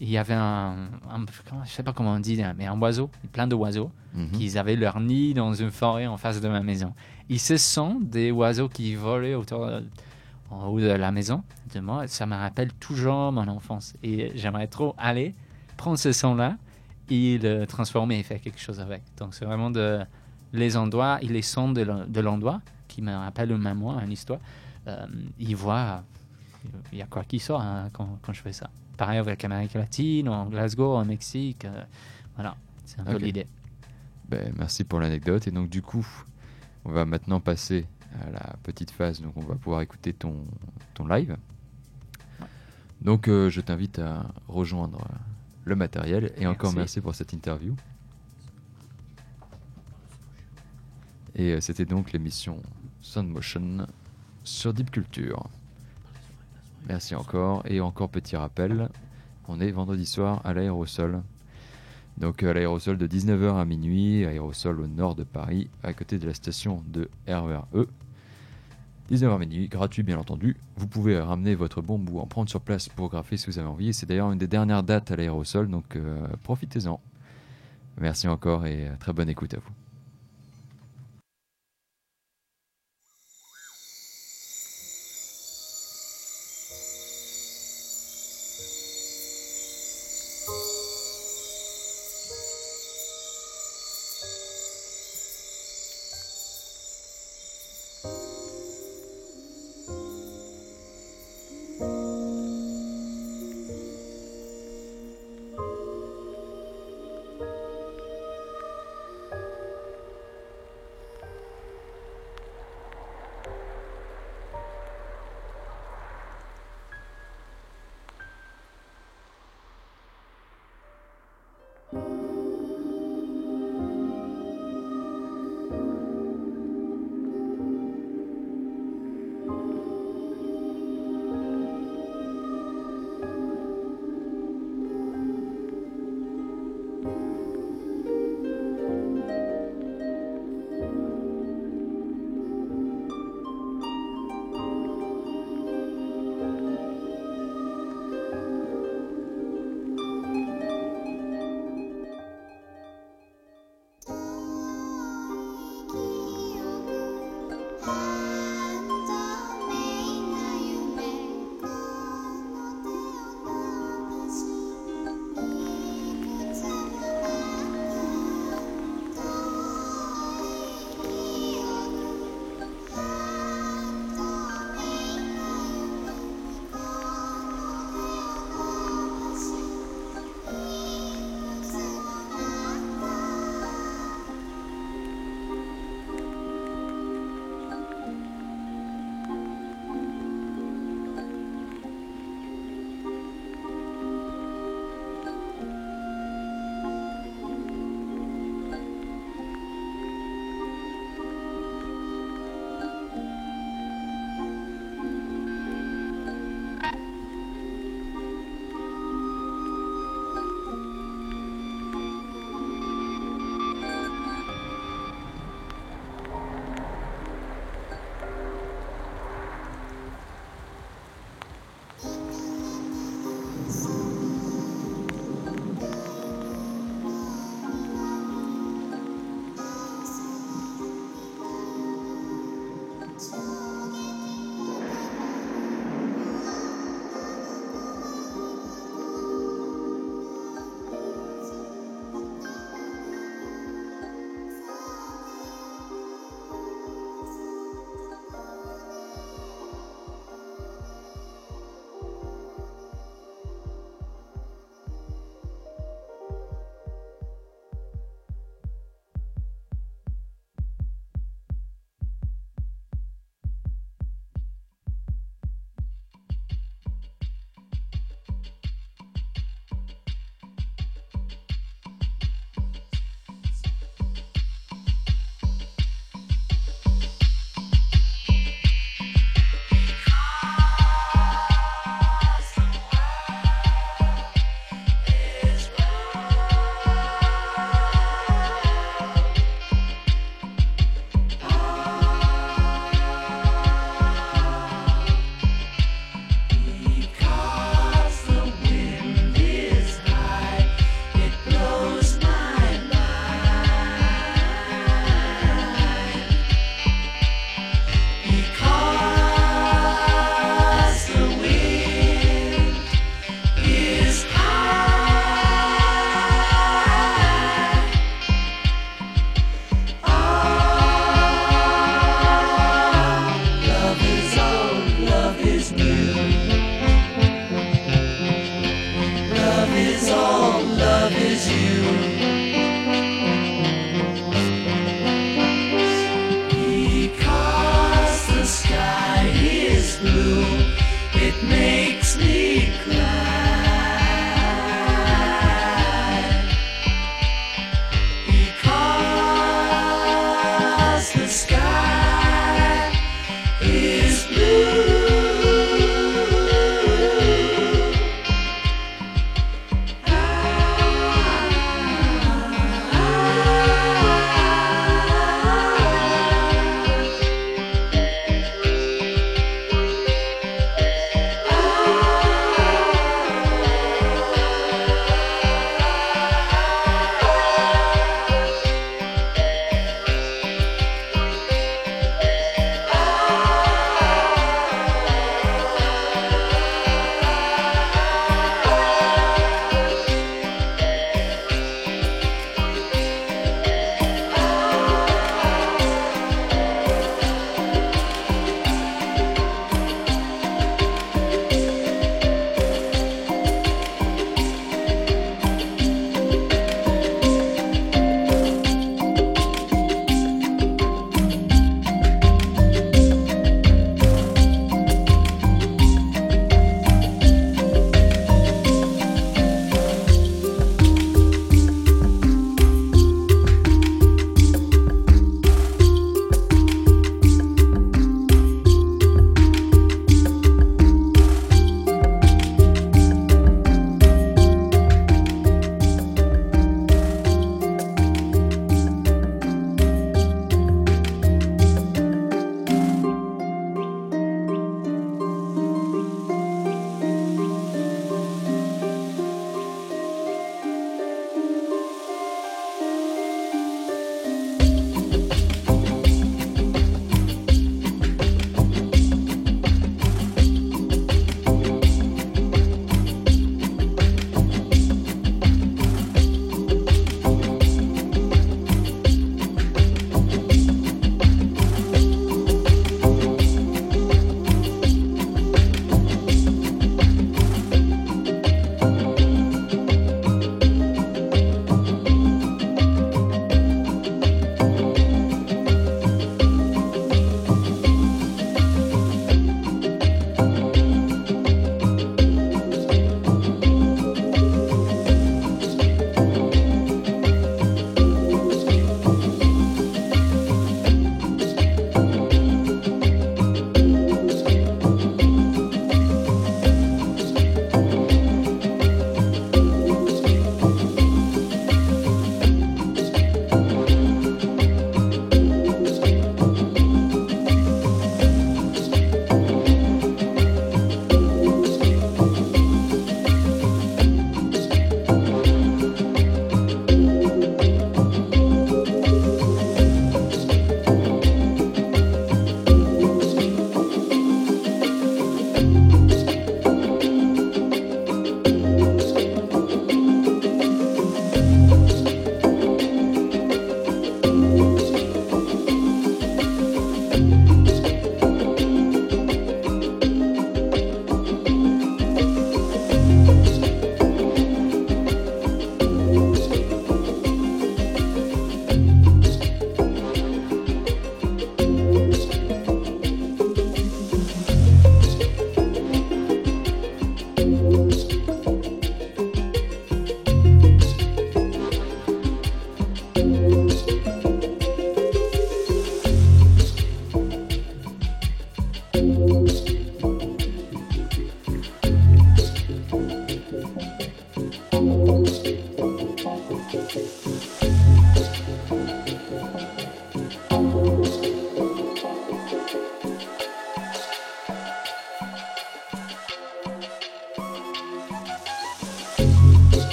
Il 0.00 0.08
y 0.08 0.16
avait 0.18 0.34
un, 0.34 0.76
un- 1.10 1.24
comment- 1.48 1.64
Je 1.64 1.70
sais 1.70 1.82
pas 1.82 1.92
comment 1.92 2.14
on 2.14 2.20
dit, 2.20 2.40
mais 2.56 2.66
un 2.66 2.80
oiseau, 2.80 3.10
plein 3.32 3.46
de 3.46 3.54
oiseaux, 3.54 3.90
Mhm. 4.14 4.30
qui 4.32 4.58
avaient 4.58 4.76
leur 4.76 4.98
nid 4.98 5.34
dans 5.34 5.52
une 5.54 5.70
forêt 5.70 6.06
en 6.06 6.16
face 6.16 6.40
de 6.40 6.48
ma 6.48 6.60
maison. 6.62 6.92
Et 7.28 7.38
ce 7.38 7.56
sont 7.58 8.00
des 8.00 8.30
oiseaux 8.30 8.68
qui 8.68 8.94
volaient 8.94 9.34
autour, 9.34 9.66
de- 9.66 9.84
en 10.50 10.66
haut 10.68 10.80
de 10.80 10.86
la 10.90 11.12
maison 11.12 11.44
de 11.74 11.80
moi. 11.80 12.06
Ça 12.08 12.26
me 12.26 12.34
rappelle 12.34 12.72
toujours 12.74 13.30
mon 13.30 13.46
enfance. 13.46 13.94
Et 14.02 14.32
j'aimerais 14.34 14.66
trop 14.66 14.94
aller 14.98 15.34
prendre 15.76 15.98
ce 15.98 16.12
son-là 16.12 16.56
et 17.10 17.38
le 17.38 17.66
transformer 17.66 18.18
et 18.18 18.22
faire 18.22 18.40
quelque 18.40 18.58
chose 18.60 18.80
avec. 18.80 19.02
Donc 19.18 19.34
c'est 19.34 19.44
vraiment 19.44 19.70
de, 19.70 20.00
les 20.52 20.76
endroits 20.76 21.18
et 21.22 21.26
les 21.28 21.42
sons 21.42 21.70
de 21.70 21.82
l'en- 21.82 22.06
de 22.06 22.20
l'endroit 22.20 22.60
qui 22.88 23.02
me 23.02 23.14
rappellent 23.14 23.52
une 23.52 23.58
mémoire, 23.62 24.00
une 24.02 24.10
histoire. 24.12 24.40
Euh, 24.88 25.06
y 25.38 25.54
voir, 25.54 26.02
il 26.90 26.98
y 26.98 27.02
a 27.02 27.06
quoi 27.06 27.22
qui 27.22 27.38
sort 27.38 27.60
hein, 27.60 27.88
quand, 27.92 28.18
quand 28.22 28.32
je 28.32 28.40
fais 28.42 28.52
ça. 28.52 28.70
Pareil 29.00 29.16
avec 29.16 29.42
l'Amérique 29.42 29.72
latine, 29.72 30.28
en 30.28 30.44
Glasgow, 30.44 31.00
au 31.00 31.04
Mexique. 31.06 31.64
euh, 31.64 31.84
voilà, 32.34 32.54
c'est 32.84 33.00
un 33.00 33.04
peu 33.04 33.16
l'idée. 33.16 33.46
Ben, 34.28 34.52
merci 34.58 34.84
pour 34.84 35.00
l'anecdote. 35.00 35.48
Et 35.48 35.50
donc, 35.50 35.70
du 35.70 35.80
coup, 35.80 36.06
on 36.84 36.92
va 36.92 37.06
maintenant 37.06 37.40
passer 37.40 37.86
à 38.20 38.28
la 38.30 38.56
petite 38.62 38.90
phase. 38.90 39.22
Donc, 39.22 39.32
on 39.38 39.40
va 39.40 39.54
pouvoir 39.54 39.80
écouter 39.80 40.12
ton, 40.12 40.44
ton 40.92 41.06
live. 41.06 41.38
Donc, 43.00 43.28
euh, 43.28 43.48
je 43.48 43.62
t'invite 43.62 43.98
à 43.98 44.26
rejoindre 44.48 45.08
le 45.64 45.76
matériel. 45.76 46.34
Et 46.36 46.46
encore 46.46 46.74
Merci. 46.74 46.76
merci 46.76 47.00
pour 47.00 47.14
cette 47.14 47.32
interview. 47.32 47.74
Et 51.36 51.52
euh, 51.52 51.60
c'était 51.62 51.86
donc 51.86 52.12
l'émission 52.12 52.60
Sound 53.00 53.30
Motion 53.30 53.86
sur 54.44 54.74
Deep 54.74 54.90
Culture. 54.90 55.48
Merci 56.88 57.14
encore. 57.14 57.62
Et 57.66 57.80
encore 57.80 58.08
petit 58.08 58.36
rappel, 58.36 58.88
on 59.48 59.60
est 59.60 59.70
vendredi 59.70 60.06
soir 60.06 60.40
à 60.44 60.54
l'aérosol. 60.54 61.22
Donc 62.18 62.42
à 62.42 62.52
l'aérosol 62.52 62.98
de 62.98 63.06
19h 63.06 63.56
à 63.56 63.64
minuit, 63.64 64.24
aérosol 64.24 64.80
au 64.80 64.86
nord 64.86 65.14
de 65.14 65.24
Paris, 65.24 65.70
à 65.82 65.92
côté 65.92 66.18
de 66.18 66.26
la 66.26 66.34
station 66.34 66.82
de 66.86 67.08
RERE. 67.26 67.66
19h 69.10 69.34
à 69.34 69.38
minuit, 69.38 69.68
gratuit 69.68 70.02
bien 70.02 70.18
entendu. 70.18 70.56
Vous 70.76 70.86
pouvez 70.86 71.18
ramener 71.18 71.54
votre 71.54 71.82
bombe 71.82 72.08
ou 72.10 72.20
en 72.20 72.26
prendre 72.26 72.48
sur 72.48 72.60
place 72.60 72.88
pour 72.88 73.08
graffer 73.08 73.36
si 73.36 73.46
vous 73.46 73.58
avez 73.58 73.68
envie. 73.68 73.92
C'est 73.92 74.06
d'ailleurs 74.06 74.30
une 74.30 74.38
des 74.38 74.46
dernières 74.46 74.82
dates 74.82 75.10
à 75.10 75.16
l'aérosol, 75.16 75.68
donc 75.68 75.96
euh, 75.96 76.26
profitez-en. 76.42 77.00
Merci 78.00 78.28
encore 78.28 78.66
et 78.66 78.88
euh, 78.88 78.96
très 79.00 79.12
bonne 79.12 79.28
écoute 79.28 79.54
à 79.54 79.58
vous. 79.58 79.79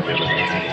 Obrigado. 0.00 0.71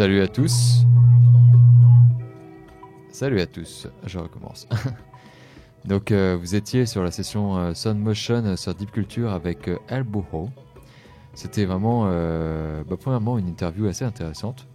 Salut 0.00 0.22
à 0.22 0.28
tous. 0.28 0.86
Salut 3.10 3.38
à 3.38 3.46
tous. 3.46 3.86
Je 4.06 4.18
recommence. 4.18 4.66
Donc, 5.84 6.10
euh, 6.10 6.38
vous 6.40 6.54
étiez 6.54 6.86
sur 6.86 7.04
la 7.04 7.10
session 7.10 7.58
euh, 7.58 7.74
Sound 7.74 7.98
Motion 7.98 8.42
euh, 8.46 8.56
sur 8.56 8.74
Deep 8.74 8.92
Culture 8.92 9.30
avec 9.30 9.68
euh, 9.68 10.02
Burro. 10.02 10.48
C'était 11.34 11.66
vraiment, 11.66 12.04
euh, 12.06 12.82
bah, 12.88 12.96
premièrement, 12.98 13.36
une 13.36 13.46
interview 13.46 13.88
assez 13.88 14.06
intéressante. 14.06 14.66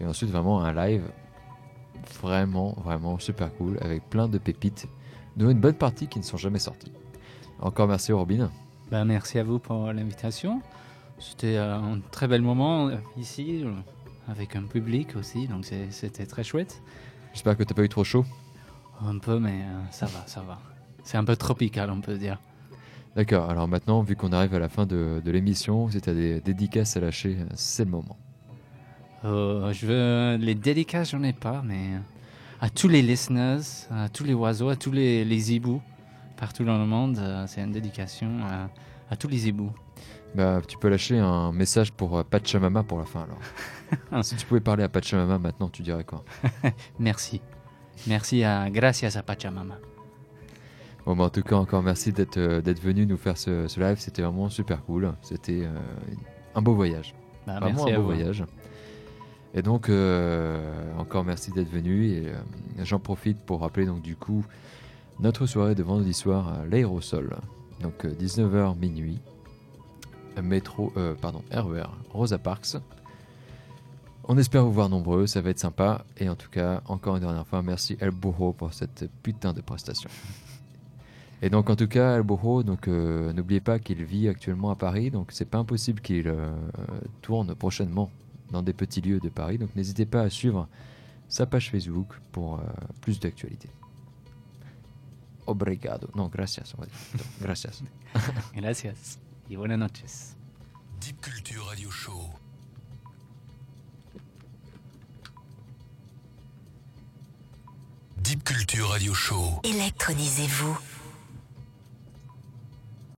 Et 0.00 0.04
ensuite, 0.04 0.28
vraiment 0.28 0.62
un 0.62 0.74
live 0.74 1.04
vraiment, 2.20 2.76
vraiment 2.84 3.18
super 3.18 3.54
cool 3.54 3.78
avec 3.80 4.02
plein 4.10 4.28
de 4.28 4.36
pépites, 4.36 4.86
dont 5.38 5.48
une 5.48 5.60
bonne 5.60 5.78
partie 5.78 6.08
qui 6.08 6.18
ne 6.18 6.24
sont 6.24 6.36
jamais 6.36 6.58
sorties. 6.58 6.92
Encore 7.58 7.88
merci 7.88 8.12
Robin. 8.12 8.50
Ben, 8.90 9.06
merci 9.06 9.38
à 9.38 9.44
vous 9.44 9.58
pour 9.58 9.90
l'invitation. 9.94 10.60
C'était 11.18 11.56
un 11.56 12.00
très 12.10 12.28
bel 12.28 12.42
moment 12.42 12.90
ici, 13.16 13.64
avec 14.28 14.56
un 14.56 14.62
public 14.62 15.16
aussi, 15.16 15.46
donc 15.46 15.66
c'était 15.90 16.26
très 16.26 16.44
chouette. 16.44 16.82
J'espère 17.32 17.56
que 17.56 17.64
t'as 17.64 17.74
pas 17.74 17.82
eu 17.82 17.88
trop 17.88 18.04
chaud. 18.04 18.24
Un 19.02 19.18
peu, 19.18 19.38
mais 19.38 19.62
euh, 19.62 19.80
ça 19.90 20.06
va, 20.06 20.22
ça 20.26 20.40
va. 20.40 20.60
C'est 21.02 21.16
un 21.16 21.24
peu 21.24 21.36
tropical, 21.36 21.90
on 21.90 22.00
peut 22.00 22.16
dire. 22.16 22.38
D'accord, 23.16 23.50
alors 23.50 23.68
maintenant, 23.68 24.02
vu 24.02 24.16
qu'on 24.16 24.32
arrive 24.32 24.54
à 24.54 24.58
la 24.58 24.68
fin 24.68 24.86
de, 24.86 25.20
de 25.24 25.30
l'émission, 25.30 25.88
si 25.90 26.00
t'as 26.00 26.14
des 26.14 26.40
dédicaces 26.40 26.96
à 26.96 27.00
lâcher, 27.00 27.36
c'est 27.54 27.84
le 27.84 27.90
moment. 27.90 28.16
Euh, 29.24 29.72
je 29.72 29.86
veux 29.86 30.36
les 30.36 30.54
dédicaces, 30.54 31.10
j'en 31.10 31.22
ai 31.22 31.32
pas, 31.32 31.62
mais 31.64 31.94
euh, 31.94 31.98
à 32.60 32.70
tous 32.70 32.88
les 32.88 33.02
listeners, 33.02 33.60
à 33.90 34.08
tous 34.08 34.24
les 34.24 34.34
oiseaux, 34.34 34.68
à 34.68 34.76
tous 34.76 34.92
les, 34.92 35.24
les 35.24 35.52
hiboux 35.52 35.82
partout 36.36 36.64
dans 36.64 36.78
le 36.78 36.86
monde, 36.86 37.20
c'est 37.46 37.62
une 37.62 37.70
dédication 37.70 38.28
à, 38.44 38.68
à 39.08 39.16
tous 39.16 39.28
les 39.28 39.48
hiboux. 39.48 39.72
Bah, 40.34 40.60
tu 40.66 40.76
peux 40.76 40.88
lâcher 40.88 41.16
un 41.18 41.52
message 41.52 41.92
pour 41.92 42.24
Pachamama 42.24 42.82
pour 42.82 42.98
la 42.98 43.04
fin 43.04 43.22
alors. 43.22 43.38
si 44.22 44.36
tu 44.36 44.46
pouvais 44.46 44.60
parler 44.60 44.82
à 44.84 44.88
Pachamama 44.88 45.38
maintenant, 45.38 45.68
tu 45.68 45.82
dirais 45.82 46.04
quoi? 46.04 46.24
Merci. 46.98 47.40
Merci 48.06 48.42
à 48.44 48.70
Gracias 48.70 49.16
a 49.16 49.22
Pachamama. 49.22 49.76
Bon, 51.06 51.14
bah, 51.16 51.24
en 51.24 51.30
tout 51.30 51.42
cas, 51.42 51.56
encore 51.56 51.82
merci 51.82 52.12
d'être 52.12 52.38
euh, 52.38 52.60
d'être 52.62 52.80
venu 52.80 53.04
nous 53.06 53.18
faire 53.18 53.36
ce, 53.36 53.68
ce 53.68 53.78
live. 53.78 53.98
C'était 53.98 54.22
vraiment 54.22 54.48
super 54.48 54.82
cool. 54.84 55.12
C'était 55.22 55.64
euh, 55.64 55.74
un 56.54 56.62
beau 56.62 56.74
voyage. 56.74 57.14
Bah, 57.46 57.58
Vraiment 57.60 57.74
merci 57.84 57.90
un 57.90 57.94
à 57.94 57.96
beau 57.98 58.02
vous. 58.02 58.08
voyage. 58.14 58.44
Et 59.52 59.62
donc, 59.62 59.88
euh, 59.88 60.92
encore 60.98 61.24
merci 61.24 61.52
d'être 61.52 61.68
venu. 61.70 62.06
Et 62.06 62.32
j'en 62.82 62.98
profite 62.98 63.38
pour 63.44 63.60
rappeler, 63.60 63.84
donc, 63.86 64.02
du 64.02 64.16
coup, 64.16 64.44
notre 65.20 65.46
soirée 65.46 65.74
de 65.74 65.82
vendredi 65.82 66.14
soir 66.14 66.48
à 66.48 66.66
l'Aérosol. 66.66 67.36
Donc, 67.80 68.04
19h 68.04 68.76
minuit. 68.78 69.20
Métro, 70.42 70.92
pardon, 71.20 71.42
RER 71.52 71.86
Rosa 72.12 72.38
Parks. 72.38 72.76
On 74.26 74.38
espère 74.38 74.64
vous 74.64 74.72
voir 74.72 74.88
nombreux, 74.88 75.26
ça 75.26 75.42
va 75.42 75.50
être 75.50 75.58
sympa. 75.58 76.04
Et 76.16 76.28
en 76.30 76.34
tout 76.34 76.48
cas, 76.48 76.82
encore 76.86 77.16
une 77.16 77.22
dernière 77.22 77.46
fois, 77.46 77.62
merci 77.62 77.96
El 78.00 78.10
Burro 78.10 78.54
pour 78.54 78.72
cette 78.72 79.10
putain 79.22 79.52
de 79.52 79.60
prestation. 79.60 80.08
Et 81.42 81.50
donc 81.50 81.68
en 81.68 81.76
tout 81.76 81.88
cas, 81.88 82.16
El 82.16 82.22
Burro, 82.22 82.62
donc 82.62 82.88
euh, 82.88 83.34
n'oubliez 83.34 83.60
pas 83.60 83.78
qu'il 83.78 84.02
vit 84.02 84.28
actuellement 84.28 84.70
à 84.70 84.76
Paris, 84.76 85.10
donc 85.10 85.30
c'est 85.30 85.44
pas 85.44 85.58
impossible 85.58 86.00
qu'il 86.00 86.26
euh, 86.26 86.54
tourne 87.20 87.54
prochainement 87.54 88.10
dans 88.50 88.62
des 88.62 88.72
petits 88.72 89.02
lieux 89.02 89.20
de 89.20 89.28
Paris. 89.28 89.58
Donc 89.58 89.76
n'hésitez 89.76 90.06
pas 90.06 90.22
à 90.22 90.30
suivre 90.30 90.68
sa 91.28 91.44
page 91.44 91.70
Facebook 91.70 92.08
pour 92.32 92.54
euh, 92.54 92.62
plus 93.02 93.20
d'actualités. 93.20 93.70
Obrigado. 95.46 96.08
Non, 96.14 96.28
gracias, 96.28 96.72
on 96.78 96.80
va 96.80 96.86
dire. 96.86 97.26
Gracias. 97.42 97.82
Gracias. 98.56 99.18
Y 99.50 99.56
buenas 99.56 99.76
noches. 99.76 100.34
Deep 100.98 101.20
Culture 101.20 101.62
Radio 101.66 101.90
Show. 101.90 102.43
Deep 108.24 108.42
Culture 108.42 108.88
Radio 108.88 109.12
Show. 109.12 109.60
Électronisez-vous. 109.64 110.78